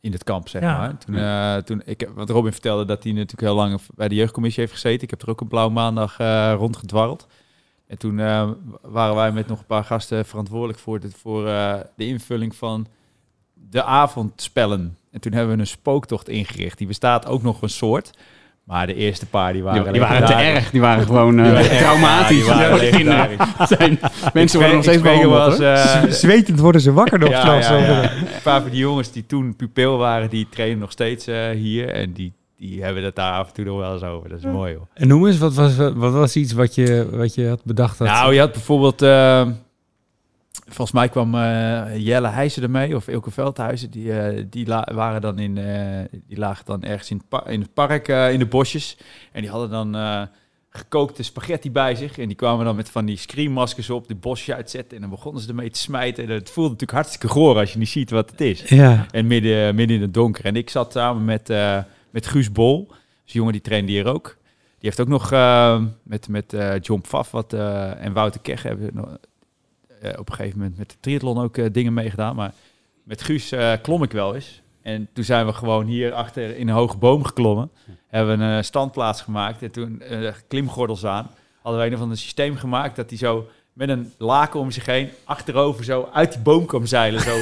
in 0.00 0.12
het 0.12 0.24
kamp, 0.24 0.48
zeg 0.48 0.62
Ja. 0.62 0.76
maar. 0.78 0.98
Toen, 0.98 1.64
toen 1.64 1.82
ik, 1.84 2.08
wat 2.14 2.30
Robin 2.30 2.52
vertelde, 2.52 2.84
dat 2.84 3.02
hij 3.02 3.12
natuurlijk 3.12 3.40
heel 3.40 3.54
lang 3.54 3.80
bij 3.94 4.08
de 4.08 4.14
jeugdcommissie 4.14 4.62
heeft 4.62 4.74
gezeten. 4.74 5.02
Ik 5.02 5.10
heb 5.10 5.22
er 5.22 5.30
ook 5.30 5.40
een 5.40 5.48
blauwe 5.48 5.72
maandag 5.72 6.18
eh 6.18 6.54
rondgedwarreld. 6.56 7.26
En 7.86 7.98
toen 7.98 8.16
waren 8.82 9.14
wij 9.14 9.32
met 9.32 9.46
nog 9.46 9.58
een 9.58 9.66
paar 9.66 9.84
gasten 9.84 10.26
verantwoordelijk 10.26 10.78
voor, 10.78 11.00
de, 11.00 11.10
voor 11.10 11.44
de 11.96 12.06
invulling 12.06 12.56
van 12.56 12.86
de 13.72 13.82
avondspellen. 13.84 14.96
En 15.12 15.20
toen 15.20 15.32
hebben 15.32 15.54
we 15.54 15.60
een 15.60 15.66
spooktocht 15.66 16.28
ingericht. 16.28 16.78
Die 16.78 16.86
bestaat 16.86 17.26
ook 17.26 17.42
nog 17.42 17.62
een 17.62 17.68
soort. 17.68 18.10
Maar 18.64 18.86
de 18.86 18.94
eerste 18.94 19.26
paar 19.26 19.52
die 19.52 19.62
waren, 19.62 19.82
Die, 19.82 19.92
die 19.92 20.00
waren 20.00 20.26
te 20.26 20.32
erg. 20.32 20.70
Die 20.70 20.80
waren 20.80 21.06
gewoon 21.06 21.38
eh, 21.38 21.44
Die 21.44 21.52
waren 21.52 21.70
echt- 21.70 21.78
traumatisch. 21.82 22.46
ja, 22.46 22.78
die 22.96 23.04
waren. 23.04 23.38
Zijn, 23.68 23.98
mensen 24.32 24.58
worden 24.58 24.76
nog 24.76 24.84
steeds 24.84 25.58
eh, 25.60 26.02
Zwetend 26.10 26.60
worden 26.60 26.80
ze 26.80 26.92
wakker 26.92 27.18
nog 27.18 27.28
ja, 27.30 27.42
zelfs. 27.44 27.68
ja, 27.68 27.76
ja. 27.76 27.98
over- 27.98 28.16
Een 28.16 28.26
paar 28.42 28.60
van 28.60 28.70
die 28.70 28.78
jongens 28.80 29.12
die 29.12 29.26
toen 29.26 29.56
pupil 29.56 29.96
waren, 29.96 30.30
die 30.30 30.46
trainen 30.50 30.78
nog 30.78 30.90
steeds 30.90 31.26
eh, 31.26 31.50
hier. 31.50 31.88
En 31.88 32.12
die, 32.12 32.32
die 32.56 32.82
hebben 32.82 33.04
het 33.04 33.14
daar 33.16 33.32
af 33.32 33.48
en 33.48 33.54
toe 33.54 33.64
nog 33.64 33.78
wel 33.78 33.92
eens 33.92 34.02
over. 34.02 34.28
Dat 34.28 34.38
is 34.38 34.44
mooi 34.44 34.74
hoor. 34.74 34.86
En 34.94 35.08
noem 35.08 35.26
eens, 35.26 35.38
wat 35.38 35.54
was, 35.54 35.76
wat 35.76 36.12
was 36.12 36.36
iets 36.36 36.52
wat 36.52 36.74
je, 36.74 37.08
wat 37.12 37.34
je 37.34 37.48
had 37.48 37.64
bedacht? 37.64 37.98
Dat, 37.98 38.08
Nou, 38.08 38.34
je 38.34 38.40
had 38.40 38.52
bijvoorbeeld... 38.52 39.02
volgens 40.74 40.92
mij 40.92 41.08
kwam 41.08 41.34
eh, 41.34 41.96
Jelle 41.96 42.28
Heijzen 42.28 42.62
ermee, 42.62 42.96
of 42.96 43.08
Ilke 43.08 43.30
Veldhuizen. 43.30 43.90
Die, 43.90 44.12
eh, 44.12 44.44
die 44.50 44.66
waren 44.94 45.20
dan 45.20 45.38
in... 45.38 45.58
eh, 45.58 46.20
die 46.28 46.38
lagen 46.38 46.64
dan 46.64 46.82
ergens 46.82 47.10
in 47.10 47.22
het, 47.28 47.46
in 47.46 47.60
het 47.60 47.74
park, 47.74 48.08
in 48.08 48.38
de 48.38 48.46
bosjes. 48.46 48.96
En 49.32 49.40
die 49.40 49.50
hadden 49.50 49.70
dan... 49.70 50.28
gekookte 50.74 51.22
spaghetti 51.22 51.70
bij 51.70 51.94
zich. 51.94 52.18
En 52.18 52.26
die 52.26 52.36
kwamen 52.36 52.64
dan 52.64 52.76
met 52.76 52.90
van 52.90 53.04
die 53.04 53.16
screenmaskers 53.16 53.90
op, 53.90 54.08
de 54.08 54.14
bosje 54.14 54.54
uitzetten. 54.54 54.94
En 54.94 55.00
dan 55.00 55.10
begonnen 55.10 55.42
ze 55.42 55.48
ermee 55.48 55.70
te 55.70 55.78
smijten. 55.78 56.24
En 56.24 56.30
het 56.30 56.50
voelde 56.50 56.70
natuurlijk 56.70 56.98
hartstikke 56.98 57.28
goor 57.28 57.58
als 57.58 57.72
je 57.72 57.78
niet 57.78 57.88
ziet 57.88 58.10
wat 58.10 58.30
het 58.30 58.40
is. 58.40 58.62
Ja, 58.68 59.06
En 59.10 59.26
midden, 59.26 59.74
midden 59.74 59.96
in 59.96 60.02
het 60.02 60.14
donker. 60.14 60.44
En 60.44 60.56
ik 60.56 60.70
zat 60.70 60.92
samen 60.92 61.24
met, 61.24 61.48
met 62.10 62.26
Guus 62.26 62.52
Bol. 62.52 62.90
Dus 63.24 63.32
jongen 63.32 63.52
die 63.52 63.60
trainde 63.60 63.92
hier 63.92 64.06
ook. 64.06 64.36
Die 64.78 64.90
heeft 64.90 65.00
ook 65.00 65.08
nog 65.08 65.30
met, 66.02 66.28
met 66.28 66.56
John 66.80 67.00
Pfaff 67.00 67.30
wat, 67.30 67.52
en 67.52 68.12
Wouter 68.12 68.40
Keg 68.40 68.62
hebben 68.62 69.18
op 70.18 70.28
een 70.28 70.34
gegeven 70.34 70.58
moment 70.58 70.78
met 70.78 70.90
de 70.90 70.96
triathlon 71.00 71.38
ook 71.38 71.56
eh, 71.56 71.66
dingen 71.72 71.94
meegedaan. 71.94 72.36
Maar 72.36 72.52
met 73.02 73.22
Guus 73.22 73.52
eh, 73.52 73.72
klom 73.82 74.02
ik 74.02 74.12
wel 74.12 74.34
eens. 74.34 74.62
En 74.82 75.08
toen 75.12 75.24
zijn 75.24 75.46
we 75.46 75.52
gewoon 75.52 75.86
hier 75.86 76.12
achter 76.12 76.56
in 76.56 76.68
een 76.68 76.74
hoge 76.74 76.96
boom 76.96 77.24
geklommen. 77.24 77.70
Hebben 78.08 78.38
we 78.38 78.44
een 78.44 78.56
eh, 78.56 78.62
standplaats 78.62 79.22
gemaakt. 79.22 79.62
En 79.62 79.70
toen 79.70 80.00
eh, 80.00 80.32
klimgordels 80.48 81.04
aan. 81.04 81.30
hadden 81.62 81.80
wij 81.80 81.90
een 81.90 81.96
of 81.96 82.00
ander 82.00 82.18
systeem 82.18 82.56
gemaakt 82.56 82.96
dat 82.96 83.08
hij 83.08 83.18
zo 83.18 83.46
met 83.72 83.88
een 83.88 84.12
laken 84.18 84.60
om 84.60 84.70
zich 84.70 84.86
heen, 84.86 85.10
achterover 85.24 85.84
zo 85.84 86.08
uit 86.12 86.32
die 86.32 86.42
boom 86.42 86.66
kwam 86.66 86.86
zeilen. 86.86 87.20
Zo 87.20 87.36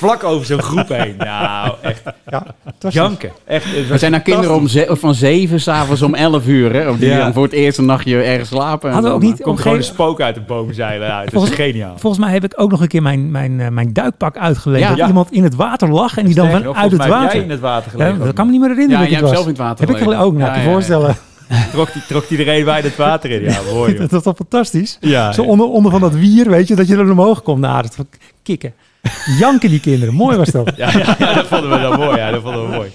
vlak 0.00 0.24
over 0.24 0.46
zo'n 0.46 0.62
groep 0.62 0.88
heen. 0.98 1.14
Nou, 1.18 1.74
echt 1.82 2.02
Ja, 2.30 2.44
janken. 2.88 3.30
Echt, 3.46 3.64
het 3.64 3.74
We 3.74 3.86
was 3.88 3.98
zijn 4.00 4.10
naar 4.12 4.20
kinderen 4.20 4.54
om 4.54 4.66
ze- 4.68 4.86
van 4.90 5.14
zeven 5.14 5.60
s'avonds 5.60 6.02
om 6.02 6.14
elf 6.14 6.46
uur. 6.46 6.72
Hè, 6.72 6.96
die 6.98 7.08
Ja. 7.08 7.18
dan 7.18 7.32
voor 7.32 7.42
het 7.42 7.52
eerst 7.52 7.78
een 7.78 7.84
nachtje 7.84 8.22
ergens 8.22 8.48
slapen. 8.48 8.88
en 8.88 8.92
Hadden 8.94 9.10
we 9.10 9.16
ook 9.16 9.22
niet- 9.22 9.38
Er 9.38 9.44
komt 9.44 9.56
Op 9.56 9.62
gewoon 9.62 9.76
een 9.78 9.84
spook 9.84 10.20
uit 10.20 10.34
de 10.34 10.40
boom 10.40 10.72
zeilen. 10.72 11.06
Ja, 11.06 11.24
dat 11.24 11.42
is 11.42 11.50
geniaal. 11.50 11.94
Volgens 11.98 12.22
mij 12.24 12.32
heb 12.32 12.44
ik 12.44 12.52
ook 12.56 12.70
nog 12.70 12.80
een 12.80 12.88
keer 12.88 13.02
mijn, 13.02 13.30
mijn, 13.30 13.60
eh, 13.60 13.68
mijn 13.68 13.92
duikpak 13.92 14.36
uitgeleverd. 14.36 14.82
Ja. 14.84 14.88
Dat 14.90 14.98
Ja. 14.98 15.06
iemand 15.06 15.32
in 15.32 15.42
het 15.42 15.54
water 15.54 15.88
lag 15.90 16.16
en 16.18 16.24
die 16.26 16.34
dan 16.34 16.46
vanuit 16.46 16.64
het 16.64 16.74
volgens 16.76 16.96
mij 16.98 17.06
heb 17.06 17.16
water... 17.16 17.34
jij 17.34 17.44
in 17.44 17.50
het 17.50 17.60
water 17.60 17.92
Ja, 17.98 18.04
gelegen. 18.04 18.24
dat 18.24 18.34
kan 18.34 18.44
me 18.46 18.50
niet 18.52 18.60
meer 18.60 18.68
Ja, 18.70 18.74
herinneren 18.74 19.10
jij 19.10 19.20
dat 19.20 19.28
hebt 19.30 19.32
zelf 19.40 19.44
in 19.44 19.52
het 19.52 19.62
water 19.62 19.86
Heb 19.86 19.96
ik 19.96 20.02
ook, 20.02 20.14
nou, 20.14 20.38
Ja, 20.38 20.52
te 20.52 20.58
ja, 20.58 20.64
ja. 20.66 20.72
voorstellen. 20.72 21.16
Trok 21.72 21.92
die, 21.92 22.02
trok 22.08 22.28
die 22.28 22.38
er 22.44 22.58
een 22.58 22.64
bij 22.64 22.80
het 22.80 22.96
water 22.96 23.30
in. 23.30 23.42
Ja, 23.42 23.58
mooi. 23.72 23.90
joh. 23.92 24.00
Dat 24.00 24.10
was 24.10 24.22
toch 24.22 24.36
fantastisch? 24.36 24.96
Ja, 25.00 25.32
Zo 25.32 25.42
onder, 25.42 25.66
onder 25.66 25.90
van 25.92 26.00
dat 26.00 26.14
wier, 26.14 26.50
weet 26.50 26.68
je, 26.68 26.74
dat 26.74 26.88
je 26.88 26.96
er 26.96 27.10
omhoog 27.10 27.42
komt. 27.42 27.60
Nou, 27.60 27.82
dat 27.82 27.96
kikken. 28.42 28.72
Janken 29.38 29.68
die 29.70 29.80
kinderen. 29.80 30.14
Mooi 30.14 30.36
was 30.36 30.48
dat. 30.48 30.72
Ja, 30.76 30.90
ja, 30.98 31.14
ja, 31.18 31.34
dat 31.34 31.46
vonden 31.46 31.70
we 31.70 31.78
dan 31.78 31.98
mooi. 31.98 32.16
Ja, 32.16 32.30
dat 32.30 32.42
vonden 32.42 32.62
we 32.70 32.76
mooi. 32.76 32.90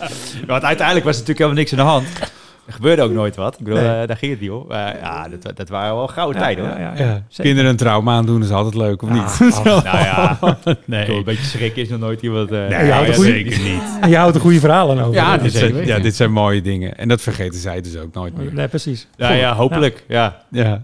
Want 0.47 0.63
uiteindelijk 0.63 1.05
was 1.05 1.15
er 1.15 1.21
natuurlijk 1.21 1.37
helemaal 1.39 1.57
niks 1.59 1.71
aan 1.71 1.77
de 1.77 1.83
hand. 1.83 2.07
Er 2.67 2.73
gebeurde 2.73 3.01
ook 3.01 3.11
nooit 3.11 3.35
wat. 3.35 3.53
Ik 3.59 3.63
bedoel, 3.63 3.79
Nee. 3.79 4.01
eh, 4.01 4.07
daar 4.07 4.17
ging 4.17 4.31
het 4.31 4.41
niet 4.41 4.49
om. 4.49 4.65
Ja, 4.69 5.27
dat, 5.41 5.55
dat 5.57 5.69
waren 5.69 5.95
wel 5.95 6.07
gouden 6.07 6.41
tijden 6.41 6.65
hoor. 6.69 6.79
Ja, 6.79 6.93
ja. 6.97 7.23
Kinderen 7.37 7.69
een 7.69 7.75
trauma 7.77 8.15
aandoen 8.15 8.43
is 8.43 8.49
altijd 8.49 8.75
leuk, 8.75 9.01
of 9.01 9.09
niet? 9.09 9.39
Nou 9.63 9.83
ja, 9.83 10.37
nee. 10.85 11.09
een 11.09 11.23
beetje 11.23 11.43
schrik 11.45 11.75
is 11.75 11.89
nog 11.89 11.99
nooit 11.99 12.21
iemand... 12.21 12.51
eh, 12.51 12.67
Nee, 12.67 13.13
goeie- 13.13 13.31
zeker 13.31 13.59
niet. 13.59 13.81
En 14.01 14.09
je 14.13 14.17
houdt 14.17 14.35
er 14.35 14.41
goede 14.41 14.59
verhalen 14.59 14.99
over. 14.99 15.13
Ja, 15.13 15.37
Dit 15.37 15.51
zijn, 15.51 15.73
zeker 15.73 15.87
ja, 15.87 15.99
dit 15.99 16.15
zijn 16.15 16.31
mooie 16.31 16.61
dingen. 16.61 16.97
En 16.97 17.07
dat 17.07 17.21
vergeten 17.21 17.59
zij 17.59 17.81
dus 17.81 17.97
ook 17.97 18.13
nooit 18.13 18.37
meer. 18.37 18.53
Nee, 18.53 18.67
precies. 18.67 19.07
Ja, 19.17 19.31
ja, 19.31 19.53
hopelijk. 19.55 20.03
Ja. 20.07 20.41
Ja. 20.51 20.81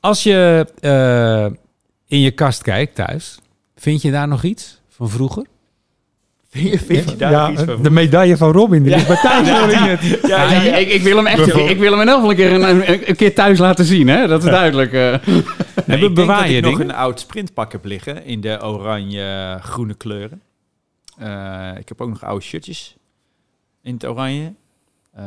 Als 0.00 0.22
je 0.22 0.66
eh, 0.80 1.46
in 2.10 2.20
je 2.20 2.30
kast 2.30 2.62
kijkt 2.62 2.94
thuis, 2.94 3.38
vind 3.76 4.02
je 4.02 4.10
daar 4.10 4.28
nog 4.28 4.42
iets 4.42 4.80
van 4.88 5.08
vroeger? 5.10 5.46
Vind 6.48 6.70
je, 6.70 6.78
vind 6.78 7.10
je 7.10 7.16
daar 7.16 7.30
Ja, 7.30 7.50
iets 7.50 7.62
van? 7.62 7.82
de 7.82 7.90
medaille 7.90 8.36
van 8.36 8.52
Robin. 8.52 8.82
Die 8.82 8.94
is 8.94 9.06
bij 9.06 9.16
thuis 9.16 9.48
ik 9.72 9.80
net. 9.80 10.02
Ja, 10.26 10.42
Ja, 10.42 10.52
ja, 10.52 10.62
ja. 10.62 10.76
ik, 10.76 10.88
ik 10.88 11.02
wil 11.02 11.16
hem 11.16 11.26
echt, 11.26 11.46
ik 11.70 11.78
wil 11.78 11.90
hem 11.92 12.00
in 12.00 12.08
elk 12.08 12.14
geval 12.16 12.30
een 12.30 12.36
keer, 12.36 12.52
een, 12.52 12.62
een, 12.92 13.08
een 13.08 13.16
keer 13.16 13.34
thuis 13.34 13.58
laten 13.58 13.84
zien, 13.84 14.08
hè? 14.08 14.26
Dat 14.26 14.44
is 14.44 14.50
duidelijk. 14.50 14.92
eh. 14.92 15.14
Nee, 15.86 15.98
ik 16.04 16.14
denk 16.16 16.28
dat 16.28 16.44
ik 16.46 16.62
nog 16.62 16.78
een 16.80 16.92
oud 16.94 17.20
sprintpak 17.20 17.72
heb 17.72 17.84
liggen 17.84 18.24
in 18.24 18.40
de 18.40 18.58
oranje-groene 18.64 19.94
kleuren. 19.94 20.42
Eh, 21.18 21.70
ik 21.78 21.88
heb 21.88 22.00
ook 22.00 22.08
nog 22.08 22.24
oude 22.24 22.44
shirtjes 22.44 22.96
in 23.82 23.94
het 23.94 24.06
oranje. 24.06 24.52
Eh, 25.12 25.22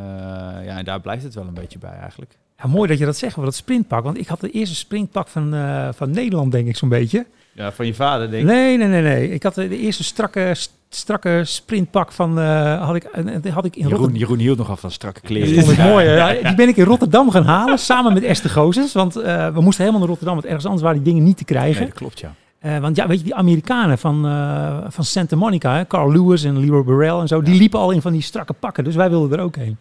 ja, 0.64 0.76
en 0.78 0.84
daar 0.84 1.00
blijft 1.00 1.22
het 1.24 1.34
wel 1.34 1.46
een 1.46 1.54
beetje 1.54 1.78
bij 1.78 1.96
eigenlijk. 2.00 2.36
Ja, 2.64 2.70
mooi 2.70 2.88
dat 2.88 2.98
je 2.98 3.04
dat 3.04 3.16
zegt 3.16 3.32
over 3.32 3.44
dat 3.44 3.54
sprintpak. 3.54 4.04
Want 4.04 4.18
ik 4.18 4.26
had 4.26 4.40
de 4.40 4.50
eerste 4.50 4.74
sprintpak 4.74 5.28
van, 5.28 5.54
eh, 5.54 5.88
van 5.94 6.10
Nederland, 6.10 6.52
denk 6.52 6.68
ik 6.68 6.76
zo'n 6.76 6.88
beetje. 6.88 7.26
Ja, 7.52 7.72
van 7.72 7.86
je 7.86 7.94
vader 7.94 8.30
denk 8.30 8.42
ik. 8.42 8.48
Nee, 8.48 8.76
nee, 8.76 8.88
nee, 8.88 9.02
nee. 9.02 9.30
Ik 9.30 9.42
had 9.42 9.54
de, 9.54 9.68
de 9.68 9.78
eerste 9.78 10.04
strakke, 10.04 10.54
strakke 10.88 11.40
sprintpak 11.44 12.12
van, 12.12 12.38
eh, 12.38 12.86
had 12.86 12.94
ik, 12.94 13.04
en 13.04 13.40
die 13.40 13.52
had 13.52 13.64
ik 13.64 13.76
in 13.76 13.82
Jeroen, 13.82 13.96
Rotterdam. 13.96 14.20
Jeroen 14.20 14.38
hield 14.38 14.58
nog 14.58 14.70
af 14.70 14.80
van 14.80 14.90
strakke 14.90 15.20
kleren. 15.20 15.54
Dat 15.54 15.64
vond 15.64 15.78
ik 15.78 15.84
mooi. 15.84 16.06
Ja, 16.06 16.32
Die 16.48 16.54
ben 16.54 16.68
ik 16.68 16.76
in 16.76 16.84
Rotterdam 16.84 17.30
gaan 17.30 17.44
halen, 17.44 17.78
samen 17.78 18.12
met 18.12 18.22
Esther 18.22 18.50
Gozes. 18.50 18.92
Want 18.92 19.16
eh, 19.16 19.48
we 19.48 19.60
moesten 19.60 19.84
helemaal 19.84 20.00
naar 20.00 20.08
Rotterdam, 20.08 20.34
want 20.34 20.46
ergens 20.46 20.64
anders 20.64 20.82
waren 20.82 21.02
die 21.02 21.12
dingen 21.12 21.24
niet 21.24 21.36
te 21.36 21.44
krijgen. 21.44 21.80
Nee, 21.80 21.88
dat 21.88 21.98
klopt, 21.98 22.20
ja. 22.20 22.34
Eh, 22.64 22.78
want 22.78 22.96
ja, 22.96 23.06
weet 23.06 23.18
je, 23.18 23.24
die 23.24 23.34
Amerikanen 23.34 23.98
van, 23.98 24.26
eh, 24.26 24.76
van 24.88 25.04
Santa 25.04 25.36
Monica, 25.36 25.76
hè, 25.76 25.86
Carl 25.86 26.12
Lewis 26.12 26.44
en 26.44 26.58
Leroy 26.58 26.84
Burrell 26.84 27.18
en 27.18 27.28
zo, 27.28 27.42
die 27.42 27.58
liepen 27.58 27.78
al 27.78 27.90
in 27.90 28.02
van 28.02 28.12
die 28.12 28.22
strakke 28.22 28.52
pakken. 28.52 28.84
Dus 28.84 28.94
wij 28.94 29.10
wilden 29.10 29.38
er 29.38 29.44
ook 29.44 29.56
heen. 29.56 29.76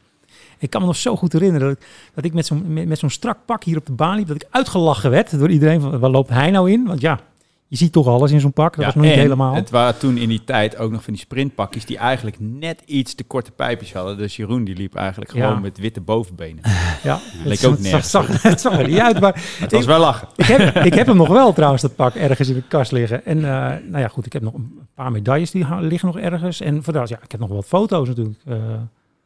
Ik 0.63 0.69
kan 0.69 0.81
me 0.81 0.87
nog 0.87 0.95
zo 0.95 1.15
goed 1.15 1.33
herinneren 1.33 1.67
dat 1.67 1.77
ik, 1.77 1.85
dat 2.13 2.25
ik 2.25 2.33
met 2.33 2.45
zo'n 2.45 2.73
met, 2.73 2.87
met 2.87 2.99
zo'n 2.99 3.09
strak 3.09 3.37
pak 3.45 3.63
hier 3.63 3.77
op 3.77 3.85
de 3.85 3.91
baan 3.91 4.15
liep, 4.15 4.27
dat 4.27 4.35
ik 4.35 4.47
uitgelachen 4.49 5.09
werd 5.11 5.39
door 5.39 5.49
iedereen 5.49 5.81
van, 5.81 5.99
waar 5.99 6.09
loopt 6.09 6.29
hij 6.29 6.51
nou 6.51 6.71
in? 6.71 6.85
Want 6.85 7.01
ja, 7.01 7.19
je 7.67 7.77
ziet 7.79 7.91
toch 7.91 8.07
alles 8.07 8.31
in 8.31 8.39
zo'n 8.39 8.53
pak, 8.53 8.69
dat 8.75 8.79
Ja, 8.79 8.85
was 8.85 8.95
nog 8.95 9.03
niet 9.05 9.13
helemaal. 9.13 9.53
Het 9.55 9.69
waren 9.69 9.97
toen 9.99 10.17
in 10.17 10.29
die 10.29 10.43
tijd 10.43 10.77
ook 10.77 10.91
nog 10.91 11.03
van 11.03 11.13
die 11.13 11.21
sprintpakjes 11.21 11.85
die 11.85 11.97
eigenlijk 11.97 12.35
net 12.39 12.81
iets 12.85 13.15
te 13.15 13.23
korte 13.23 13.51
pijpjes 13.51 13.93
hadden. 13.93 14.17
Dus 14.17 14.35
Jeroen 14.35 14.63
die 14.63 14.75
liep 14.75 14.95
eigenlijk 14.95 15.31
gewoon 15.31 15.47
Ja. 15.53 15.59
met 15.59 15.77
witte 15.77 16.01
bovenbenen. 16.01 16.63
ja, 17.03 17.19
leek 17.45 17.57
het 17.59 17.65
ook 17.65 17.73
zag- 17.75 17.79
nergens 17.83 18.09
zag, 18.09 18.41
het 18.43 18.61
zag 18.61 18.79
er 18.79 18.87
niet 18.87 18.99
uit, 18.99 19.19
maar 19.19 19.41
Het 19.59 19.71
was 19.71 19.85
wel 19.85 19.99
lachen. 19.99 20.27
ik 20.35 20.45
heb, 20.45 20.75
ik 20.85 20.93
heb 20.93 21.07
hem 21.07 21.17
nog 21.17 21.27
wel 21.27 21.53
trouwens, 21.53 21.81
dat 21.81 21.95
pak, 21.95 22.15
ergens 22.15 22.49
in 22.49 22.55
de 22.55 22.63
kast 22.67 22.91
liggen. 22.91 23.25
En 23.25 23.37
eh, 23.37 23.51
nou 23.89 23.99
ja, 23.99 24.07
goed, 24.07 24.25
ik 24.25 24.33
heb 24.33 24.41
nog 24.41 24.53
een 24.53 24.79
paar 24.95 25.11
medailles 25.11 25.51
die 25.51 25.65
liggen 25.79 26.07
nog 26.07 26.17
ergens. 26.19 26.61
En 26.61 26.83
voor 26.83 26.93
ja, 26.93 27.03
ik 27.23 27.31
heb 27.31 27.39
nog 27.39 27.49
wat 27.49 27.65
foto's 27.65 28.07
natuurlijk. 28.07 28.39
Eh, 28.45 28.55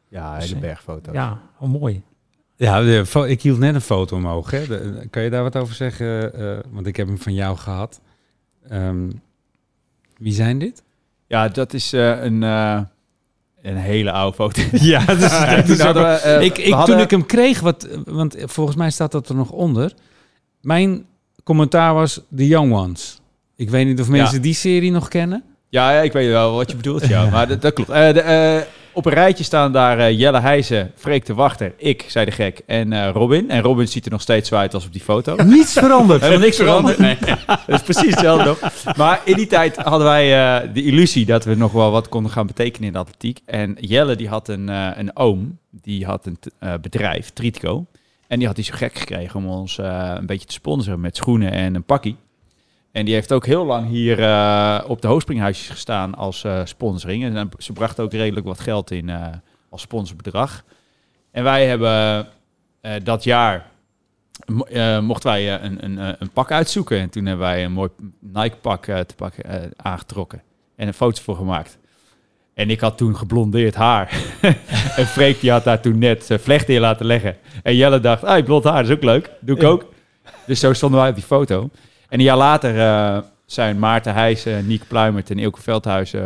Ja, 0.08 0.36
hele 0.36 0.56
bergfoto's. 0.56 1.14
ja, 1.14 1.40
oh, 1.60 1.68
mooi. 1.68 2.02
Ja, 2.56 2.78
ik 3.26 3.42
hield 3.42 3.58
net 3.58 3.74
een 3.74 3.80
foto 3.80 4.16
omhoog. 4.16 4.50
Hè. 4.50 4.66
De- 4.66 5.06
kan 5.10 5.22
je 5.22 5.30
daar 5.30 5.42
wat 5.42 5.56
over 5.56 5.74
zeggen? 5.74 6.34
Eh, 6.34 6.56
want 6.70 6.86
ik 6.86 6.96
heb 6.96 7.06
hem 7.06 7.18
van 7.18 7.34
jou 7.34 7.56
gehad. 7.56 8.00
Ehm, 8.68 9.10
wie 10.16 10.32
zijn 10.32 10.58
dit? 10.58 10.82
Ja, 11.26 11.48
dat 11.48 11.72
is 11.74 11.92
eh, 11.92 12.22
een, 12.24 12.42
eh, 12.42 12.80
een 13.62 13.76
hele 13.76 14.10
oude 14.12 14.36
foto. 14.36 14.62
Ja, 14.80 15.04
dus, 15.04 15.30
Toen 15.66 15.78
hadden 15.86 16.02
we, 16.02 16.08
eh, 16.08 16.42
ik, 16.42 16.56
we 16.56 16.62
ik, 16.62 16.72
hadden- 16.72 16.94
Toen 16.94 17.04
ik 17.04 17.10
hem 17.10 17.26
kreeg, 17.26 17.60
wat, 17.60 17.88
want 18.04 18.36
volgens 18.38 18.76
mij 18.76 18.90
staat 18.90 19.12
dat 19.12 19.28
er 19.28 19.34
nog 19.34 19.50
onder. 19.50 19.92
Mijn 20.60 21.06
commentaar 21.44 21.94
was 21.94 22.20
The 22.36 22.46
Young 22.46 22.72
Ones. 22.72 23.20
Ik 23.56 23.70
weet 23.70 23.86
niet 23.86 24.00
of 24.00 24.08
mensen 24.08 24.42
die 24.42 24.54
serie 24.54 24.90
nog 24.90 25.08
kennen. 25.08 25.44
Ja, 25.68 25.90
ja, 25.92 26.00
ik 26.00 26.12
weet 26.12 26.28
wel 26.28 26.54
wat 26.54 26.70
je 26.70 26.76
bedoelt, 26.76 27.06
ja. 27.06 27.28
Maar 27.30 27.48
dat, 27.48 27.62
dat 27.62 27.72
klopt. 27.72 27.90
Eh, 27.90 28.12
de, 28.12 28.20
eh, 28.20 28.60
op 28.98 29.06
een 29.06 29.12
rijtje 29.12 29.44
staan 29.44 29.72
daar 29.72 29.98
eh, 29.98 30.18
Jelle 30.18 30.40
Heijzen, 30.40 30.92
Freek 30.94 31.26
de 31.26 31.34
Wachter, 31.34 31.74
ik, 31.76 32.04
zei 32.08 32.24
de 32.24 32.30
gek, 32.30 32.60
en 32.66 32.92
eh, 32.92 33.10
Robin. 33.12 33.50
En 33.50 33.62
Robin 33.62 33.88
ziet 33.88 34.04
er 34.04 34.10
nog 34.10 34.20
steeds 34.20 34.48
zo 34.48 34.54
uit 34.54 34.74
als 34.74 34.86
op 34.86 34.92
die 34.92 35.00
foto. 35.00 35.36
Niets 35.44 35.72
veranderd. 35.72 36.20
Helemaal 36.20 36.42
niks 36.42 36.56
veranderd. 36.56 36.98
Nee. 36.98 37.16
Dat 37.46 37.58
is 37.66 37.82
precies 37.82 38.10
hetzelfde 38.10 38.44
nog. 38.44 38.60
Maar 38.96 39.20
in 39.24 39.36
die 39.36 39.46
tijd 39.46 39.76
hadden 39.76 40.06
wij 40.06 40.58
eh, 40.62 40.68
de 40.74 40.82
illusie 40.82 41.26
dat 41.26 41.44
we 41.44 41.54
nog 41.54 41.72
wel 41.72 41.90
wat 41.90 42.08
konden 42.08 42.32
gaan 42.32 42.46
betekenen 42.46 42.86
in 42.86 42.92
de 42.92 42.98
atletiek. 42.98 43.40
En 43.44 43.76
Jelle 43.80 44.16
die 44.16 44.28
had 44.28 44.48
een, 44.48 44.68
eh, 44.68 44.90
een 44.94 45.16
oom, 45.16 45.58
die 45.70 46.04
had 46.04 46.26
een 46.26 46.38
eh, 46.58 46.74
bedrijf, 46.80 47.30
Tritco. 47.30 47.86
En 48.26 48.38
die 48.38 48.46
had 48.46 48.56
hij 48.56 48.64
zo 48.64 48.74
gek 48.76 48.98
gekregen 48.98 49.40
om 49.40 49.46
ons 49.46 49.78
eh, 49.78 50.12
een 50.16 50.26
beetje 50.26 50.46
te 50.46 50.52
sponsoren 50.52 51.00
met 51.00 51.16
schoenen 51.16 51.52
en 51.52 51.74
een 51.74 51.84
pakkie. 51.84 52.16
En 52.98 53.04
die 53.04 53.14
heeft 53.14 53.32
ook 53.32 53.46
heel 53.46 53.64
lang 53.64 53.88
hier 53.88 54.22
eh, 54.22 54.80
op 54.86 55.02
de 55.02 55.08
hoogspringhuisjes 55.08 55.68
gestaan 55.68 56.14
als 56.14 56.44
eh, 56.44 56.60
sponsoring. 56.64 57.24
En 57.24 57.36
eh, 57.36 57.44
ze 57.58 57.72
bracht 57.72 58.00
ook 58.00 58.12
redelijk 58.12 58.46
wat 58.46 58.60
geld 58.60 58.90
in 58.90 59.10
als 59.70 59.80
sponsorbedrag. 59.82 60.64
En 61.30 61.44
wij 61.44 61.66
hebben 61.66 62.26
dat 63.02 63.24
jaar 63.24 63.66
mo- 64.46 65.00
mochten 65.00 65.30
wij 65.30 65.62
een, 65.62 65.84
een, 65.84 65.98
een 66.18 66.30
pak 66.32 66.50
uitzoeken. 66.50 66.98
En 66.98 67.10
toen 67.10 67.26
hebben 67.26 67.46
wij 67.46 67.64
een 67.64 67.72
mooi 67.72 67.90
Nike-pak 68.20 68.84
te 68.84 69.14
pakken, 69.16 69.72
aangetrokken. 69.76 70.42
En 70.76 70.86
een 70.86 70.94
foto 70.94 71.22
voor 71.22 71.36
gemaakt. 71.36 71.78
En 72.54 72.70
ik 72.70 72.80
had 72.80 72.96
toen 72.98 73.16
geblondeerd 73.16 73.74
haar. 73.74 74.12
en 74.96 75.06
Freek 75.06 75.40
die 75.40 75.50
had 75.50 75.64
daar 75.64 75.80
toen 75.80 75.98
net 75.98 76.24
zijn 76.24 76.40
vlechten 76.40 76.74
in 76.74 76.80
laten 76.80 77.06
leggen. 77.06 77.36
En 77.62 77.76
Jelle 77.76 78.00
dacht, 78.00 78.24
ah, 78.24 78.44
blond 78.44 78.64
haar, 78.64 78.82
dat 78.82 78.90
is 78.90 78.96
ook 78.96 79.02
leuk. 79.02 79.30
Doe 79.40 79.56
ik 79.56 79.62
Ja. 79.62 79.68
ook. 79.68 79.92
Dus 80.46 80.60
zo 80.60 80.72
stonden 80.72 81.00
wij 81.00 81.08
op 81.08 81.14
die 81.14 81.24
foto. 81.24 81.70
En 82.08 82.18
een 82.18 82.24
jaar 82.24 82.36
later 82.36 82.78
eh, 82.80 83.18
zijn 83.46 83.78
Maarten 83.78 84.14
Heijsen, 84.14 84.66
Niek 84.66 84.82
Pluimert 84.88 85.30
en 85.30 85.38
Ilke 85.38 85.62
Veldhuizen... 85.62 86.22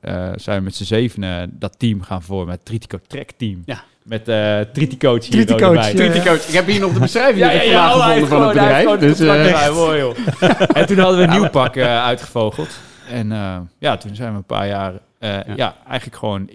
eh, 0.00 0.28
eh, 0.28 0.32
zijn 0.36 0.62
met 0.62 0.74
z'n 0.74 0.84
zevenen 0.84 1.50
dat 1.58 1.78
team 1.78 2.02
gaan 2.02 2.22
vormen. 2.22 2.54
Het 2.54 2.64
Tritico 2.64 2.98
Trek 3.06 3.30
Team. 3.36 3.62
Ja. 3.64 3.82
Met 4.02 4.28
eh 4.28 4.60
Triticoach 4.72 5.22
hier 5.26 5.30
Triticoach, 5.46 5.74
erbij. 5.74 5.88
ja. 5.90 5.96
Triticoach. 5.96 6.46
Ik 6.48 6.54
heb 6.54 6.66
hier 6.66 6.80
nog 6.80 6.92
de 6.92 7.00
beschrijving 7.00 7.38
Ja, 7.38 7.50
ja, 7.50 7.62
ja, 7.62 7.88
gevonden 7.90 8.28
van 8.28 8.42
het 8.42 8.48
bedrijf. 8.52 8.98
Dus, 8.98 9.20
eh, 9.20 9.74
mooi 9.74 9.98
joh. 9.98 10.16
En 10.78 10.86
toen 10.86 10.98
hadden 10.98 11.18
we 11.18 11.24
een 11.24 11.30
nieuw 11.40 11.48
pak 11.48 11.76
eh, 11.76 12.04
uitgevogeld. 12.04 12.78
En 13.10 13.32
eh, 13.32 13.56
ja, 13.78 13.96
toen 13.96 14.14
zijn 14.14 14.30
we 14.30 14.36
een 14.36 14.44
paar 14.44 14.66
jaar, 14.66 14.92
eh, 15.18 15.56
ja. 15.56 15.74
eigenlijk 15.88 16.16
gewoon 16.18 16.50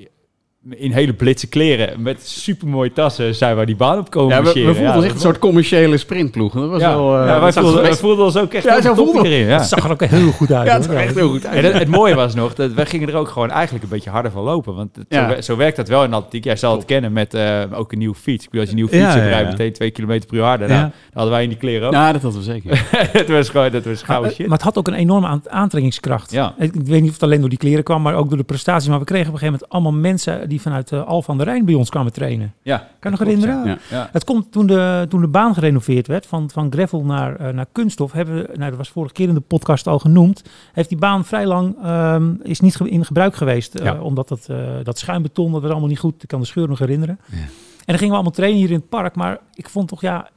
in 0.69 0.91
hele 0.91 1.13
blitse 1.13 1.47
kleren 1.47 2.01
met 2.01 2.27
supermooie 2.27 2.93
tassen 2.93 3.35
zijn 3.35 3.57
we 3.57 3.65
die 3.65 3.75
baan 3.75 3.97
op 3.97 4.09
komen 4.09 4.35
ja, 4.35 4.43
we, 4.43 4.49
voelden 4.49 4.81
Ja, 4.83 4.95
ons 4.95 5.05
echt 5.05 5.13
een 5.13 5.19
soort 5.19 5.39
commerciële 5.39 5.97
sprintploeg. 5.97 6.53
Dat 6.53 6.69
was 6.69 6.81
ja, 6.81 6.95
wel... 6.95 7.19
eh, 7.19 7.27
ja, 7.27 7.39
wij 7.39 7.51
voelden, 7.53 7.73
wij 7.81 7.89
best- 7.89 7.99
voelden 8.01 8.25
ons 8.25 8.37
ook 8.37 8.53
echt 8.53 8.63
Ja, 8.63 8.69
wel 8.81 8.81
zo 8.81 8.93
voelde 9.05 9.29
erin. 9.29 9.47
Ja. 9.47 9.57
Het 9.57 9.67
zag 9.67 9.83
er 9.83 9.91
ook 9.91 10.03
heel 10.03 10.31
goed 10.31 10.51
uit. 10.51 10.67
Ja, 10.67 10.73
het 10.73 10.83
zag 10.83 10.93
er 10.93 10.99
echt 10.99 11.15
heel 11.15 11.29
goed 11.29 11.45
uit. 11.45 11.55
En 11.57 11.63
het, 11.63 11.73
het 11.79 11.87
mooie 11.87 12.15
was 12.15 12.35
nog, 12.35 12.53
dat 12.55 12.71
wij 12.73 12.85
gingen 12.85 13.09
er 13.09 13.15
ook 13.15 13.27
gewoon 13.27 13.49
eigenlijk 13.51 13.83
een 13.83 13.89
beetje 13.89 14.09
harder 14.09 14.31
van 14.31 14.43
lopen. 14.43 14.75
Want 14.75 14.95
het- 14.95 15.05
Ja. 15.09 15.33
zo, 15.35 15.41
zo 15.41 15.55
werkt 15.57 15.75
dat 15.77 15.87
wel 15.87 16.03
in 16.03 16.13
atletiek. 16.13 16.43
Jij 16.43 16.55
zal 16.55 16.75
het 16.75 16.85
kennen 16.85 17.13
met 17.13 17.33
eh, 17.33 17.61
ook 17.73 17.91
een 17.91 17.97
nieuwe 17.97 18.15
fiets. 18.15 18.43
Ik 18.45 18.49
bedoel, 18.51 18.59
als 18.67 18.69
je 18.75 18.75
een 18.75 18.81
nieuwe 18.89 19.03
fiets 19.03 19.13
hebt, 19.13 19.25
ja, 19.25 19.29
rij 19.29 19.39
je 19.39 19.45
ja. 19.45 19.51
meteen 19.51 19.73
twee 19.73 19.91
kilometer 19.91 20.27
per 20.29 20.37
uur 20.37 20.43
harder. 20.43 20.67
Ja. 20.69 20.73
Nou, 20.79 20.89
dat 20.89 21.13
hadden 21.13 21.31
wij 21.33 21.43
in 21.43 21.49
die 21.49 21.57
kleren 21.57 21.87
ook. 21.87 21.93
Ja, 21.93 22.11
dat 22.11 22.21
hadden 22.21 22.39
we 22.41 22.45
zeker. 22.51 22.87
het 23.19 23.29
was 23.29 23.49
gewoon, 23.49 23.71
dat 23.71 23.83
was 23.85 23.95
Maar, 23.97 24.05
gouden 24.05 24.29
eh, 24.29 24.35
shit. 24.35 24.47
maar 24.47 24.55
het 24.57 24.65
had 24.65 24.77
ook 24.77 24.87
een 24.87 24.93
enorme 24.93 25.27
aan- 25.27 25.43
aantrekkingskracht. 25.49 26.31
Ja. 26.31 26.53
Ik, 26.57 26.75
ik 26.75 26.85
weet 26.85 26.99
niet 26.99 27.07
of 27.09 27.13
het 27.15 27.23
alleen 27.23 27.39
door 27.39 27.49
die 27.49 27.57
kleren 27.57 27.83
kwam, 27.83 28.01
maar 28.01 28.15
ook 28.15 28.27
door 28.29 28.37
de 28.37 28.43
prestaties. 28.43 28.89
Maar 28.89 28.99
we 28.99 29.05
kregen 29.05 29.27
op 29.27 29.33
een 29.33 29.39
gegeven 29.39 29.59
moment 29.61 29.85
allemaal 29.85 30.11
mensen 30.11 30.48
die 30.49 30.61
vanuit 30.61 30.91
uh, 30.91 31.07
Al 31.07 31.21
van 31.21 31.37
de 31.37 31.43
Rijn 31.43 31.65
bij 31.65 31.73
ons 31.73 31.89
kwamen 31.89 32.13
trainen. 32.13 32.53
Ja, 32.61 32.77
Kan 32.77 33.11
je 33.11 33.17
nog 33.17 33.27
herinneren? 33.27 33.65
ja. 33.65 33.77
Ja. 33.89 34.09
Het 34.11 34.23
komt 34.23 34.51
toen 34.51 34.67
de, 34.67 35.05
toen 35.09 35.21
de 35.21 35.27
baan 35.27 35.53
gerenoveerd 35.53 36.07
werd, 36.07 36.25
van, 36.25 36.49
van 36.49 36.71
gravel 36.71 37.03
naar, 37.03 37.35
eh, 37.35 37.53
naar 37.53 37.65
kunststof, 37.71 38.11
hebben 38.11 38.35
we, 38.35 38.47
nou, 38.57 38.69
dat 38.69 38.77
was 38.77 38.89
vorige 38.89 39.13
keer 39.13 39.27
in 39.27 39.33
de 39.33 39.39
podcast 39.39 39.87
al 39.87 39.99
genoemd, 39.99 40.43
heeft 40.73 40.89
die 40.89 40.97
baan 40.97 41.25
vrij 41.25 41.45
lang, 41.45 41.75
ehm, 41.83 42.33
is 42.43 42.59
niet 42.59 42.79
in 42.79 43.05
gebruik 43.05 43.35
geweest. 43.35 43.75
eh, 43.75 43.85
Ja. 43.85 44.01
omdat 44.01 44.27
dat, 44.27 44.45
eh, 44.49 44.57
dat 44.83 44.97
schuimbeton, 44.97 45.51
dat 45.51 45.61
was 45.61 45.71
allemaal 45.71 45.89
niet 45.89 45.99
goed. 45.99 46.23
Ik 46.23 46.27
kan 46.29 46.39
de 46.39 46.45
scheur 46.45 46.67
nog 46.67 46.79
herinneren. 46.79 47.19
Ja. 47.25 47.37
dan 47.85 47.97
gingen 47.97 48.07
we 48.09 48.13
allemaal 48.13 48.31
trainen 48.31 48.59
hier 48.59 48.69
in 48.71 48.75
het 48.79 48.89
park. 48.89 49.15
Maar 49.15 49.39
ik 49.53 49.69
vond 49.69 49.87
toch, 49.87 50.01
ja, 50.01 50.29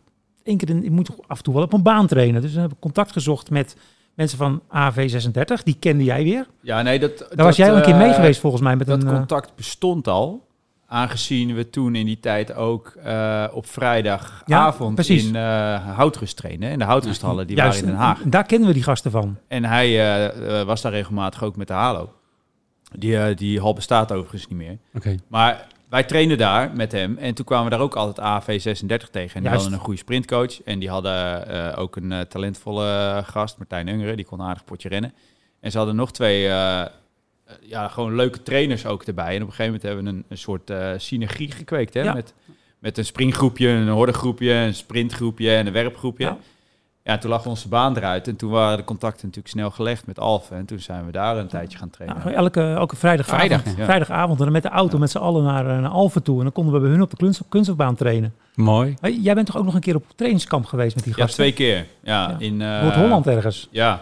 één 0.42 0.56
keer, 0.56 0.68
in, 0.70 0.84
ik 0.84 0.90
moet 0.90 1.04
toch 1.04 1.16
af 1.26 1.38
en 1.38 1.44
toe 1.44 1.54
wel 1.54 1.62
op 1.62 1.72
een 1.72 1.82
baan 1.82 2.06
trainen. 2.06 2.42
Dus 2.42 2.52
dan 2.52 2.62
heb 2.62 2.72
ik 2.72 2.76
contact 2.80 3.12
gezocht 3.12 3.50
met 3.50 3.76
mensen 4.14 4.38
van 4.38 4.62
AV36. 4.62 5.62
Die 5.64 5.76
kende 5.78 6.04
jij 6.04 6.22
weer. 6.22 6.46
Ja, 6.60 6.82
nee, 6.82 6.98
dat... 6.98 7.26
Daar 7.34 7.46
was 7.46 7.56
jij 7.56 7.70
al 7.70 7.76
een 7.76 7.82
keer 7.82 7.96
mee 7.96 8.12
geweest 8.12 8.40
volgens 8.40 8.62
mij. 8.62 8.76
Met 8.76 8.86
Dat 8.86 9.02
een, 9.02 9.08
eh, 9.08 9.14
contact 9.14 9.56
bestond 9.56 10.08
al. 10.08 10.46
Aangezien 10.86 11.54
we 11.54 11.70
toen 11.70 11.94
in 11.94 12.06
die 12.06 12.20
tijd 12.20 12.54
ook 12.54 12.94
eh, 13.02 13.44
op 13.52 13.66
vrijdagavond 13.66 15.08
in 15.08 15.36
eh 15.36 15.96
Houtrust 15.96 16.36
trainen. 16.36 16.70
In 16.70 16.78
de 16.78 16.84
Houtrusthallen, 16.84 17.46
die 17.46 17.56
juist, 17.56 17.80
waren 17.80 17.92
in 17.92 17.96
Den 17.98 18.06
Haag. 18.06 18.20
Daar 18.24 18.44
kennen 18.44 18.68
we 18.68 18.74
die 18.74 18.82
gasten 18.82 19.10
van. 19.10 19.38
En 19.48 19.64
hij 19.64 19.86
eh, 19.86 20.60
eh, 20.60 20.66
was 20.66 20.80
daar 20.80 20.92
regelmatig 20.92 21.42
ook 21.42 21.56
met 21.56 21.66
de 21.66 21.72
Halo. 21.72 22.12
Die, 22.98 23.18
eh, 23.18 23.36
die 23.36 23.60
hal 23.60 23.74
bestaat 23.74 24.12
overigens 24.12 24.48
niet 24.48 24.58
meer. 24.58 24.78
Oké. 24.94 25.16
Maar 25.28 25.66
wij 25.92 26.04
trainden 26.04 26.38
daar 26.38 26.70
met 26.74 26.92
hem. 26.92 27.18
En 27.18 27.34
toen 27.34 27.44
kwamen 27.44 27.64
we 27.64 27.70
daar 27.70 27.80
ook 27.80 27.96
altijd 27.96 28.42
AV36 28.42 29.10
tegen. 29.10 29.36
En 29.36 29.42
die 29.42 29.50
hadden 29.50 29.72
een 29.72 29.78
goede 29.78 29.98
sprintcoach. 29.98 30.62
En 30.62 30.78
die 30.78 30.88
hadden 30.88 31.46
eh, 31.48 31.78
ook 31.78 31.96
een 31.96 32.12
eh, 32.12 32.20
talentvolle 32.20 33.22
gast, 33.26 33.58
Martijn 33.58 33.88
Ungeren. 33.88 34.16
Die 34.16 34.24
kon 34.24 34.40
een 34.40 34.46
aardig 34.46 34.64
potje 34.64 34.88
rennen. 34.88 35.14
En 35.62 35.70
ze 35.70 35.76
hadden 35.76 35.96
nog 35.96 36.12
twee 36.12 36.46
eh, 36.48 36.80
eh, 36.80 36.88
ja, 37.60 37.88
gewoon 37.88 38.14
leuke 38.14 38.42
trainers 38.42 38.86
ook 38.86 39.02
erbij. 39.02 39.34
En 39.36 39.42
op 39.42 39.48
een 39.48 39.54
gegeven 39.54 39.64
moment 39.64 39.82
hebben 39.82 40.04
we 40.04 40.10
een, 40.10 40.24
een 40.28 40.38
soort 40.38 40.70
eh, 40.70 40.92
synergie 40.96 41.50
gekweekt. 41.50 41.94
Hè? 41.94 42.02
Ja. 42.02 42.12
Met, 42.12 42.34
met 42.78 42.98
een 42.98 43.04
springgroepje, 43.04 43.68
een 43.68 43.88
hordegroepje, 43.88 44.52
een 44.52 44.74
sprintgroepje 44.74 45.54
en 45.54 45.66
een 45.66 45.72
werpgroepje. 45.72 46.24
Ja. 46.24 46.38
Ja. 47.04 47.18
toen 47.18 47.30
lag 47.30 47.46
onze 47.46 47.68
baan 47.68 47.96
eruit. 47.96 48.28
En 48.28 48.36
toen 48.36 48.50
waren 48.50 48.76
de 48.76 48.84
contacten 48.84 49.26
natuurlijk 49.26 49.54
snel 49.54 49.70
gelegd 49.70 50.06
met 50.06 50.18
Alphen. 50.18 50.56
En 50.56 50.64
toen 50.64 50.78
zijn 50.78 51.06
we 51.06 51.12
daar 51.12 51.36
een 51.36 51.46
tijdje 51.46 51.78
gaan 51.78 51.90
trainen. 51.90 52.18
Nou, 52.24 52.32
elke, 52.34 52.60
elke 52.72 52.96
vrijdagavond, 52.96 53.48
Vrijdag, 53.48 53.76
ja. 53.76 53.84
vrijdagavond 53.84 54.38
en 54.38 54.44
dan 54.44 54.52
met 54.52 54.62
de 54.62 54.68
auto 54.68 54.98
met 54.98 55.10
z'n 55.10 55.18
allen 55.18 55.42
naar, 55.44 55.66
eh, 55.66 55.78
naar 55.80 55.90
Alphen 55.90 56.22
toe. 56.22 56.36
En 56.36 56.42
dan 56.42 56.52
konden 56.52 56.74
we 56.74 56.80
bij 56.80 56.90
hun 56.90 57.02
op 57.02 57.10
de 57.10 57.16
kunst, 57.16 57.42
kunstbaan 57.48 57.94
trainen. 57.94 58.34
Mooi. 58.54 58.94
Hey, 59.00 59.12
Jij 59.14 59.34
bent 59.34 59.46
toch 59.46 59.56
ook 59.56 59.64
nog 59.64 59.74
een 59.74 59.80
keer 59.80 59.94
op 59.94 60.04
trainingskamp 60.16 60.64
geweest 60.64 60.94
met 60.94 61.04
die 61.04 61.12
ja, 61.16 61.22
gasten? 61.22 61.38
twee 61.44 61.52
keer. 61.52 61.86
Ja, 62.02 62.28
Ja. 62.28 62.36
in 62.38 62.62
eh, 62.62 62.82
Noord-Holland 62.82 63.26
ergens. 63.26 63.68
Ja, 63.70 64.00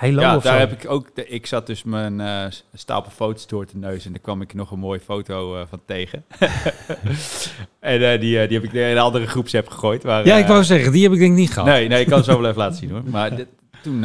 Ja 0.00 0.32
daar 0.38 0.40
zo. 0.42 0.58
heb 0.58 0.72
ik 0.72 0.90
ook. 0.90 1.14
De, 1.14 1.26
ik 1.28 1.46
zat 1.46 1.66
dus 1.66 1.82
mijn 1.82 2.20
eh, 2.20 2.44
stapel 2.74 3.10
foto's 3.10 3.46
door 3.46 3.66
te 3.66 3.76
neus 3.76 4.04
en 4.06 4.12
daar 4.12 4.20
kwam 4.20 4.40
ik 4.40 4.54
nog 4.54 4.70
een 4.70 4.78
mooie 4.78 5.00
foto 5.00 5.56
eh, 5.56 5.62
van 5.68 5.80
tegen. 5.86 6.24
en 7.80 8.12
eh, 8.12 8.20
die, 8.20 8.46
die 8.46 8.58
heb 8.58 8.64
ik 8.64 8.72
in 8.72 8.80
een 8.82 8.98
andere 8.98 9.26
groepsapp 9.26 9.68
gegooid. 9.68 10.02
Waar, 10.02 10.26
Ja, 10.26 10.36
ik 10.36 10.46
wou 10.46 10.64
zeggen, 10.64 10.92
die 10.92 11.02
heb 11.02 11.12
ik 11.12 11.18
denk 11.18 11.32
ik 11.32 11.38
niet 11.38 11.52
gehad. 11.52 11.68
Nee, 11.68 11.88
nee, 11.88 12.00
ik 12.00 12.06
kan 12.06 12.16
het 12.16 12.26
zo 12.26 12.40
wel 12.40 12.46
even 12.50 12.60
laten 12.62 12.76
zien 12.78 12.90
hoor. 12.90 13.02
Maar 13.10 13.36
dit- 13.36 13.48
toen 13.82 14.02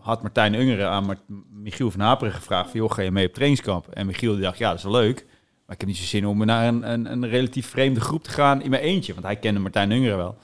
had 0.00 0.22
Martijn 0.22 0.54
Ungeren 0.54 0.88
aan 0.88 1.04
Mart- 1.04 1.22
Michiel 1.54 1.90
van 1.90 2.00
Haperen 2.00 2.32
gevraagd: 2.32 2.70
van, 2.70 2.80
joh, 2.80 2.90
ga 2.90 3.02
je 3.02 3.10
mee 3.10 3.26
op 3.26 3.32
trainingskamp? 3.34 3.88
En 3.88 4.06
Michiel 4.06 4.32
die 4.32 4.42
dacht: 4.42 4.58
ja, 4.58 4.68
dat 4.68 4.78
is 4.78 4.84
wel 4.84 4.92
leuk. 4.92 5.24
Maar 5.66 5.74
ik 5.74 5.80
heb 5.80 5.88
niet 5.88 5.96
zo 5.98 6.04
zin 6.04 6.26
om 6.26 6.44
naar 6.44 6.66
een, 6.68 6.90
een, 6.92 7.12
een 7.12 7.28
relatief 7.28 7.66
vreemde 7.66 8.00
groep 8.00 8.22
te 8.24 8.30
gaan 8.30 8.62
in 8.62 8.70
mijn 8.70 8.82
eentje. 8.82 9.12
Want 9.12 9.24
hij 9.26 9.36
kende 9.36 9.60
Martijn 9.60 9.90
Ungeren 9.90 10.16
wel. 10.16 10.36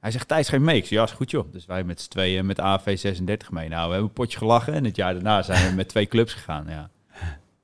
Hij 0.00 0.10
zegt, 0.10 0.28
Thijs, 0.28 0.48
je 0.48 0.58
mee? 0.58 0.76
Ik 0.76 0.82
zeg, 0.86 0.98
ja, 0.98 1.04
is 1.04 1.10
goed 1.10 1.30
joh. 1.30 1.52
Dus 1.52 1.66
wij 1.66 1.84
met 1.84 2.00
z'n 2.00 2.08
tweeën 2.08 2.46
met 2.46 2.60
AV36 2.60 3.48
mee. 3.50 3.68
Nou, 3.68 3.84
we 3.86 3.90
hebben 3.92 3.98
een 4.00 4.12
potje 4.12 4.38
gelachen. 4.38 4.74
En 4.74 4.84
het 4.84 4.96
jaar 4.96 5.12
daarna 5.12 5.42
zijn 5.42 5.68
we 5.68 5.74
met 5.74 5.88
twee 5.88 6.06
clubs 6.06 6.32
gegaan, 6.32 6.64
ja. 6.68 6.88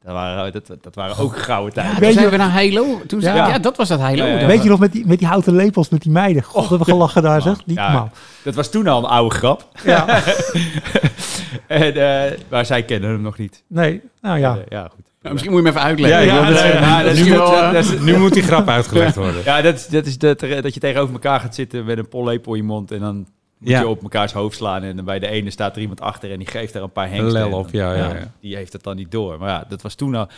Dat 0.02 0.12
waren, 0.12 0.52
dat, 0.52 0.66
dat 0.80 0.94
waren 0.94 1.16
ook 1.18 1.36
gouden 1.38 1.74
tijden. 1.74 1.92
Toen 1.92 2.00
Weet 2.00 2.12
je- 2.14 2.18
zijn 2.18 2.30
we 2.30 2.36
naar 2.36 2.52
Heilo. 2.52 3.00
Toen 3.06 3.20
Ja. 3.20 3.34
ja. 3.34 3.58
dat 3.58 3.76
was 3.76 3.88
dat 3.88 4.00
Heilo. 4.00 4.24
Ja, 4.24 4.32
ja, 4.32 4.38
ja. 4.40 4.46
Weet 4.46 4.62
je 4.62 4.68
nog 4.68 4.78
met 4.78 4.92
die, 4.92 5.06
met 5.06 5.18
die 5.18 5.28
houten 5.28 5.54
lepels 5.56 5.88
met 5.88 6.02
die 6.02 6.12
meiden? 6.12 6.42
God, 6.42 6.62
we 6.62 6.68
hebben 6.68 6.86
gelachen 6.86 7.22
daar 7.22 7.42
zeg. 7.42 7.66
Niet 7.66 7.76
Ja. 7.76 7.84
normaal. 7.92 8.10
Dat 8.44 8.54
was 8.54 8.70
toen 8.70 8.86
al 8.86 8.98
een 9.04 9.10
oude 9.10 9.34
grap. 9.34 9.68
Ja. 9.84 10.06
en, 11.66 11.94
eh, 11.96 12.38
maar 12.48 12.66
zij 12.66 12.82
kennen 12.82 13.10
hem 13.10 13.20
nog 13.20 13.38
niet. 13.38 13.62
Nee, 13.66 14.02
nou 14.20 14.38
ja. 14.38 14.58
Ja, 14.68 14.88
goed. 14.94 15.04
Nou, 15.24 15.36
misschien 15.36 15.54
moet 15.54 15.62
je 15.64 15.68
hem 15.68 15.76
even 15.76 15.88
uitleggen. 15.88 18.04
Nu 18.04 18.16
moet 18.18 18.32
die 18.32 18.42
grap 18.42 18.68
uitgelegd 18.68 19.16
worden. 19.16 19.42
Ja, 19.44 19.62
dat 19.62 19.74
is, 19.74 19.86
dat, 19.86 20.06
is 20.06 20.18
dat, 20.18 20.40
dat 20.40 20.74
je 20.74 20.80
tegenover 20.80 21.14
elkaar 21.14 21.40
gaat 21.40 21.54
zitten 21.54 21.84
met 21.84 21.98
een 21.98 22.08
pollepel 22.08 22.52
in 22.54 22.60
je 22.60 22.66
mond 22.66 22.90
en 22.90 23.00
dan 23.00 23.16
moet 23.58 23.68
Ja. 23.70 23.80
je 23.80 23.86
op 23.88 24.02
mekaars 24.02 24.32
hoofd 24.32 24.56
slaan 24.56 24.82
en 24.82 24.96
dan 24.96 25.04
bij 25.04 25.18
de 25.18 25.28
ene 25.28 25.50
staat 25.50 25.74
er 25.76 25.80
iemand 25.82 26.00
achter 26.00 26.30
en 26.30 26.38
die 26.38 26.46
geeft 26.46 26.72
daar 26.72 26.82
een 26.82 26.92
paar 26.92 27.06
Een 27.06 27.12
hengsten. 27.12 27.52
op, 27.52 27.68
ja, 27.70 27.94
ja, 27.94 28.08
ja. 28.14 28.32
Die 28.40 28.56
heeft 28.56 28.72
het 28.72 28.82
dan 28.82 28.96
niet 28.96 29.10
door. 29.10 29.38
Maar 29.38 29.48
ja, 29.48 29.64
dat 29.68 29.82
was 29.82 29.94
toen 29.94 30.14
al... 30.14 30.28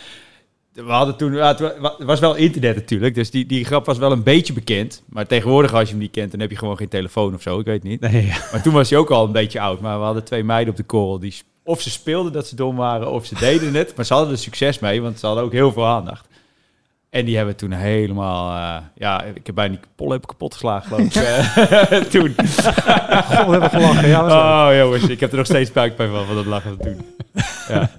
We 0.73 0.91
hadden 0.91 1.15
toen, 1.15 1.33
ja, 1.33 1.47
het 1.47 1.59
wa- 1.59 1.93
het 1.97 2.07
was 2.07 2.19
wel 2.19 2.35
internet 2.35 2.75
natuurlijk, 2.75 3.15
dus 3.15 3.31
die, 3.31 3.45
die 3.45 3.65
grap 3.65 3.85
was 3.85 3.97
wel 3.97 4.11
een 4.11 4.23
beetje 4.23 4.53
bekend. 4.53 5.03
Maar 5.09 5.27
tegenwoordig 5.27 5.73
als 5.73 5.83
je 5.83 5.89
hem 5.89 5.99
niet 6.01 6.11
kent, 6.11 6.31
dan 6.31 6.39
heb 6.39 6.49
je 6.49 6.57
gewoon 6.57 6.77
geen 6.77 6.87
telefoon 6.87 7.33
of 7.33 7.41
zo, 7.41 7.59
ik 7.59 7.65
weet 7.65 7.83
niet. 7.83 7.99
Nee, 7.99 8.25
ja. 8.25 8.35
Maar 8.51 8.61
toen 8.61 8.73
was 8.73 8.89
hij 8.89 8.99
ook 8.99 9.09
al 9.09 9.25
een 9.25 9.31
beetje 9.31 9.59
oud. 9.59 9.79
Maar 9.81 9.97
we 9.99 10.05
hadden 10.05 10.23
twee 10.23 10.43
meiden 10.43 10.69
op 10.73 10.77
de 10.77 10.83
korrel 10.83 11.19
die... 11.19 11.35
Of 11.67 11.81
ze 11.81 11.89
speelden 11.89 12.31
dat 12.31 12.47
ze 12.47 12.55
dom 12.55 12.75
waren, 12.75 13.11
of 13.11 13.25
ze 13.25 13.35
deden 13.35 13.73
het. 13.73 13.95
Maar 13.95 14.05
ze 14.05 14.13
hadden 14.13 14.31
er 14.31 14.37
succes 14.39 14.79
mee, 14.79 15.01
want 15.01 15.19
ze 15.19 15.25
hadden 15.25 15.43
ook 15.43 15.51
heel 15.51 15.71
veel 15.71 15.85
aandacht. 15.85 16.27
En 17.09 17.25
die 17.25 17.37
hebben 17.37 17.55
toen 17.55 17.71
helemaal... 17.71 18.55
eh, 18.55 18.85
ja, 18.95 19.23
ik 19.23 19.45
heb 19.45 19.55
bijna 19.55 19.75
die 19.75 19.83
pol 19.95 20.11
heb 20.11 20.27
kapot 20.27 20.53
geslagen, 20.53 20.89
geloof 20.89 21.05
ik. 21.05 21.15
eh, 21.23 22.01
toen. 22.13 22.35
God, 22.35 23.45
we 23.45 23.51
hebben 23.51 23.69
gelachen. 23.69 24.07
Ja, 24.07 24.21
was 24.21 24.31
leuk. 24.31 24.41
Oh, 24.41 24.85
jongens, 24.85 25.11
ik 25.11 25.19
heb 25.19 25.31
er 25.31 25.37
nog 25.37 25.45
steeds 25.45 25.71
buikpijn 25.71 26.09
van, 26.09 26.25
van 26.25 26.35
dat 26.35 26.45
lachen 26.45 26.77
van 26.77 26.85
toen. 26.85 27.05
Ja. 27.67 27.91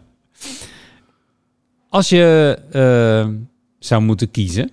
Als 1.89 2.09
je 2.09 2.59
eh, 2.71 3.29
zou 3.79 4.03
moeten 4.03 4.31
kiezen. 4.31 4.71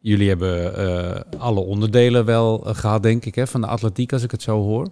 Jullie 0.00 0.28
hebben 0.28 0.76
eh, 0.76 1.20
alle 1.40 1.60
onderdelen 1.60 2.24
wel 2.24 2.66
eh, 2.66 2.74
gehad, 2.74 3.02
denk 3.02 3.24
ik, 3.24 3.34
hè, 3.34 3.46
van 3.46 3.60
de 3.60 3.66
atletiek, 3.66 4.12
als 4.12 4.22
ik 4.22 4.30
het 4.30 4.42
zo 4.42 4.62
hoor. 4.62 4.90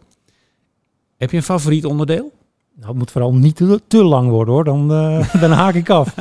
Heb 1.17 1.31
je 1.31 1.37
een 1.37 1.43
favoriet 1.43 1.85
onderdeel? 1.85 2.33
Nou, 2.75 2.89
het 2.89 2.99
moet 2.99 3.11
vooral 3.11 3.35
niet 3.35 3.57
te, 3.57 3.81
te 3.87 4.05
lang 4.05 4.29
worden 4.29 4.55
hoor, 4.55 4.65
dan, 4.65 4.93
eh, 4.93 5.35
dan 5.43 5.51
haak 5.51 5.75
ik 5.75 5.91
af. 5.91 6.15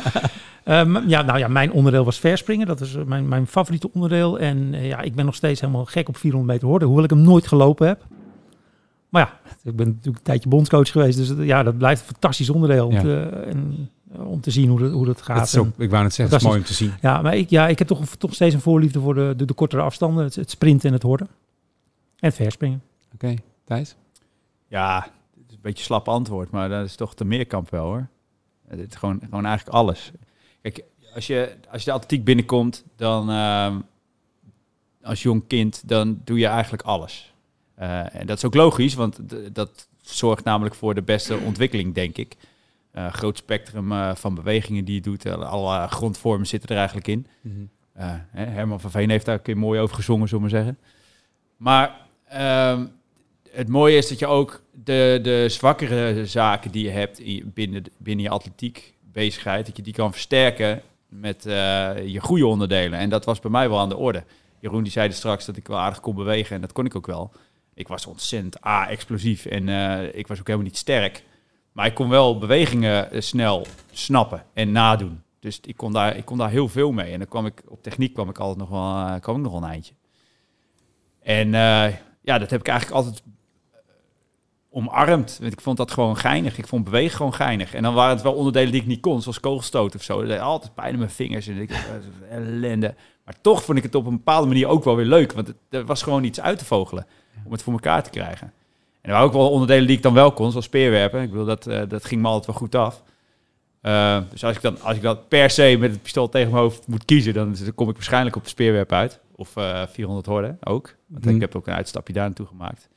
Ehm, 0.64 1.08
ja, 1.10 1.22
nou 1.22 1.40
ja, 1.40 1.48
mijn 1.48 1.72
onderdeel 1.72 2.04
was 2.06 2.20
verspringen. 2.20 2.68
Dat 2.68 2.82
is 2.82 2.96
eh, 2.96 3.04
mijn, 3.04 3.28
mijn 3.28 3.48
favoriete 3.48 3.90
onderdeel. 3.94 4.40
En 4.40 4.74
eh, 4.74 4.88
ja, 4.88 5.02
ik 5.02 5.16
ben 5.16 5.26
nog 5.26 5.36
steeds 5.36 5.62
helemaal 5.62 5.86
gek 5.86 6.08
op 6.10 6.18
400 6.18 6.54
meter 6.54 6.68
horde, 6.70 6.86
hoewel 6.86 7.04
ik 7.04 7.10
hem 7.10 7.22
nooit 7.22 7.48
gelopen 7.48 7.88
heb. 7.88 8.06
Maar 9.10 9.22
ja, 9.44 9.52
ik 9.64 9.76
ben 9.76 9.88
natuurlijk 9.88 10.18
een 10.18 10.24
tijdje 10.24 10.50
bondscoach 10.50 10.92
geweest, 10.92 11.18
dus 11.18 11.46
ja, 11.48 11.64
dat 11.64 11.78
blijft 11.78 12.02
een 12.02 12.08
fantastisch 12.08 12.50
onderdeel 12.50 12.86
om, 12.88 12.94
Ja. 12.94 13.02
te, 13.02 13.20
en, 13.48 13.90
om 14.18 14.42
te 14.42 14.52
zien 14.52 14.70
hoe, 14.70 14.80
dat 14.80 14.92
hoe 14.92 15.06
dat 15.06 15.22
gaat. 15.22 15.38
Dat 15.38 15.48
is 15.48 15.58
ook, 15.58 15.66
En- 15.66 15.84
ik 15.84 15.90
wou 15.90 16.04
net 16.04 16.14
zeggen, 16.14 16.36
het 16.36 16.44
is 16.44 16.50
mooi 16.50 16.60
om 16.62 16.68
te 16.68 16.74
zien. 16.74 16.92
ja, 17.02 17.22
maar 17.22 17.36
ik, 17.36 17.50
ja, 17.50 17.68
ik 17.68 17.80
heb 17.80 17.88
toch, 17.88 18.06
toch 18.16 18.34
steeds 18.34 18.54
een 18.54 18.62
voorliefde 18.62 19.00
voor 19.00 19.14
de, 19.14 19.34
de, 19.38 19.46
de 19.46 19.54
kortere 19.54 19.82
afstanden, 19.82 20.24
het, 20.24 20.36
het 20.36 20.50
sprinten 20.50 20.88
en 20.88 20.94
het 20.94 21.04
horden. 21.04 21.28
En 22.20 22.28
het 22.28 22.36
verspringen. 22.36 22.82
Oké, 23.14 23.34
Thijs? 23.66 23.96
ja, 24.68 25.08
een 25.60 25.66
beetje 25.70 25.84
slap 25.84 26.08
antwoord, 26.08 26.52
maar 26.52 26.70
dat 26.70 26.86
is 26.86 26.96
toch 26.96 27.14
de 27.14 27.26
meerkamp 27.26 27.70
wel, 27.70 27.86
hoor. 27.86 28.08
Het 28.68 28.80
is 28.80 28.96
gewoon, 28.96 29.20
gewoon 29.24 29.46
eigenlijk 29.46 29.78
alles. 29.78 30.12
Kijk, 30.62 30.84
als 31.14 31.28
je, 31.28 31.56
als 31.72 31.84
je 31.84 31.90
de 31.90 31.96
atletiek 31.96 32.24
binnenkomt, 32.24 32.86
dan 32.96 33.30
ehm, 33.30 33.80
als 35.04 35.22
jong 35.22 35.48
kind, 35.48 35.88
dan 35.88 36.22
doe 36.24 36.40
je 36.40 36.48
eigenlijk 36.48 36.84
alles. 36.84 37.34
Eh, 37.76 38.16
en 38.16 38.26
dat 38.26 38.38
is 38.38 38.46
ook 38.46 38.54
logisch, 38.54 38.94
want 38.94 39.20
dat 39.56 39.88
zorgt 40.02 40.44
namelijk 40.44 40.76
voor 40.76 40.96
de 40.96 41.02
beste 41.02 41.38
ontwikkeling, 41.38 41.94
denk 41.94 42.18
ik. 42.18 42.36
Eh, 42.92 43.14
groot 43.14 43.38
spectrum 43.38 43.92
eh, 43.92 44.16
van 44.16 44.36
bewegingen 44.36 44.86
die 44.86 44.96
je 44.96 45.02
doet. 45.02 45.26
alle 45.26 45.88
grondvormen 45.88 46.48
zitten 46.48 46.70
er 46.70 46.78
eigenlijk 46.78 47.08
in. 47.08 47.28
Hè, 47.94 48.44
Herman 48.44 48.80
van 48.80 48.92
Veen 48.92 49.10
heeft 49.10 49.26
daar 49.26 49.36
een 49.36 49.42
keer 49.42 49.58
mooi 49.58 49.80
over 49.80 49.96
gezongen, 49.96 50.28
zullen 50.28 50.44
we 50.44 50.52
maar 50.52 50.64
zeggen. 50.64 50.80
Maar 51.58 52.08
ehm, 52.26 52.86
het 53.52 53.68
mooie 53.68 53.98
is 53.98 54.08
dat 54.08 54.20
je 54.20 54.28
ook 54.28 54.62
de, 54.84 55.20
de 55.22 55.46
zwakkere 55.50 56.26
zaken 56.26 56.72
die 56.72 56.84
je 56.84 56.90
hebt 56.90 57.22
binnen, 57.54 57.84
binnen 57.98 58.26
je 58.26 58.32
atletiek 58.32 58.94
bezigheid, 59.12 59.66
dat 59.66 59.78
je 59.78 59.84
die 59.84 59.94
kan 59.94 60.12
versterken 60.12 60.82
met 61.08 61.46
eh, 61.46 62.08
je 62.08 62.20
goede 62.20 62.48
onderdelen. 62.48 63.00
En 63.00 63.10
dat 63.10 63.26
was 63.26 63.40
bij 63.40 63.52
mij 63.52 63.70
wel 63.70 63.80
aan 63.80 63.90
de 63.90 63.98
orde. 63.98 64.24
Jeroen 64.60 64.84
die 64.84 64.92
zei 64.92 65.12
straks 65.12 65.46
dat 65.46 65.58
ik 65.58 65.68
wel 65.68 65.78
aardig 65.78 66.00
kon 66.00 66.16
bewegen 66.16 66.56
en 66.56 66.62
dat 66.62 66.72
kon 66.72 66.86
ik 66.86 66.96
ook 66.96 67.08
wel. 67.08 67.32
Ik 67.74 67.88
was 67.88 68.06
ontzettend 68.06 68.66
A-explosief 68.66 69.46
en 69.46 69.70
eh, 69.70 70.16
ik 70.16 70.28
was 70.28 70.40
ook 70.40 70.48
helemaal 70.48 70.68
niet 70.68 70.78
sterk. 70.78 71.24
Maar 71.72 71.86
ik 71.86 71.94
kon 71.94 72.10
wel 72.10 72.38
bewegingen 72.38 73.12
eh, 73.12 73.22
snel 73.22 73.66
snappen 73.92 74.46
en 74.54 74.72
nadoen. 74.72 75.22
Dus 75.40 75.60
ik 75.62 75.78
kon, 75.78 75.94
daar, 75.94 76.16
ik 76.16 76.26
kon 76.26 76.38
daar 76.38 76.50
heel 76.50 76.68
veel 76.68 76.92
mee. 76.92 77.12
En 77.12 77.20
dan 77.20 77.28
kwam 77.28 77.46
ik 77.46 77.64
op 77.68 77.84
techniek 77.84 78.14
kwam 78.14 78.30
ik 78.30 78.38
altijd 78.38 78.58
nog 78.58 78.70
wel, 78.70 79.20
kwam 79.20 79.36
ik 79.36 79.42
nog 79.42 79.52
wel 79.52 79.64
een 79.64 79.70
eindje. 79.70 79.94
En 81.20 81.52
ja, 82.22 82.38
dat 82.38 82.50
heb 82.50 82.60
ik 82.60 82.68
eigenlijk 82.68 82.98
altijd 83.02 83.24
omarmd. 84.72 85.38
Want 85.42 85.54
ik 85.54 85.62
vond 85.62 85.78
dat 85.78 85.92
gewoon 85.92 86.18
geinig. 86.18 86.58
Ik 86.58 86.68
vond 86.68 86.84
bewegen 86.84 87.16
gewoon 87.18 87.34
geinig. 87.34 87.74
En 87.74 87.84
dan 87.84 87.94
waren 87.94 88.14
het 88.14 88.24
wel 88.24 88.34
onderdelen 88.34 88.72
die 88.72 88.82
ik 88.82 88.88
niet 88.88 89.00
kon, 89.02 89.22
zoals 89.22 89.40
kogelstoot 89.40 89.96
of 89.96 90.04
zo. 90.04 90.20
Dat 90.20 90.28
deed 90.30 90.40
altijd 90.40 90.74
pijn 90.74 90.92
in 90.94 91.00
mijn 91.00 91.12
vingers 91.12 91.48
en 91.48 91.58
ik, 91.58 91.72
ellende. 92.30 92.96
Maar 93.26 93.36
toch 93.42 93.64
vond 93.64 93.78
ik 93.78 93.84
het 93.84 93.96
op 93.96 94.06
een 94.06 94.16
bepaalde 94.18 94.48
manier 94.48 94.68
ook 94.68 94.84
wel 94.84 94.96
weer 94.96 95.06
leuk. 95.06 95.34
Want 95.34 95.48
het, 95.48 95.56
er 95.70 95.86
was 95.86 96.02
gewoon 96.04 96.24
iets 96.24 96.42
uit 96.42 96.58
te 96.60 96.66
vogelen 96.66 97.06
om 97.46 97.52
het 97.52 97.64
voor 97.64 97.74
elkaar 97.74 98.04
te 98.04 98.10
krijgen. 98.10 98.54
En 99.02 99.10
er 99.10 99.12
waren 99.12 99.26
ook 99.28 99.34
wel 99.34 99.50
onderdelen 99.52 99.88
die 99.88 99.96
ik 99.98 100.04
dan 100.04 100.14
wel 100.14 100.32
kon, 100.32 100.50
zoals 100.52 100.66
speerwerpen. 100.66 101.22
Ik 101.22 101.30
bedoel, 101.30 101.46
dat, 101.46 101.68
eh, 101.68 101.82
dat 101.88 102.06
ging 102.06 102.22
me 102.22 102.28
altijd 102.28 102.46
wel 102.46 102.56
goed 102.56 102.76
af. 102.76 103.04
Eh, 103.82 104.20
dus 104.32 104.44
als 104.44 104.56
ik, 104.56 104.62
dan, 104.62 104.82
als 104.82 104.96
ik 104.96 105.02
dan 105.02 105.18
per 105.28 105.50
se 105.50 105.76
met 105.80 105.92
het 105.92 106.02
pistool 106.02 106.30
tegen 106.30 106.52
mijn 106.52 106.64
hoofd 106.64 106.88
moet 106.88 107.06
kiezen, 107.06 107.34
dan, 107.34 107.56
dan 107.64 107.76
kom 107.76 107.90
ik 107.90 107.96
waarschijnlijk 107.96 108.36
op 108.36 108.48
speerwerp 108.48 108.92
uit. 108.92 109.20
Of 109.36 109.56
eh 109.56 109.84
400 109.88 110.26
horden 110.28 110.58
ook. 110.64 110.96
Want 111.08 111.26
Mhm. 111.26 111.36
ik 111.36 111.42
heb 111.42 111.56
ook 111.56 111.68
een 111.68 111.74
uitstapje 111.74 112.14
daar 112.14 112.26
naartoe 112.26 112.46
gemaakt. 112.48 112.88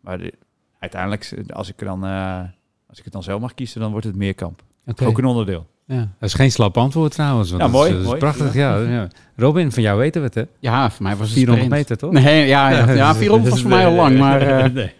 Maar 0.00 0.18
de- 0.18 0.32
uiteindelijk, 0.78 1.34
als 1.52 1.68
ik, 1.68 1.80
er 1.80 1.86
dan, 1.86 2.04
eh, 2.04 2.40
als 2.88 2.98
ik 2.98 3.04
het 3.04 3.12
dan 3.12 3.22
zelf 3.22 3.40
mag 3.40 3.54
kiezen, 3.54 3.80
dan 3.80 3.90
wordt 3.90 4.06
het 4.06 4.16
meerkamp. 4.16 4.62
Oké. 4.86 5.04
Ook 5.04 5.18
een 5.18 5.24
onderdeel. 5.24 5.66
Ja, 5.86 5.96
dat 6.18 6.28
is 6.28 6.34
geen 6.34 6.50
slap 6.52 6.78
antwoord 6.78 7.12
trouwens. 7.12 7.50
Want 7.50 7.62
Ja, 7.62 7.68
dat 7.68 7.76
mooi, 7.76 7.88
is, 7.88 7.92
dat 7.94 8.02
is 8.02 8.06
mooi. 8.08 8.18
prachtig. 8.20 8.54
Ja. 8.54 8.78
Ja. 8.78 9.08
Robin, 9.36 9.72
van 9.72 9.82
jou 9.82 9.98
weten 9.98 10.20
we 10.20 10.26
het, 10.26 10.34
hè? 10.34 10.44
Ja, 10.58 10.90
voor 10.90 11.02
mij 11.02 11.16
was 11.16 11.28
het 11.28 11.36
400 11.38 11.66
sprint. 11.66 11.88
meter, 11.88 11.96
toch? 11.96 12.12
Nee, 12.24 12.46
ja, 12.46 12.70
ja, 12.70 12.92
ja 12.92 13.14
400 13.14 13.50
was 13.50 13.60
voor 13.60 13.70
mij 13.70 13.86
al 13.86 13.92
lang. 13.92 14.18
Maar, 14.18 14.40
eh, 14.42 14.72
Nee. 14.72 14.92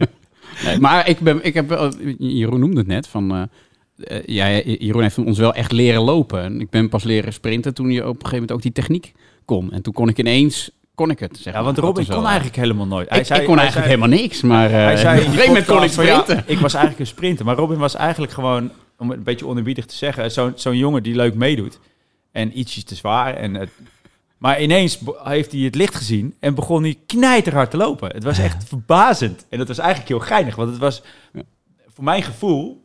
nee, 0.65 0.79
maar 0.87 1.09
ik, 1.09 1.19
ben, 1.21 1.45
ik 1.45 1.55
heb, 1.55 1.69
wel- 1.69 1.93
Jeroen 2.19 2.61
noemde 2.61 2.79
het 2.79 2.87
net, 2.87 3.07
van, 3.09 3.49
eh, 3.97 4.23
ja, 4.27 4.49
Jeroen 4.65 5.03
heeft 5.03 5.19
ons 5.19 5.39
wel 5.39 5.55
echt 5.55 5.73
leren 5.73 6.03
lopen. 6.03 6.43
En 6.43 6.61
ik 6.61 6.71
ben 6.71 6.89
pas 6.89 7.05
leren 7.05 7.33
sprinten 7.33 7.75
toen 7.75 7.91
je 7.91 8.01
op 8.01 8.07
een 8.07 8.13
gegeven 8.15 8.31
moment 8.33 8.53
ook 8.53 8.63
die 8.63 8.73
techniek 8.73 9.13
kon. 9.45 9.73
En 9.73 9.83
toen 9.83 9.93
kon 9.93 10.09
ik 10.09 10.19
ineens, 10.19 10.71
kon 10.95 11.11
ik 11.11 11.18
het. 11.18 11.36
Zeg 11.36 11.45
Ja, 11.45 11.53
maar. 11.53 11.62
want 11.64 11.78
Robin 11.78 12.07
kon 12.07 12.16
eh, 12.22 12.24
eigenlijk 12.24 12.57
helemaal 12.57 12.86
nooit. 12.86 13.09
Hij 13.09 13.18
Ik, 13.18 13.26
zei- 13.26 13.41
ik 13.41 13.47
kon 13.47 13.55
hij 13.55 13.64
eigenlijk 13.64 13.93
zei- 13.93 14.01
helemaal 14.01 14.24
niks, 14.26 14.43
maar 14.43 14.66
eh 14.66 14.72
Hij 14.72 14.97
zei 14.97 15.18
op 15.18 15.24
een 15.24 15.30
gegeven 15.30 15.49
moment 15.49 15.66
kon 15.66 15.82
ik 15.82 15.91
ja, 15.91 16.22
sprinten. 16.22 16.45
ik 16.47 16.59
was 16.59 16.74
eigenlijk 16.74 17.01
een 17.05 17.14
sprinter, 17.14 17.45
maar 17.45 17.57
Robin 17.57 17.78
was 17.78 17.95
eigenlijk 17.95 18.32
gewoon, 18.32 18.70
om 18.99 19.09
het 19.09 19.18
een 19.18 19.24
beetje 19.24 19.47
onerbiedig 19.47 19.86
te 19.86 19.95
zeggen, 19.97 20.30
zo'n 20.30 20.53
zo'n 20.55 20.76
jongen 20.76 21.03
die 21.03 21.14
leuk 21.14 21.34
meedoet. 21.34 21.78
En 22.32 22.59
ietsjes 22.59 22.84
te 22.84 22.95
zwaar. 22.95 23.34
En 23.34 23.55
het, 23.55 23.70
maar 24.38 24.62
ineens 24.62 24.99
heeft 25.24 25.53
hij 25.53 25.61
het 25.61 25.74
licht 25.74 25.95
gezien 25.95 26.34
en 26.41 26.55
begon 26.55 26.82
hij 26.82 26.99
knijterhard 27.07 27.70
te 27.70 27.76
lopen. 27.76 28.11
Het 28.14 28.24
was 28.24 28.38
echt 28.38 28.64
verbazend. 28.68 29.47
En 29.49 29.59
dat 29.59 29.68
was 29.68 29.78
eigenlijk 29.78 30.09
heel 30.09 30.20
geinig, 30.20 30.57
want 30.57 30.70
het 30.70 30.78
was 30.78 31.03
voor 31.95 32.05
mijn 32.05 32.22
gevoel 32.22 32.84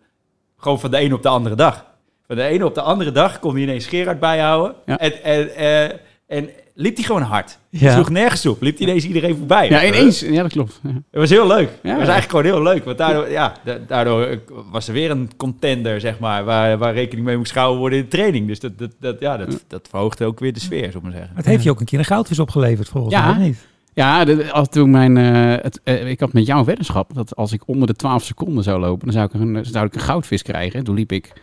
gewoon 0.57 0.79
van 0.79 0.91
de 0.91 0.97
ene 0.97 1.13
op 1.15 1.21
de 1.21 1.29
andere 1.29 1.55
dag. 1.55 1.85
Van 2.27 2.35
de 2.35 2.43
ene 2.43 2.65
op 2.65 2.73
de 2.75 2.81
andere 2.81 3.11
dag 3.11 3.39
kon 3.39 3.53
hij 3.53 3.61
ineens 3.61 3.85
Gerard 3.85 4.19
bijhouden. 4.19 4.75
Ja. 4.85 4.97
En, 4.97 5.23
en, 5.23 5.55
eh, 5.55 5.97
en 6.27 6.49
liep 6.73 6.95
hij 6.95 7.03
gewoon 7.05 7.21
hard. 7.21 7.59
Ja. 7.69 7.93
Sloeg 7.93 8.09
nergens 8.09 8.45
op. 8.45 8.61
Liep 8.61 8.77
hij 8.77 8.87
ineens 8.87 9.05
iedereen 9.05 9.37
voorbij. 9.37 9.69
Ja, 9.69 9.85
ineens. 9.85 10.19
Ja, 10.19 10.41
dat 10.41 10.51
klopt. 10.51 10.79
Ja. 10.83 10.89
Het 10.89 11.19
was 11.19 11.29
heel 11.29 11.47
leuk. 11.47 11.69
Het 11.69 11.81
was 11.81 11.91
ja. 11.91 11.95
eigenlijk 11.95 12.29
gewoon 12.29 12.45
heel 12.45 12.61
leuk. 12.63 12.83
Want 12.83 12.97
daardoor, 12.97 13.29
ja, 13.29 13.53
da- 13.63 13.79
daardoor 13.87 14.39
was 14.71 14.87
er 14.87 14.93
weer 14.93 15.11
een 15.11 15.29
contender, 15.37 15.99
zeg 15.99 16.19
maar, 16.19 16.43
waar, 16.45 16.77
waar 16.77 16.93
rekening 16.93 17.27
mee 17.27 17.37
moest 17.37 17.51
gehouden 17.51 17.79
worden 17.79 17.97
in 17.99 18.03
de 18.03 18.09
training. 18.09 18.47
Dus 18.47 18.59
dat, 18.59 18.77
dat, 18.77 18.91
dat, 18.99 19.19
ja, 19.19 19.37
dat, 19.37 19.63
dat 19.67 19.87
verhoogde 19.89 20.25
ook 20.25 20.39
weer 20.39 20.53
de 20.53 20.59
sfeer, 20.59 20.83
zou 20.83 20.95
ik 20.97 21.01
maar 21.03 21.11
zeggen. 21.11 21.31
Het 21.35 21.45
heeft 21.45 21.63
je 21.63 21.69
ook 21.69 21.79
een 21.79 21.85
keer 21.85 21.99
een 21.99 22.05
goudvis 22.05 22.39
opgeleverd, 22.39 22.87
volgens 22.87 23.13
Ja. 23.13 23.33
mij. 23.33 23.45
niet? 23.45 23.67
Ja, 23.93 24.23
als 24.51 24.67
toen 24.69 24.89
mijn, 24.89 25.17
eh, 25.17 25.63
het, 25.63 25.79
eh, 25.83 26.09
ik 26.09 26.19
had 26.19 26.33
met 26.33 26.45
jou 26.45 26.59
een 26.59 26.65
weddenschap 26.65 27.13
dat 27.13 27.35
als 27.35 27.51
ik 27.51 27.67
onder 27.67 27.87
de 27.87 27.93
12 27.93 28.23
seconden 28.23 28.63
zou 28.63 28.79
lopen, 28.79 29.05
dan 29.05 29.13
zou 29.13 29.25
ik 29.25 29.33
een, 29.33 29.65
zou 29.65 29.85
ik 29.85 29.95
een 29.95 30.01
goudvis 30.01 30.41
krijgen. 30.41 30.79
En 30.79 30.85
toen 30.85 30.95
liep 30.95 31.11
ik 31.11 31.33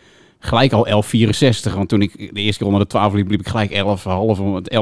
gelijk 0.45 0.71
al 0.71 0.87
11,64. 0.87 1.73
Want 1.73 1.89
toen 1.89 2.01
ik 2.01 2.17
de 2.17 2.41
eerste 2.41 2.57
keer 2.57 2.67
onder 2.67 2.81
de 2.81 2.87
12 2.87 3.13
liep, 3.13 3.29
liep 3.29 3.39
ik 3.39 3.47
gelijk 3.47 3.71
11,5 3.71 4.41
om 4.41 4.55
het 4.55 4.73
11,64. 4.73 4.77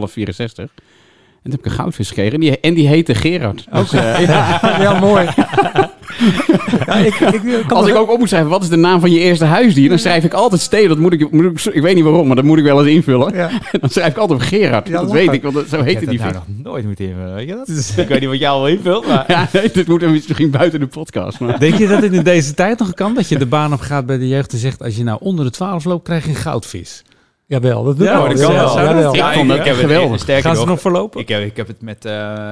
En 1.43 1.49
toen 1.49 1.51
heb 1.51 1.59
ik 1.59 1.65
een 1.65 1.71
goudvis 1.71 2.07
gekregen. 2.07 2.33
En 2.33 2.39
die, 2.39 2.59
en 2.59 2.73
die 2.73 2.87
heette 2.87 3.15
Gerard. 3.15 3.67
Dus, 3.71 3.93
eh, 3.93 4.25
ja, 4.25 4.59
Ja, 4.81 4.99
mooi. 4.99 5.27
ja, 6.85 6.93
ik, 6.95 7.13
ik, 7.19 7.43
ik 7.43 7.71
als 7.71 7.87
ik 7.87 7.95
ook 7.95 8.11
op 8.11 8.19
moet 8.19 8.27
schrijven, 8.27 8.49
wat 8.49 8.63
is 8.63 8.69
de 8.69 8.75
naam 8.75 8.99
van 8.99 9.11
je 9.11 9.19
eerste 9.19 9.45
huisdier? 9.45 9.89
Dan 9.89 9.99
schrijf 9.99 10.23
ik 10.23 10.33
altijd 10.33 10.61
Steden. 10.61 10.89
Dat 10.89 10.97
moet 10.97 11.13
ik, 11.13 11.31
moet 11.31 11.65
ik, 11.65 11.73
ik 11.73 11.81
weet 11.81 11.95
niet 11.95 12.03
waarom, 12.03 12.27
maar 12.27 12.35
dat 12.35 12.45
moet 12.45 12.57
ik 12.57 12.63
wel 12.63 12.79
eens 12.79 12.89
invullen. 12.95 13.35
Ja. 13.35 13.49
Dan 13.81 13.89
schrijf 13.89 14.07
ik 14.11 14.17
altijd 14.17 14.39
op 14.39 14.45
Gerard. 14.45 14.87
Ja, 14.87 14.93
dat 14.93 15.01
lachen. 15.01 15.17
weet 15.17 15.31
ik, 15.33 15.41
want 15.41 15.53
dat- 15.55 15.67
zo 15.67 15.77
Ik 15.79 15.83
heette 15.85 16.05
die 16.05 16.17
dat 16.17 16.27
vis. 16.27 16.35
nou 16.35 16.45
nog 16.55 16.63
nooit 16.63 16.85
moeten 16.85 17.05
invullen, 17.05 17.33
weet 17.35 17.47
je 17.47 17.55
dat? 17.55 17.93
ik 17.97 18.07
weet 18.07 18.19
niet 18.19 18.29
wat 18.29 18.39
jij 18.39 18.49
al 18.49 18.67
invult, 18.67 19.07
maar... 19.07 19.23
Ja, 19.27 19.47
nee, 19.53 19.71
dit 19.73 19.87
moet 19.87 20.01
misschien 20.01 20.49
buiten 20.49 20.79
de 20.79 20.87
podcast. 20.87 21.39
Maar. 21.39 21.59
Denk 21.59 21.73
je 21.75 21.87
dat 21.87 22.01
het 22.01 22.13
in 22.13 22.23
deze 22.23 22.53
tijd 22.53 22.79
nog 22.79 22.93
kan? 22.93 23.13
Dat 23.13 23.29
je 23.29 23.37
de 23.37 23.45
baan 23.45 23.73
op 23.73 23.79
gaat 23.79 24.05
bij 24.05 24.17
de 24.17 24.27
jeugd 24.27 24.51
en 24.53 24.57
zegt... 24.57 24.83
als 24.83 24.95
je 24.95 25.03
nou 25.03 25.17
onder 25.21 25.45
de 25.45 25.51
12 25.51 25.85
loopt, 25.85 26.03
krijg 26.03 26.23
je 26.23 26.29
een 26.29 26.35
goudvis. 26.35 27.03
Jawel, 27.45 27.83
dat 27.83 27.97
doet 27.97 28.05
Ja, 28.07 28.13
wel. 28.17 28.27
dat 28.27 28.39
kan 28.45 28.53
ja. 28.53 29.31
Ik 29.31 29.37
vond 29.37 29.47
dat 29.49 29.57
ik 29.57 29.63
heb 29.65 29.73
het- 29.75 29.83
geweldig. 29.85 30.19
Sterker 30.19 30.43
Gaan 30.43 30.53
ze 30.53 30.59
nog, 30.59 30.69
nog 30.69 30.81
voorlopen? 30.81 31.19
Ik 31.19 31.27
heb, 31.27 31.41
ik 31.43 31.57
heb 31.57 31.67
het 31.67 31.81
met 31.81 32.05
eh, 32.05 32.11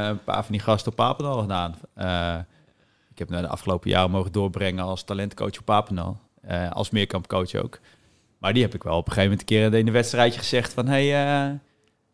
een 0.09 0.23
paar 0.23 0.43
van 0.43 0.45
die 0.51 0.59
gasten 0.59 0.91
op 0.91 0.97
Papendal 0.97 1.39
gedaan. 1.39 1.75
Eh, 1.95 2.07
ik 3.19 3.25
heb 3.27 3.33
nou 3.37 3.47
de 3.49 3.53
afgelopen 3.53 3.89
jaren 3.89 4.11
mogen 4.11 4.31
doorbrengen 4.31 4.83
als 4.83 5.03
talentcoach 5.03 5.57
op 5.59 5.65
Papendal. 5.65 6.19
Eh, 6.47 6.71
als 6.71 6.89
meerkampcoach 6.89 7.55
ook. 7.55 7.79
Maar 8.39 8.53
die 8.53 8.61
heb 8.63 8.73
ik 8.75 8.83
wel 8.83 8.93
op 8.97 9.07
een 9.07 9.13
gegeven 9.13 9.29
moment 9.29 9.39
een 9.51 9.55
keer 9.57 9.79
in 9.79 9.87
een 9.87 9.93
wedstrijdje 9.93 10.39
gezegd 10.39 10.73
van... 10.73 10.87
Hey, 10.87 11.23
eh, 11.25 11.43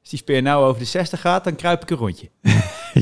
als 0.02 0.10
die 0.10 0.20
speer 0.20 0.42
nou 0.42 0.66
over 0.66 0.80
de 0.80 0.86
60 0.88 1.22
gaat, 1.22 1.44
dan 1.44 1.56
kruip 1.56 1.82
ik 1.82 1.90
een 1.90 1.98
rondje. 1.98 2.30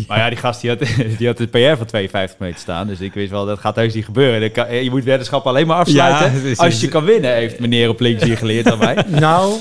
Maar 0.08 0.18
ja, 0.18 0.30
die 0.30 0.38
gast 0.38 0.62
die 0.62 0.70
had, 0.70 0.80
die 1.18 1.28
had 1.28 1.38
het 1.38 1.51
PR 1.51 1.76
van 1.78 1.86
52 1.86 2.39
meter 2.39 2.60
staan. 2.60 2.88
Dus 2.88 2.99
ik 2.99 3.14
wist 3.14 3.30
wel, 3.32 3.45
dat 3.45 3.60
gaat 3.60 3.76
heus 3.76 3.93
niet 3.93 4.06
gebeuren. 4.06 4.51
Kan- 4.51 4.74
je 4.84 4.89
moet 4.89 5.04
weddenschap 5.04 5.45
alleen 5.47 5.68
maar 5.68 5.78
afsluiten 5.78 6.41
Ja, 6.41 6.47
is- 6.49 6.60
als 6.60 6.82
je 6.82 6.88
kan 6.88 7.04
winnen, 7.04 7.34
heeft 7.34 7.60
meneer 7.60 7.89
op 7.89 7.99
links 7.99 8.24
hier 8.24 8.38
geleerd 8.38 8.72
aan 8.72 8.78
mij. 8.78 9.06
Nou, 9.20 9.54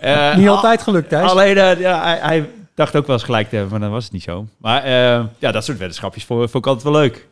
Eh, 0.00 0.36
niet 0.36 0.48
al- 0.48 0.54
altijd 0.54 0.82
gelukt, 0.82 1.08
Thijs. 1.08 1.30
Alleen, 1.30 1.58
eh, 1.58 1.80
ja, 1.80 2.02
hij, 2.02 2.18
hij 2.18 2.48
dacht 2.74 2.96
ook 2.96 3.06
wel 3.06 3.16
eens 3.16 3.24
gelijk 3.24 3.48
te 3.48 3.54
hebben, 3.54 3.72
maar 3.72 3.80
dan 3.80 3.90
was 3.90 4.04
het 4.04 4.12
niet 4.12 4.22
zo. 4.22 4.46
Maar 4.58 4.82
eh, 4.82 5.24
ja, 5.38 5.52
dat 5.52 5.64
soort 5.64 5.78
weddenschapjes 5.78 6.24
vond, 6.24 6.50
vond 6.50 6.64
ik 6.64 6.70
altijd 6.72 6.92
wel 6.92 7.00
leuk. 7.02 7.26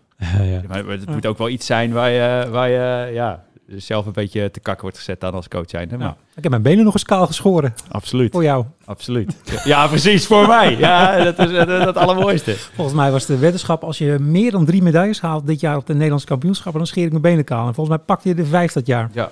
Maar, 0.68 0.84
maar 0.84 0.94
het 0.94 1.08
moet 1.10 1.26
ook 1.26 1.38
wel 1.38 1.48
iets 1.48 1.66
zijn 1.66 1.92
waar 1.92 2.10
je, 2.10 2.46
waar 2.50 2.68
je 2.68 3.12
ja, 3.12 3.42
zelf 3.66 4.06
een 4.06 4.12
beetje 4.12 4.50
te 4.50 4.60
kakken 4.60 4.82
wordt 4.82 4.98
gezet 4.98 5.20
dan 5.20 5.32
als 5.34 5.48
coach 5.48 5.70
zijn. 5.70 5.88
Maar, 5.90 5.98
Ja. 6.00 6.16
Ik 6.34 6.42
heb 6.42 6.50
mijn 6.50 6.62
benen 6.62 6.84
nog 6.84 6.92
eens 6.94 7.04
kaal 7.04 7.26
geschoren. 7.26 7.74
Absoluut, 7.88 8.32
Voor 8.32 8.42
jou. 8.42 8.64
absoluut. 8.84 9.36
Ja, 9.64 9.86
precies, 9.86 10.26
voor 10.26 10.46
mij. 10.46 10.76
Ja, 10.78 11.24
dat 11.24 11.38
is 11.38 11.66
dat, 11.66 11.96
allermooiste. 11.96 12.54
Volgens 12.56 12.96
mij 12.96 13.10
was 13.10 13.26
de 13.26 13.38
weddenschap, 13.38 13.82
als 13.84 13.98
je 13.98 14.16
meer 14.20 14.50
dan 14.50 14.64
drie 14.64 14.82
medailles 14.82 15.20
haalt 15.20 15.46
dit 15.46 15.60
jaar 15.60 15.76
op 15.76 15.86
de 15.86 15.92
Nederlandse 15.94 16.26
kampioenschappen, 16.26 16.78
dan 16.80 16.86
scheer 16.86 17.04
ik 17.04 17.10
mijn 17.10 17.22
benen 17.22 17.44
kaal. 17.44 17.66
En 17.66 17.74
volgens 17.74 17.96
mij 17.96 18.04
pakte 18.06 18.28
je 18.28 18.34
de 18.34 18.44
vijf 18.44 18.72
dat 18.72 18.86
jaar. 18.86 19.10
Ja, 19.12 19.30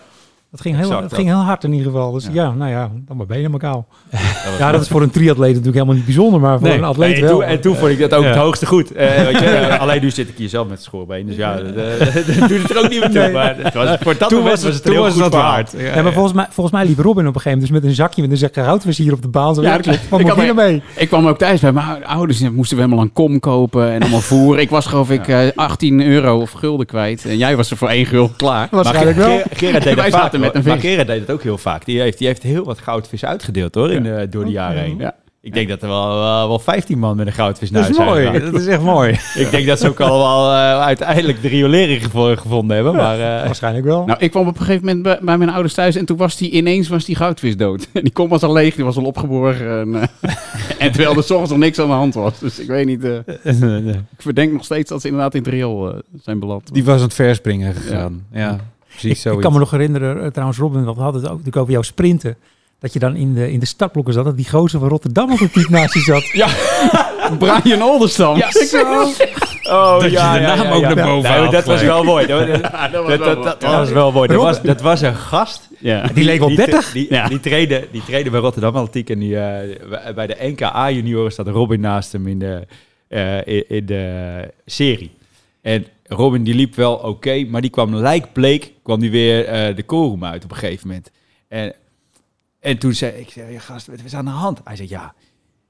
Dat 0.50 0.60
ging 0.60 0.74
heel, 0.74 0.84
Exact 0.84 1.00
dat 1.00 1.10
dat. 1.10 1.18
ging 1.18 1.30
heel 1.30 1.40
hard 1.44 1.64
in 1.64 1.72
ieder 1.72 1.86
geval. 1.92 2.12
Dus 2.12 2.24
Ja. 2.24 2.30
ja, 2.32 2.50
nou 2.50 2.70
ja, 2.70 2.90
dan 3.06 3.16
mijn 3.16 3.28
benen 3.28 3.50
maar 3.50 3.60
kaal. 3.60 3.86
dat 4.10 4.20
was 4.50 4.58
Ja, 4.58 4.72
dat 4.72 4.80
is 4.80 4.88
voor 4.88 5.02
een 5.02 5.10
triatleet 5.10 5.48
natuurlijk 5.48 5.74
helemaal 5.74 5.94
niet 5.94 6.04
bijzonder, 6.04 6.40
maar 6.40 6.58
voor 6.58 6.68
Nee. 6.68 6.78
een 6.78 6.84
atleet 6.84 7.08
Nee, 7.10 7.16
en, 7.20 7.22
wel. 7.26 7.30
toen, 7.38 7.42
en 7.42 7.60
toen 7.60 7.76
vond 7.76 7.90
ik 7.90 7.98
dat 7.98 8.14
ook 8.14 8.22
Ja. 8.22 8.28
het 8.28 8.38
hoogste 8.38 8.66
goed. 8.66 8.92
Eh, 8.92 9.22
weet 9.22 9.38
je, 9.38 9.44
eh, 9.50 9.80
alleen 9.80 10.00
nu 10.02 10.10
zit 10.10 10.28
ik 10.28 10.34
hier 10.36 10.48
zelf 10.48 10.68
met 10.68 10.82
schoorbeen. 10.82 11.26
Dus 11.26 11.36
ja, 11.36 11.54
dat, 11.56 11.74
eh, 11.74 12.14
dat 12.38 12.48
doet 12.48 12.62
het 12.62 12.70
er 12.70 12.76
ook 12.84 12.88
niet 12.90 13.00
meer 13.00 13.10
toe. 13.10 13.20
Nee. 13.20 13.32
Maar 13.32 13.56
het 13.58 13.74
was, 13.74 13.96
voor 14.00 14.18
dat 14.18 14.28
Toen 14.28 14.38
moment 14.38 14.56
was 14.56 14.64
was 14.64 14.74
het, 14.74 14.82
toen 14.82 14.92
heel 14.92 15.02
was 15.02 15.12
goed 15.20 15.32
waard. 15.32 15.74
Ja, 15.94 16.02
maar 16.02 16.12
volgens 16.12 16.34
mij, 16.34 16.46
volgens 16.50 16.76
mij 16.76 16.86
liep 16.86 16.98
Robin 16.98 17.26
op 17.26 17.34
een 17.34 17.40
gegeven 17.40 17.50
moment 17.50 17.60
dus 17.60 17.70
met 17.80 17.84
een 17.84 17.94
zakje 17.94 18.22
met 18.22 18.30
een 18.30 18.36
zak 18.36 18.54
goudvis 18.54 18.98
hier 18.98 19.12
op 19.12 19.22
de 19.22 19.28
baan. 19.28 19.54
Zo, 19.54 19.62
Ja, 19.62 19.76
klopt. 19.76 19.86
Wat 20.08 20.20
Ik 20.20 20.26
moet 20.26 20.36
je 20.98 21.06
kwam 21.06 21.26
ook 21.26 21.38
thuis 21.38 21.60
bij 21.60 21.72
mijn 21.72 22.04
ouders. 22.06 22.40
Moesten 22.50 22.76
we 22.76 22.82
helemaal 22.82 23.04
een 23.04 23.12
kom 23.12 23.40
kopen 23.40 23.90
en 23.90 24.00
allemaal 24.00 24.20
voer. 24.20 24.58
Ik 24.58 24.70
was 24.70 24.86
geloof 24.86 25.10
ik 25.10 25.28
eh, 25.28 25.38
18 25.54 26.02
euro 26.06 26.40
of 26.40 26.50
gulden 26.52 26.86
kwijt. 26.86 27.24
En 27.24 27.36
jij 27.36 27.56
was 27.56 27.70
er 27.70 27.76
voor 27.76 27.88
1 27.88 28.06
gulden 28.06 28.36
klaar. 28.36 28.68
Waarschijnlijk 28.70 29.16
wel. 29.16 29.28
Ger- 29.28 29.46
Gerard 29.52 29.82
deed 29.84 30.38
Dat 30.42 30.54
met 30.54 30.66
een 30.66 30.72
vis. 30.72 30.80
Gerard 30.90 31.06
deed 31.06 31.20
het 31.20 31.30
ook 31.30 31.42
heel 31.42 31.58
vaak. 31.58 31.84
Die 31.84 32.00
heeft, 32.00 32.18
die 32.18 32.26
heeft 32.26 32.42
heel 32.42 32.64
wat 32.64 32.78
goudvis 32.78 33.24
uitgedeeld 33.24 33.74
hoor, 33.74 33.90
in 33.90 34.02
de, 34.02 34.26
door 34.30 34.44
de 34.44 34.50
jaren 34.50 34.82
heen. 34.82 34.98
Ja. 34.98 35.14
Ik 35.42 35.54
denk 35.54 35.68
dat 35.68 35.82
er 35.82 35.88
wel, 35.88 36.08
wel, 36.08 36.48
wel 36.48 36.58
15 36.58 36.98
man 36.98 37.16
met 37.16 37.26
een 37.26 37.32
goudvis 37.32 37.70
naar 37.70 37.82
Dat 37.82 37.90
is 37.90 37.96
huis 37.96 38.10
zijn 38.12 38.22
mooi. 38.24 38.34
gegaan. 38.38 38.52
Dat 38.52 38.60
is 38.60 38.66
echt 38.66 38.82
mooi. 38.82 39.10
Ik 39.44 39.50
denk 39.50 39.66
dat 39.66 39.78
ze 39.80 39.88
ook 39.88 40.00
al 40.00 40.18
wel 40.18 40.50
eh, 40.52 40.80
uiteindelijk 40.80 41.42
de 41.42 41.48
riolering 41.48 42.02
gevo- 42.04 42.36
gevonden 42.36 42.74
hebben. 42.76 42.94
Maar 42.94 43.14
eh, 43.20 43.44
Waarschijnlijk 43.46 43.84
wel. 43.84 44.04
Nou, 44.04 44.18
ik 44.18 44.30
kwam 44.30 44.46
op 44.46 44.58
een 44.58 44.64
gegeven 44.64 44.84
moment 44.86 45.02
bij, 45.02 45.18
bij 45.22 45.38
mijn 45.38 45.50
ouders 45.50 45.74
thuis 45.74 45.96
en 45.96 46.04
toen 46.04 46.16
was 46.16 46.36
die 46.36 46.50
ineens 46.50 46.88
was 46.88 47.04
die 47.04 47.16
goudvis 47.16 47.56
dood. 47.56 47.88
En 47.92 48.02
die 48.08 48.12
kom 48.12 48.28
was 48.28 48.42
al 48.42 48.52
leeg, 48.52 48.74
die 48.74 48.84
was 48.84 48.96
al 48.96 49.04
opgeborgen. 49.04 49.80
En, 49.80 49.94
eh, 50.20 50.34
en 50.86 50.92
terwijl 50.92 51.16
er 51.16 51.22
soms 51.24 51.48
nog 51.48 51.58
niks 51.58 51.78
aan 51.78 51.86
de 51.88 51.92
hand 51.92 52.14
was. 52.14 52.38
Dus 52.38 52.58
ik 52.58 52.66
weet 52.66 52.86
niet, 52.86 53.04
eh, 53.04 53.16
ik 54.16 54.22
verdenk 54.22 54.52
nog 54.52 54.64
steeds 54.64 54.90
dat 54.90 55.00
ze 55.00 55.06
inderdaad 55.06 55.34
in 55.34 55.42
het 55.42 55.50
riool 55.50 55.94
zijn 56.22 56.38
beland. 56.38 56.72
Die 56.74 56.84
was 56.84 56.96
aan 56.96 57.02
het 57.02 57.14
verspringen 57.14 57.74
gegaan. 57.74 58.26
Ja, 58.32 58.56
precies 58.90 59.10
ik, 59.10 59.16
zoiets. 59.16 59.38
ik 59.38 59.44
kan 59.44 59.52
me 59.52 59.58
nog 59.58 59.70
herinneren, 59.70 60.22
eh, 60.24 60.26
trouwens 60.30 60.58
Robin, 60.58 60.84
want 60.84 60.96
we 60.96 61.02
hadden 61.02 61.20
het 61.20 61.30
ook 61.30 61.36
natuurlijk 61.36 61.62
over 61.62 61.72
jouw 61.72 61.82
sprinten. 61.82 62.36
Dat 62.78 62.92
je 62.92 62.98
dan 62.98 63.16
in 63.16 63.34
de, 63.34 63.52
in 63.52 63.60
de 63.60 63.66
startblokken 63.66 64.14
zat, 64.14 64.24
dat 64.24 64.36
die 64.36 64.48
gozer 64.48 64.80
van 64.80 64.88
Rotterdam 64.88 65.32
op 65.32 65.38
het 65.38 65.52
type 65.52 65.70
naast 65.70 65.94
je 65.94 66.00
zat. 66.00 66.24
Brian 67.38 67.82
Olderstam. 67.82 68.36
Ja, 68.36 68.48
Oh, 69.70 69.92
Dat 70.00 70.02
je 70.02 70.16
de 70.16 70.16
naam 70.40 70.72
ook 70.72 70.82
naar 70.82 70.94
boven 70.94 71.30
Nou, 71.30 71.50
dat 71.56 71.64
was 71.64 71.82
wel 71.82 72.04
mooi. 72.04 72.26
Dat, 72.26 72.46
dat, 72.46 72.62
dat 72.62 72.92
dat, 73.18 73.18
dat, 73.18 73.60
dat 73.60 73.70
was 73.72 73.90
wel 73.90 74.12
mooi. 74.12 74.28
Dat 74.28 74.42
was, 74.42 74.62
dat 74.62 74.80
was 74.80 75.00
een 75.00 75.14
gast. 75.14 75.68
Ja. 75.78 76.06
Die 76.14 76.24
leek 76.24 76.38
wel 76.38 76.48
Die- 76.48 76.56
30. 76.56 76.92
Die, 76.92 77.06
Ja. 77.10 77.28
die, 77.28 77.40
trainde, 77.40 77.88
die 77.92 78.02
trainde 78.04 78.30
bij 78.30 78.40
Rotterdam 78.40 78.76
Atletiek. 78.76 79.10
En 79.10 79.18
die, 79.18 79.36
eh, 79.38 80.14
bij 80.14 80.26
de 80.26 80.36
NKA 80.40 80.90
junioren 80.90 81.32
staat 81.32 81.48
Robin 81.48 81.80
naast 81.80 82.12
hem 82.12 82.26
in 82.26 82.38
de, 82.38 82.66
eh, 83.08 83.46
in, 83.46 83.64
in 83.68 83.86
de 83.86 84.34
serie. 84.66 85.10
En 85.62 85.86
Robin 86.14 86.44
die 86.44 86.54
liep 86.54 86.74
wel 86.74 86.94
oké, 86.94 87.44
maar 87.44 87.60
die 87.60 87.70
kwam 87.70 87.94
lijkbleek, 87.94 88.72
kwam 88.82 89.00
die 89.00 89.10
weer 89.10 89.44
eh, 89.46 89.76
de 89.76 89.82
koolroom 89.82 90.24
uit 90.24 90.44
op 90.44 90.50
een 90.50 90.56
gegeven 90.56 90.86
moment. 90.88 91.10
En, 91.48 91.74
en 92.60 92.78
toen 92.78 92.92
zei 92.94 93.12
ik, 93.12 93.30
zei, 93.30 93.58
gast, 93.58 93.86
wat 93.86 93.98
is 94.04 94.14
aan 94.14 94.24
de 94.24 94.30
hand? 94.30 94.60
Hij 94.64 94.76
zei, 94.76 94.88
ja, 94.88 95.14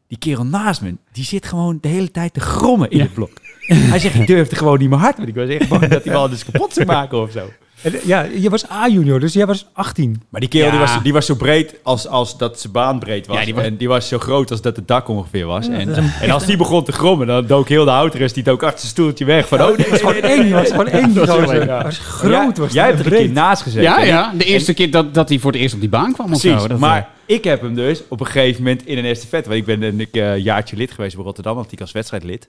die 0.06 0.18
kerel 0.18 0.44
naast 0.46 0.82
me, 0.82 0.96
die 1.12 1.24
zit 1.24 1.46
gewoon 1.46 1.78
de 1.80 1.88
hele 1.88 2.10
tijd 2.10 2.34
te 2.34 2.40
grommen 2.40 2.90
in 2.90 2.96
Ja. 2.98 3.04
het 3.04 3.14
blok. 3.14 3.30
Hij 3.66 3.98
zegt, 3.98 4.14
ik 4.14 4.26
durfde 4.26 4.56
gewoon 4.56 4.78
niet 4.78 4.88
meer 4.88 4.98
hard. 4.98 5.16
Want 5.16 5.28
ik 5.28 5.34
was 5.34 5.48
echt 5.48 5.68
bang 5.68 5.86
dat 5.88 6.04
hij 6.04 6.12
wel 6.12 6.28
dus 6.28 6.44
kapot 6.44 6.72
zou 6.72 6.86
maken 6.86 7.20
of 7.20 7.30
zo. 7.30 7.50
En, 7.82 7.94
eh, 7.94 8.04
Ja, 8.04 8.22
je 8.22 8.50
was 8.50 8.70
A-junior, 8.70 9.20
dus 9.20 9.32
jij 9.32 9.46
was 9.46 9.66
18. 9.72 10.22
Maar 10.28 10.40
die 10.40 10.48
kerel 10.50 10.70
die, 10.70 10.78
was, 10.80 11.02
die 11.02 11.12
was 11.12 11.26
zo 11.26 11.34
breed 11.34 11.74
als, 11.82 12.06
als 12.06 12.38
dat 12.38 12.60
zijn 12.60 12.72
baan 12.72 12.98
breed 12.98 13.26
was. 13.26 13.38
Ja, 13.38 13.44
die 13.44 13.54
was- 13.54 13.64
En 13.64 13.76
die 13.76 13.88
was 13.88 14.08
zo 14.08 14.18
groot 14.18 14.50
als 14.50 14.60
dat 14.60 14.76
het 14.76 14.88
dak 14.88 15.08
ongeveer 15.08 15.46
was. 15.46 15.66
Ja, 15.66 15.72
en, 15.72 15.98
een- 15.98 16.10
en 16.20 16.30
als 16.30 16.46
die 16.46 16.56
begon 16.56 16.84
te 16.84 16.92
grommen, 16.92 17.26
dan 17.26 17.46
dook 17.46 17.68
heel 17.68 17.84
de 17.84 17.90
houtrust, 17.90 18.34
die 18.34 18.44
dook 18.44 18.62
achter 18.62 18.78
zijn 18.80 18.90
stoeltje 18.92 19.24
weg. 19.24 19.48
Van, 19.48 19.60
oh, 19.62 19.66
nee, 19.66 19.76
Het 19.76 19.88
was 19.90 20.00
gewoon 20.00 20.14
één, 20.22 20.50
was 20.50 20.68
gewoon 20.70 20.86
één 20.86 21.14
Dat 21.14 21.26
was 21.26 21.36
was 21.82 21.98
groot. 21.98 22.30
jij, 22.32 22.52
was 22.54 22.72
jij 22.72 22.86
hebt 22.86 22.98
er 22.98 23.06
en 23.06 23.12
een 23.12 23.18
keer 23.18 23.30
naast 23.30 23.62
gezeten. 23.62 23.82
Ja, 23.82 24.00
ja. 24.02 24.32
De 24.38 24.44
eerste 24.44 24.74
keer 24.74 24.90
dat, 24.90 25.14
dat 25.14 25.28
hij 25.28 25.38
voor 25.38 25.52
het 25.52 25.60
eerst 25.60 25.74
op 25.74 25.80
die 25.80 25.88
baan 25.88 26.12
kwam 26.12 26.32
of 26.32 26.40
Precies, 26.40 26.62
zo. 26.62 26.68
Dat, 26.68 26.78
maar 26.78 26.98
eh, 27.26 27.34
ik 27.36 27.44
heb 27.44 27.60
hem 27.60 27.74
dus 27.74 28.02
op 28.08 28.20
een 28.20 28.26
gegeven 28.26 28.62
moment 28.62 28.86
in 28.86 28.98
een 28.98 29.04
estafette... 29.04 29.48
Want 29.48 29.60
ik 29.60 29.66
ben 29.66 29.82
een 29.82 30.08
eh, 30.12 30.36
jaartje 30.36 30.76
lid 30.76 30.90
geweest 30.90 31.14
bij 31.16 31.24
Rotterdam, 31.24 31.54
want 31.54 31.72
ik 31.72 31.80
als 31.80 31.92
wedstrijdlid. 31.92 32.48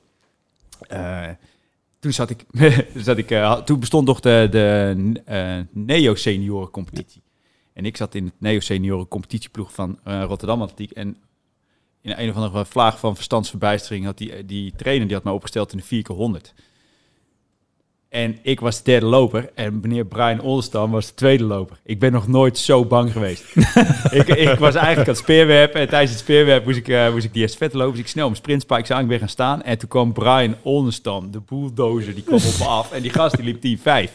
Eh, 0.88 1.00
toen 2.02 2.14
zat 2.14 2.30
ik... 2.30 2.46
zat 2.96 3.18
ik 3.18 3.32
eh, 3.32 3.54
toen 3.54 3.80
bestond 3.80 4.08
nog 4.08 4.20
de, 4.20 4.48
de 4.52 5.22
eh, 5.26 5.60
neo-senioren 5.72 6.70
competitie. 6.70 7.24
En 7.74 7.86
ik 7.86 7.98
zat 7.98 8.16
in 8.16 8.26
het 8.26 8.34
neo-senioren 8.38 9.08
competitieploeg 9.08 9.74
van 9.74 10.00
eh, 10.04 10.24
Rotterdam 10.24 10.62
Atletiek. 10.62 10.92
En 10.92 11.18
in 12.02 12.14
een 12.18 12.30
of 12.30 12.36
andere 12.36 12.66
vlaag 12.66 13.00
van 13.00 13.16
verstandsverbijstering 13.16 14.06
had 14.06 14.18
die, 14.18 14.46
die 14.46 14.74
trainer 14.76 15.08
die 15.08 15.16
had 15.16 15.26
me 15.26 15.32
opgesteld 15.32 15.72
in 15.72 15.78
de 15.78 15.84
4 15.84 16.04
keer 16.04 16.16
100. 16.16 16.54
En 18.12 18.40
ik 18.42 18.60
was 18.60 18.78
de 18.78 18.84
derde 18.84 19.06
loper 19.06 19.50
en 19.56 19.80
meneer 19.82 20.06
Brian 20.06 20.42
Olstam 20.42 20.92
was 20.92 21.08
de 21.08 21.14
tweede 21.14 21.44
loper. 21.44 21.78
Ik 21.84 22.00
ben 22.00 22.12
nog 22.12 22.28
nooit 22.28 22.58
zo 22.58 22.86
bang 22.86 23.12
geweest. 23.12 23.56
ik, 24.20 24.28
ik 24.28 24.60
was 24.60 24.76
eigenlijk 24.76 24.98
aan 24.98 25.14
het 25.14 25.18
speerwerpen 25.18 25.82
en 25.82 25.90
tijdens 25.90 26.12
het 26.12 26.20
speerwerpen 26.20 26.68
moest 26.68 26.78
ik, 26.78 26.88
eh, 26.88 27.12
moest 27.12 27.26
ik 27.26 27.34
die 27.34 27.44
estafette 27.44 27.78
lopen. 27.78 27.94
Dus 27.94 28.02
ik 28.02 28.08
snel 28.08 28.26
mijn 28.26 28.38
sprintspikes 28.38 28.92
aan, 28.92 29.02
ik 29.02 29.08
ben 29.08 29.20
gaan 29.20 29.30
staan. 29.30 29.62
En 29.62 29.78
toen 29.78 29.90
kwam 29.90 30.14
Brian 30.14 30.56
Olstam, 30.62 31.32
de 31.32 31.40
bulldozer, 31.40 32.14
die 32.14 32.24
kwam 32.24 32.40
op 32.46 32.58
me 32.60 32.66
af. 32.66 32.92
En 32.92 33.02
die 33.02 33.12
gast 33.12 33.36
die 33.36 33.58
liep 33.62 33.80
10-5. 33.80 34.12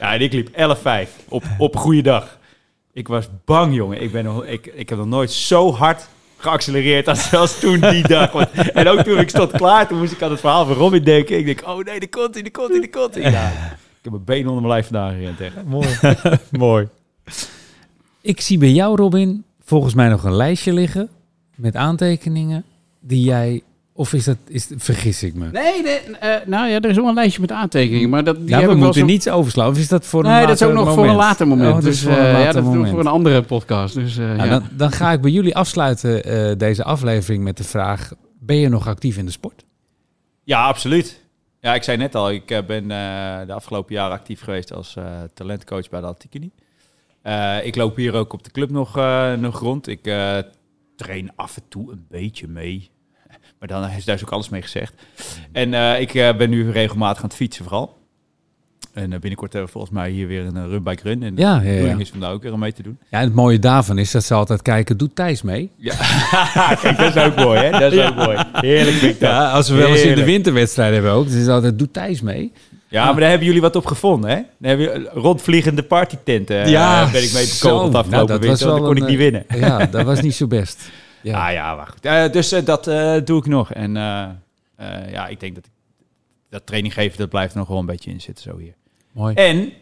Ja, 0.00 0.14
en 0.14 0.20
ik 0.20 0.32
liep 0.32 0.48
11-5 0.48 1.24
op, 1.28 1.44
op 1.58 1.76
goede 1.76 2.02
dag. 2.02 2.38
Ik 2.92 3.08
was 3.08 3.28
bang, 3.44 3.74
jongen. 3.74 4.02
Ik, 4.02 4.12
ben 4.12 4.24
nog, 4.24 4.44
ik, 4.44 4.66
ik 4.66 4.88
heb 4.88 4.98
nog 4.98 5.06
nooit 5.06 5.30
zo 5.30 5.72
hard 5.72 6.08
geaccelereerd 6.40 7.08
als, 7.08 7.34
als 7.34 7.60
toen 7.60 7.80
die 7.80 8.08
dag. 8.08 8.32
Want, 8.32 8.48
en 8.72 8.88
ook 8.88 9.00
toen 9.00 9.18
ik 9.18 9.28
stond 9.28 9.50
klaar, 9.50 9.88
toen 9.88 9.98
moest 9.98 10.12
ik 10.12 10.22
aan 10.22 10.30
het 10.30 10.40
verhaal 10.40 10.66
van 10.66 10.76
Robin 10.76 11.04
denken. 11.04 11.38
Ik 11.38 11.44
denk, 11.44 11.62
oh 11.66 11.84
nee, 11.84 12.00
de 12.00 12.08
komt 12.08 12.34
hij, 12.34 12.42
de 12.42 12.50
komt 12.50 12.70
hij, 12.70 12.80
de 12.80 12.90
komt. 12.90 13.14
Ja, 13.14 13.48
ik 13.50 14.02
heb 14.02 14.12
mijn 14.12 14.24
been 14.24 14.48
onder 14.48 14.62
mijn 14.62 14.66
lijf 14.66 14.86
vandaan 14.86 15.14
gerend. 15.14 15.40
Echt. 15.40 15.64
Mooi. 15.64 15.88
Mooi. 16.66 16.88
Ik 18.20 18.40
zie 18.40 18.58
bij 18.58 18.70
jou, 18.70 18.96
Robin, 18.96 19.44
volgens 19.64 19.94
mij 19.94 20.08
nog 20.08 20.24
een 20.24 20.36
lijstje 20.36 20.72
liggen 20.72 21.08
met 21.56 21.76
aantekeningen 21.76 22.64
die 23.00 23.22
jij. 23.24 23.62
Of 24.00 24.12
is 24.12 24.24
dat, 24.24 24.36
is, 24.46 24.68
vergis 24.76 25.22
ik 25.22 25.34
me? 25.34 25.50
Nee, 25.50 25.82
nee 25.82 25.98
eh, 26.16 26.46
nou 26.46 26.68
ja, 26.68 26.80
er 26.80 26.90
is 26.90 26.96
wel 26.96 27.08
een 27.08 27.14
lijstje 27.14 27.40
met 27.40 27.52
aantekeningen, 27.52 28.08
maar 28.08 28.24
dat, 28.24 28.36
die 28.36 28.48
ja, 28.48 28.60
heb 28.60 28.68
we 28.68 28.74
moeten 28.74 29.00
zo- 29.00 29.06
niets 29.06 29.28
overslaan. 29.28 29.68
Of 29.70 29.78
is 29.78 29.88
dat 29.88 30.06
voor 30.06 30.24
een 30.24 30.30
Nee, 30.30 30.46
dat 30.46 30.54
is 30.54 30.62
ook 30.62 30.68
later 30.72 30.84
nog 30.84 30.94
voor 30.94 31.02
een 31.04 31.10
moment? 31.10 31.28
later 31.28 31.46
moment. 31.48 31.68
Oh, 31.68 31.74
dat 31.74 31.84
dus 31.84 31.94
is 31.96 32.02
voor 32.02 32.12
een 32.12 32.18
eh, 32.18 32.24
ja, 32.32 32.38
later 32.38 32.52
dat 32.52 32.62
doen 32.62 32.70
we 32.70 32.76
moment. 32.76 32.90
voor 32.94 33.00
een 33.00 33.06
andere 33.06 33.42
podcast. 33.42 33.94
Dus, 33.94 34.18
eh, 34.18 34.24
Nou, 34.24 34.36
ja. 34.36 34.48
dan, 34.48 34.62
dan 34.72 34.92
ga 34.92 35.12
ik 35.12 35.20
bij 35.20 35.30
jullie 35.30 35.56
afsluiten 35.56 36.24
eh, 36.24 36.56
deze 36.56 36.84
aflevering 36.84 37.44
met 37.44 37.56
de 37.56 37.64
vraag: 37.64 38.12
ben 38.38 38.56
je 38.56 38.68
nog 38.68 38.88
actief 38.88 39.16
in 39.16 39.24
de 39.26 39.30
sport? 39.32 39.64
Ja, 40.44 40.66
absoluut. 40.66 41.20
Ja, 41.60 41.74
ik 41.74 41.82
zei 41.82 41.96
net 41.96 42.14
al, 42.14 42.30
ik 42.30 42.46
ben 42.66 42.82
eh, 42.90 43.46
de 43.46 43.52
afgelopen 43.52 43.94
jaren 43.94 44.16
actief 44.16 44.40
geweest 44.40 44.72
als 44.72 44.96
eh, 44.96 45.04
talentcoach 45.34 45.88
bij 45.88 46.00
de. 46.00 46.50
Eh, 47.22 47.66
ik 47.66 47.76
loop 47.76 47.96
hier 47.96 48.14
ook 48.14 48.32
op 48.32 48.44
de 48.44 48.50
club 48.50 48.70
nog, 48.70 48.96
eh, 48.96 49.32
nog 49.34 49.58
rond. 49.60 49.86
Ik 49.86 50.06
eh, 50.06 50.38
train 50.96 51.30
af 51.36 51.56
en 51.56 51.62
toe 51.68 51.92
een 51.92 52.04
beetje 52.08 52.48
mee. 52.48 52.90
Maar 53.60 53.68
dan 53.68 53.90
is 53.96 54.04
daar 54.04 54.14
is 54.14 54.24
ook 54.24 54.30
alles 54.30 54.48
mee 54.48 54.62
gezegd. 54.62 54.92
En 55.52 55.74
eh, 55.74 56.00
ik 56.00 56.14
eh, 56.14 56.36
ben 56.36 56.50
nu 56.50 56.70
regelmatig 56.70 57.22
aan 57.22 57.28
het 57.28 57.36
fietsen 57.36 57.64
vooral. 57.64 57.98
En 58.92 59.12
eh, 59.12 59.18
binnenkort 59.18 59.52
hebben 59.52 59.70
we 59.72 59.78
volgens 59.78 59.94
mij 59.94 60.10
hier 60.10 60.26
weer 60.26 60.46
een 60.46 60.68
run 60.68 60.82
bike 60.82 61.02
run. 61.02 61.22
En 61.22 61.36
Ja, 61.36 61.58
bedoeling 61.58 61.92
ja. 61.92 61.98
is 61.98 62.12
om 62.12 62.20
daar 62.20 62.32
ook 62.32 62.42
weer 62.42 62.52
aan 62.52 62.58
mee 62.58 62.72
te 62.72 62.82
doen. 62.82 62.98
ja. 63.10 63.20
Het 63.20 63.34
mooie 63.34 63.58
daarvan 63.58 63.98
is 63.98 64.10
dat 64.10 64.24
ze 64.24 64.34
altijd 64.34 64.62
kijken: 64.62 64.96
doet 64.96 65.14
Thijs 65.16 65.42
mee? 65.42 65.70
Ja, 65.76 65.94
kijk, 66.82 66.96
dat 66.98 67.16
is 67.16 67.22
ook 67.22 67.36
mooi, 67.36 67.60
hè? 67.60 67.70
Dat 67.78 67.92
is 67.92 68.06
ook 68.08 68.14
mooi. 68.14 68.38
Heerlijk 68.52 68.96
vind 68.96 69.14
ik 69.14 69.20
dat. 69.20 69.30
Ja, 69.30 69.50
als 69.50 69.68
we 69.68 69.74
wel 69.76 69.88
eens 69.88 70.02
in 70.02 70.14
de 70.14 70.24
winterwedstrijd 70.24 70.92
hebben 70.92 71.12
ook. 71.12 71.26
Dus 71.26 71.34
is 71.34 71.48
altijd: 71.48 71.78
doet 71.78 71.92
Thijs 71.92 72.20
mee? 72.20 72.52
Ja, 72.88 73.04
maar 73.04 73.20
daar 73.20 73.28
hebben 73.28 73.46
jullie 73.46 73.62
wat 73.62 73.76
op 73.76 73.86
gevonden, 73.86 74.30
hè? 74.30 74.36
Daar 74.58 74.78
hebben 74.78 75.04
rondvliegende 75.04 75.82
partytenten. 75.82 76.68
Ja, 76.70 77.10
ben 77.12 77.22
ik 77.22 77.32
mee 77.32 77.46
bekogeld 77.46 77.94
afgelopen 77.94 78.10
Nou, 78.10 78.26
dat 78.26 78.38
was 78.38 78.46
winter. 78.46 78.66
want 78.66 78.78
Dan 78.78 78.86
kon 78.86 78.96
ik 78.96 79.02
wel 79.02 79.10
niet 79.10 79.18
een, 79.18 79.46
winnen. 79.58 79.68
Ja, 79.68 79.86
dat 79.86 80.04
was 80.04 80.20
niet 80.20 80.34
zo 80.34 80.46
best. 80.46 80.78
Ja. 81.22 81.32
Ja, 81.32 81.48
ja, 81.48 81.74
maar 81.74 81.86
goed. 81.86 82.04
Eh, 82.04 82.32
dus 82.32 82.52
eh, 82.52 82.64
dat 82.64 82.86
eh, 82.86 83.16
doe 83.24 83.38
ik 83.38 83.46
nog. 83.46 83.72
En 83.72 83.94
ja, 85.10 85.26
ik 85.28 85.40
denk 85.40 85.54
dat 85.54 85.66
ik, 85.66 85.72
dat 86.48 86.66
training 86.66 86.94
geven, 86.94 87.18
dat 87.18 87.28
blijft 87.28 87.54
nog 87.54 87.68
wel 87.68 87.78
een 87.78 87.86
beetje 87.86 88.10
in 88.10 88.20
zitten 88.20 88.44
zo 88.44 88.58
hier. 88.58 88.74
Mooi. 89.12 89.34
En 89.34 89.72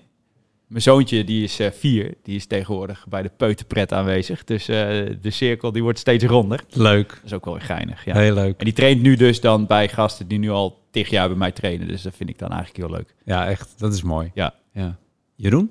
mijn 0.67 0.83
zoontje, 0.83 1.25
die 1.25 1.45
is 1.45 1.61
vier. 1.73 2.15
Die 2.23 2.37
is 2.37 2.47
tegenwoordig 2.47 3.07
bij 3.09 3.23
de 3.23 3.31
peuterpret 3.37 3.93
aanwezig. 3.93 4.45
Dus 4.45 4.67
de 4.67 5.19
cirkel, 5.23 5.73
die 5.73 5.83
wordt 5.83 5.99
steeds 5.99 6.25
ronder. 6.25 6.65
Leuk. 6.71 7.09
Dat 7.09 7.25
is 7.25 7.33
ook 7.33 7.45
wel 7.45 7.55
weer 7.55 7.63
geinig, 7.63 8.05
ja. 8.05 8.15
Heel 8.15 8.35
leuk. 8.35 8.59
En 8.59 8.65
die 8.65 8.75
traint 8.75 9.03
nu 9.03 9.17
dus 9.17 9.41
dan 9.41 9.67
bij 9.67 9.89
gasten 9.89 10.29
die 10.29 10.39
nu 10.39 10.51
al 10.51 10.83
tig 10.91 11.09
jaar 11.09 11.29
bij 11.29 11.37
mij 11.37 11.53
trainen. 11.53 11.89
Dus 11.89 12.03
dat 12.03 12.15
vind 12.17 12.31
ik 12.31 12.39
dan 12.39 12.51
eigenlijk 12.51 12.87
heel 12.87 12.97
leuk. 12.97 13.15
Ja, 13.25 13.49
echt. 13.49 13.75
Dat 13.77 13.95
is 13.95 14.03
mooi. 14.03 14.31
Ja. 14.35 14.55
ja. 14.73 14.99
Jeroen? 15.35 15.71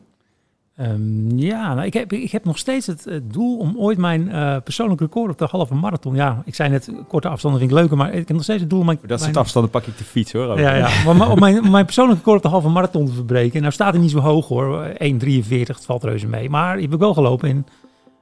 Ehm, 0.78 1.38
ja, 1.38 1.74
nou, 1.74 1.86
ik, 1.86 1.94
heb, 1.94 2.14
ik 2.14 2.32
heb 2.32 2.46
nog 2.46 2.58
steeds 2.58 2.88
het, 2.88 3.04
het 3.06 3.34
doel 3.34 3.58
om 3.58 3.74
ooit 3.78 3.98
mijn 3.98 4.32
eh 4.32 4.58
persoonlijk 4.64 5.00
record 5.02 5.32
op 5.32 5.38
de 5.38 5.46
halve 5.46 5.76
marathon. 5.76 6.16
Ja, 6.16 6.42
ik 6.46 6.56
zei 6.56 6.70
net, 6.70 6.92
korte 7.08 7.28
afstanden 7.28 7.60
vind 7.60 7.72
ik 7.72 7.78
leuker, 7.78 7.98
maar 7.98 8.08
ik 8.10 8.28
heb 8.28 8.30
nog 8.30 8.44
steeds 8.44 8.62
het 8.62 8.70
doel 8.70 8.80
om 8.80 8.86
mijn, 8.86 8.98
Dat 9.02 9.10
is 9.12 9.18
mijn- 9.18 9.30
het 9.30 9.38
afstand, 9.38 9.72
dan 9.72 9.82
pak 9.82 9.90
ik 9.92 9.98
de 9.98 10.04
fiets 10.04 10.32
hoor. 10.34 10.48
ook. 10.48 10.58
Ja, 10.58 10.76
ja. 10.76 11.14
Maar 11.14 11.32
om- 11.32 11.40
mijn, 11.40 11.72
mijn 11.72 11.86
persoonlijke 11.86 12.20
record 12.24 12.38
op 12.38 12.44
de 12.44 12.50
halve 12.50 12.70
marathon 12.70 13.06
te 13.06 13.12
verbreken. 13.14 13.62
Nou 13.62 13.74
staat 13.74 13.94
hij 13.94 14.02
niet 14.02 14.12
zo 14.12 14.20
hoog 14.20 14.48
hoor, 14.48 14.86
1,43, 14.98 15.76
het 15.76 15.86
valt 15.86 16.04
reuze 16.04 16.28
mee. 16.28 16.50
Maar 16.50 16.74
die 16.74 16.84
heb 16.86 16.94
ik 16.94 17.00
wel 17.00 17.14
gelopen 17.14 17.50
in 17.50 17.66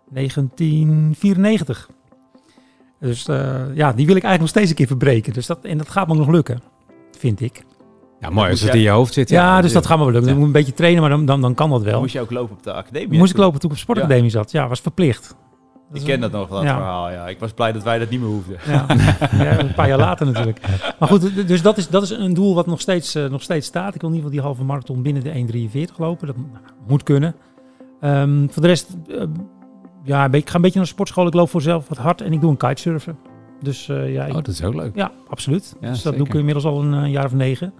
1994. 0.10 1.90
Dus 3.00 3.28
eh, 3.28 3.62
ja, 3.74 3.94
die 3.94 4.06
wil 4.06 4.16
ik 4.16 4.24
eigenlijk 4.24 4.40
nog 4.40 4.50
steeds 4.50 4.70
een 4.70 4.76
keer 4.76 4.88
verbreken. 4.88 5.34
Dus 5.34 5.46
dat, 5.46 5.60
en 5.62 5.78
dat 5.78 5.90
gaat 5.90 6.08
me 6.08 6.16
nog 6.16 6.28
lukken, 6.28 6.62
vind 7.18 7.42
ik. 7.42 7.64
Ja, 8.20 8.30
mooi. 8.30 8.50
Als 8.52 8.62
het 8.62 8.74
in 8.74 8.82
je 8.82 8.90
hoofd 8.90 9.14
zit. 9.14 9.30
Ja, 9.30 9.62
dus 9.62 9.74
dat 9.74 9.86
gaat 9.86 9.98
me 9.98 10.04
wel 10.04 10.12
lukken. 10.14 10.30
Ja. 10.30 10.34
Ik 10.36 10.40
moet 10.40 10.48
een 10.56 10.60
beetje 10.62 10.74
trainen, 10.74 11.02
maar 11.02 11.10
dan, 11.10 11.26
dan, 11.26 11.42
dan 11.42 11.54
kan 11.54 11.70
dat 11.70 11.84
wel. 11.84 12.00
Moest 12.00 12.14
je 12.14 12.22
ook 12.22 12.32
lopen 12.32 12.56
op 12.56 12.64
de 12.64 12.74
academie? 12.74 13.18
Moest 13.18 13.32
ik 13.32 13.38
lopen 13.38 13.60
toen 13.60 13.70
ik 13.70 13.76
op 13.76 13.82
sportacademie 13.82 14.30
zat. 14.30 14.52
Ja, 14.52 14.68
was 14.68 14.80
verplicht. 14.80 15.36
Ik 15.94 16.04
ken 16.04 16.20
dat 16.20 16.32
nog, 16.32 16.50
dat 16.50 16.64
Ja. 16.64 16.76
verhaal. 16.76 17.12
Ja. 17.12 17.28
Ik 17.28 17.40
was 17.40 17.52
blij 17.52 17.72
dat 17.72 17.84
wij 17.84 18.00
dat 18.00 18.10
niet 18.10 18.20
meer 18.20 18.30
hoefden. 18.30 18.58
Ja, 18.68 18.86
ja, 19.46 19.60
een 19.60 19.74
paar 19.74 19.88
jaar 19.88 19.98
later 19.98 20.26
natuurlijk. 20.26 20.60
Maar 21.00 21.10
goed, 21.10 21.48
dus 21.48 21.62
dat 21.62 21.78
is, 21.78 21.88
dat 21.90 22.04
is 22.04 22.10
een 22.10 22.34
doel 22.34 22.56
wat 22.56 22.66
nog 22.66 22.82
steeds, 22.82 23.16
eh, 23.16 23.26
nog 23.30 23.42
steeds 23.42 23.68
staat. 23.68 23.96
Ik 23.96 24.02
wil 24.02 24.10
in 24.10 24.16
ieder 24.16 24.30
geval 24.32 24.32
die 24.32 24.42
halve 24.42 24.64
marathon 24.72 25.02
binnen 25.02 25.24
de 25.24 25.30
1,43 25.90 25.98
lopen. 25.98 26.28
Dat 26.28 26.36
nou, 26.36 26.48
moet 26.88 27.04
kunnen. 27.04 27.36
Ehm, 28.02 28.48
voor 28.50 28.62
de 28.62 28.68
rest, 28.68 28.88
eh, 29.08 29.22
ja, 30.04 30.32
ik 30.32 30.50
ga 30.50 30.56
een 30.56 30.62
beetje 30.62 30.78
naar 30.78 30.88
de 30.88 30.94
sportschool. 30.94 31.28
Ik 31.28 31.34
loop 31.34 31.50
voor 31.50 31.62
zelf 31.62 31.88
wat 31.88 31.98
hard 31.98 32.22
en 32.22 32.34
ik 32.34 32.42
doe 32.42 32.50
een 32.50 32.58
kitesurfen. 32.58 33.18
Dus 33.62 33.90
eh, 33.90 34.14
ja, 34.14 34.24
ik- 34.26 34.30
Oh, 34.30 34.36
dat 34.36 34.48
is 34.48 34.64
ook 34.64 34.74
leuk. 34.74 34.96
ja, 34.96 35.12
absoluut. 35.28 35.76
Ja, 35.82 35.90
dus 35.90 36.02
dat 36.02 36.18
doe 36.18 36.26
ik 36.28 36.34
inmiddels 36.34 36.66
al 36.66 36.82
een 36.84 37.12
jaar 37.12 37.26
of 37.26 37.34
negen. 37.34 37.74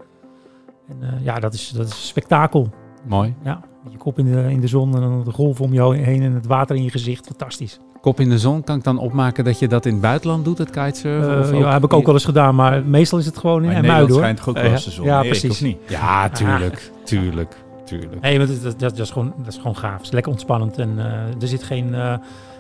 En 0.88 0.98
eh, 1.02 1.26
ja, 1.26 1.40
dat 1.40 1.54
is, 1.54 1.70
dat 1.70 1.86
is 1.86 1.92
een 1.92 1.98
spektakel. 1.98 2.70
Mooi. 3.08 3.34
Ja, 3.44 3.60
je 3.90 3.98
kop 3.98 4.20
in 4.20 4.26
de, 4.26 4.46
in 4.52 4.60
de 4.60 4.68
zon 4.68 4.96
en 4.96 5.02
dan 5.02 5.24
de 5.24 5.32
golven 5.32 5.66
om 5.66 5.74
je 5.74 5.94
heen 5.96 6.22
en 6.24 6.34
het 6.34 6.48
water 6.48 6.76
in 6.76 6.84
je 6.84 6.90
gezicht. 6.90 7.26
Fantastisch. 7.26 7.80
Kop 8.02 8.20
in 8.20 8.30
de 8.30 8.40
zon. 8.40 8.64
Kan 8.64 8.78
ik 8.78 8.84
dan 8.84 8.98
opmaken 8.98 9.44
dat 9.44 9.60
je 9.60 9.68
dat 9.68 9.86
in 9.86 9.92
het 9.94 10.02
buitenland 10.02 10.46
doet, 10.46 10.58
het 10.58 10.70
kitesurfen? 10.70 11.40
Of 11.40 11.52
ja, 11.52 11.72
heb 11.74 11.84
ik 11.84 11.94
ook 11.94 12.06
wel 12.06 12.14
eens 12.14 12.26
gedaan, 12.26 12.56
maar 12.56 12.86
meestal 12.86 13.20
is 13.20 13.26
het 13.26 13.38
gewoon 13.38 13.64
in 13.64 13.70
in 13.72 13.76
Nederland 13.82 14.10
hoor. 14.10 14.18
schijnt 14.18 14.38
toch 14.38 14.48
ook 14.48 14.58
wel 14.58 14.72
eens 14.72 14.84
de 14.86 14.92
zon. 14.92 15.06
Ja, 15.06 15.18
Erik, 15.24 15.30
precies. 15.30 15.60
niet? 15.60 15.78
Ja, 15.88 16.30
tuurlijk. 16.30 16.92
Tuurlijk. 17.04 17.56
Tuurlijk. 17.86 18.22
Nee, 18.22 18.38
maar 18.38 18.48
dat, 18.48 18.62
dat, 18.62 18.80
dat, 18.80 18.98
is 19.00 19.12
gewoon, 19.12 19.34
dat 19.38 19.48
is 19.48 19.58
gewoon 19.58 19.76
gaaf. 19.76 19.94
Het 19.94 20.02
is 20.06 20.12
lekker 20.12 20.32
ontspannend 20.32 20.78
en 20.78 20.90
eh, 20.98 21.42
er 21.42 21.48
zit 21.48 21.64
geen, 21.64 21.96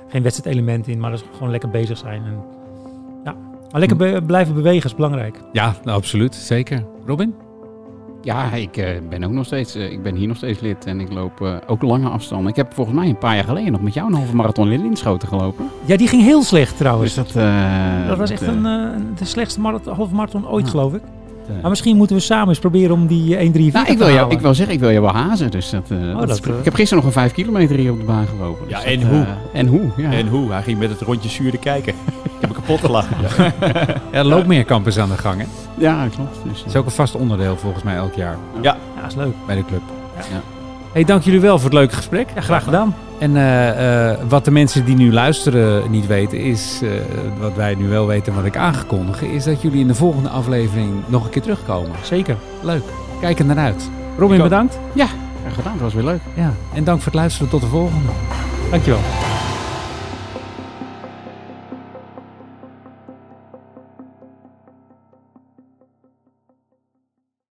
geen 0.07 0.23
wedstrijdelement 0.23 0.87
in, 0.87 0.99
maar 0.99 1.11
dat 1.11 1.19
is 1.19 1.25
gewoon 1.33 1.51
lekker 1.51 1.69
bezig 1.69 1.97
zijn. 1.97 2.23
En, 2.25 2.43
ja. 3.23 3.35
Maar 3.71 3.79
lekker 3.79 3.97
be- 3.97 4.21
blijven 4.25 4.53
bewegen 4.55 4.85
is 4.85 4.95
belangrijk. 4.95 5.39
Ja, 5.51 5.75
nou, 5.83 5.97
absoluut. 5.97 6.35
Zeker. 6.35 6.85
Robin? 7.05 7.33
Ja, 8.25 8.51
ik 8.53 8.77
eh, 8.77 8.87
ben 9.09 9.23
ook 9.23 9.31
nog 9.31 9.45
steeds, 9.45 9.75
eh, 9.75 9.91
ik 9.91 10.03
ben 10.03 10.15
hier 10.15 10.27
nog 10.27 10.37
steeds 10.37 10.59
lid 10.59 10.85
en 10.85 10.99
ik 10.99 11.11
loop 11.13 11.41
eh, 11.41 11.53
ook 11.67 11.81
lange 11.81 12.09
afstanden. 12.09 12.47
Ik 12.49 12.55
heb 12.55 12.73
volgens 12.73 12.95
mij 12.95 13.07
een 13.09 13.17
paar 13.17 13.35
jaar 13.35 13.43
geleden 13.43 13.71
nog 13.71 13.81
met 13.81 13.93
jou 13.93 14.07
een 14.07 14.13
halve 14.17 14.35
marathon 14.35 14.71
in 14.71 14.81
Linschoten 14.81 15.27
gelopen. 15.27 15.65
Ja, 15.85 15.97
die 15.97 16.07
ging 16.07 16.21
heel 16.23 16.43
slecht 16.43 16.77
trouwens. 16.77 17.13
Dus 17.13 17.25
dat, 17.33 17.43
eh, 17.43 18.07
dat 18.07 18.17
was 18.17 18.29
echt 18.29 18.41
een, 18.41 18.61
de 19.17 19.25
slechtste 19.25 19.59
marathon, 19.59 19.93
halve 19.93 20.15
marathon 20.15 20.47
ooit, 20.47 20.65
Ja. 20.65 20.71
geloof 20.71 20.93
ik. 20.93 21.01
Maar 21.61 21.69
misschien 21.69 21.97
moeten 21.97 22.15
we 22.15 22.21
samen 22.21 22.49
eens 22.49 22.59
proberen 22.59 22.91
om 22.95 23.07
die 23.07 23.35
eh, 23.35 23.41
1,43 23.47 23.73
Nou, 23.73 23.85
ik 23.85 23.97
te 23.97 24.05
wil, 24.05 24.13
jou, 24.13 24.31
ik 24.31 24.39
wil 24.39 24.53
zeggen, 24.53 24.73
ik 24.75 24.79
wil 24.79 24.89
je 24.89 25.01
wel 25.01 25.11
hazen. 25.13 25.51
Dus 25.51 25.69
dat, 25.69 25.91
eh, 25.91 26.19
dat 26.27 26.37
ik 26.45 26.63
heb 26.63 26.73
gisteren 26.73 26.95
nog 27.03 27.05
een 27.05 27.19
vijf 27.21 27.33
kilometer 27.33 27.75
hier 27.75 27.91
op 27.91 27.99
de 27.99 28.05
baan 28.05 28.27
gelopen. 28.27 28.65
Ja, 28.67 28.75
Dus 28.79 28.85
en 28.93 28.99
dat, 28.99 29.09
hoe? 29.09 29.25
en 29.53 29.67
hoe, 29.67 29.81
ja. 29.97 30.11
En 30.11 30.27
hoe? 30.27 30.51
Hij 30.51 30.61
ging 30.61 30.79
met 30.79 30.89
het 30.89 31.01
rondje 31.01 31.29
zuurde 31.29 31.57
kijken. 31.57 31.93
kapot 32.65 32.79
gelachen. 32.85 33.15
Ja, 34.11 34.23
loopmeerkamp 34.23 34.87
is 34.87 34.99
aan 34.99 35.09
de 35.09 35.17
gang, 35.17 35.39
hè? 35.41 35.45
Ja, 35.77 36.07
klopt. 36.15 36.37
Dus, 36.43 36.51
eh, 36.57 36.57
Dat 36.63 36.67
is 36.73 36.75
ook 36.75 36.85
een 36.85 36.91
vast 36.91 37.15
onderdeel 37.15 37.57
volgens 37.57 37.83
mij 37.83 37.95
elk 37.95 38.13
jaar 38.13 38.37
Ja, 38.61 38.77
is 39.07 39.15
leuk. 39.15 39.33
bij 39.45 39.55
de 39.55 39.65
club. 39.65 39.81
Ja. 40.17 40.41
Hey, 40.91 41.03
dank 41.03 41.23
jullie 41.23 41.39
wel 41.41 41.55
voor 41.59 41.69
het 41.69 41.73
leuke 41.79 41.95
gesprek. 41.95 42.27
Ja, 42.35 42.41
graag 42.41 42.63
gedaan. 42.63 42.95
En 43.19 43.35
eh, 43.37 44.09
eh, 44.11 44.17
wat 44.27 44.45
de 44.45 44.51
mensen 44.51 44.85
die 44.85 44.95
nu 44.95 45.13
luisteren 45.13 45.91
niet 45.91 46.07
weten 46.07 46.39
is, 46.39 46.79
eh, 46.83 46.89
wat 47.39 47.53
wij 47.55 47.75
nu 47.75 47.87
wel 47.87 48.07
weten, 48.07 48.35
wat 48.35 48.45
ik 48.45 48.57
aangekondig, 48.57 49.21
is 49.21 49.43
dat 49.43 49.61
jullie 49.61 49.79
in 49.79 49.87
de 49.87 49.95
volgende 49.95 50.29
aflevering 50.29 50.91
nog 51.05 51.23
een 51.23 51.29
keer 51.29 51.41
terugkomen. 51.41 51.91
Zeker. 52.01 52.37
Leuk. 52.61 52.83
Kijk 53.21 53.39
er 53.39 53.45
naar 53.45 53.57
uit. 53.57 53.89
Robin, 54.17 54.41
bedankt. 54.41 54.79
Graag 54.95 55.55
gedaan, 55.55 55.73
het 55.73 55.81
was 55.81 55.93
weer 55.93 56.03
leuk. 56.03 56.21
Ja. 56.33 56.53
En 56.73 56.83
dank 56.83 56.97
voor 56.97 57.11
het 57.11 57.21
luisteren. 57.21 57.49
Tot 57.49 57.61
de 57.61 57.67
volgende. 57.67 58.09
Dankjewel. 58.71 58.99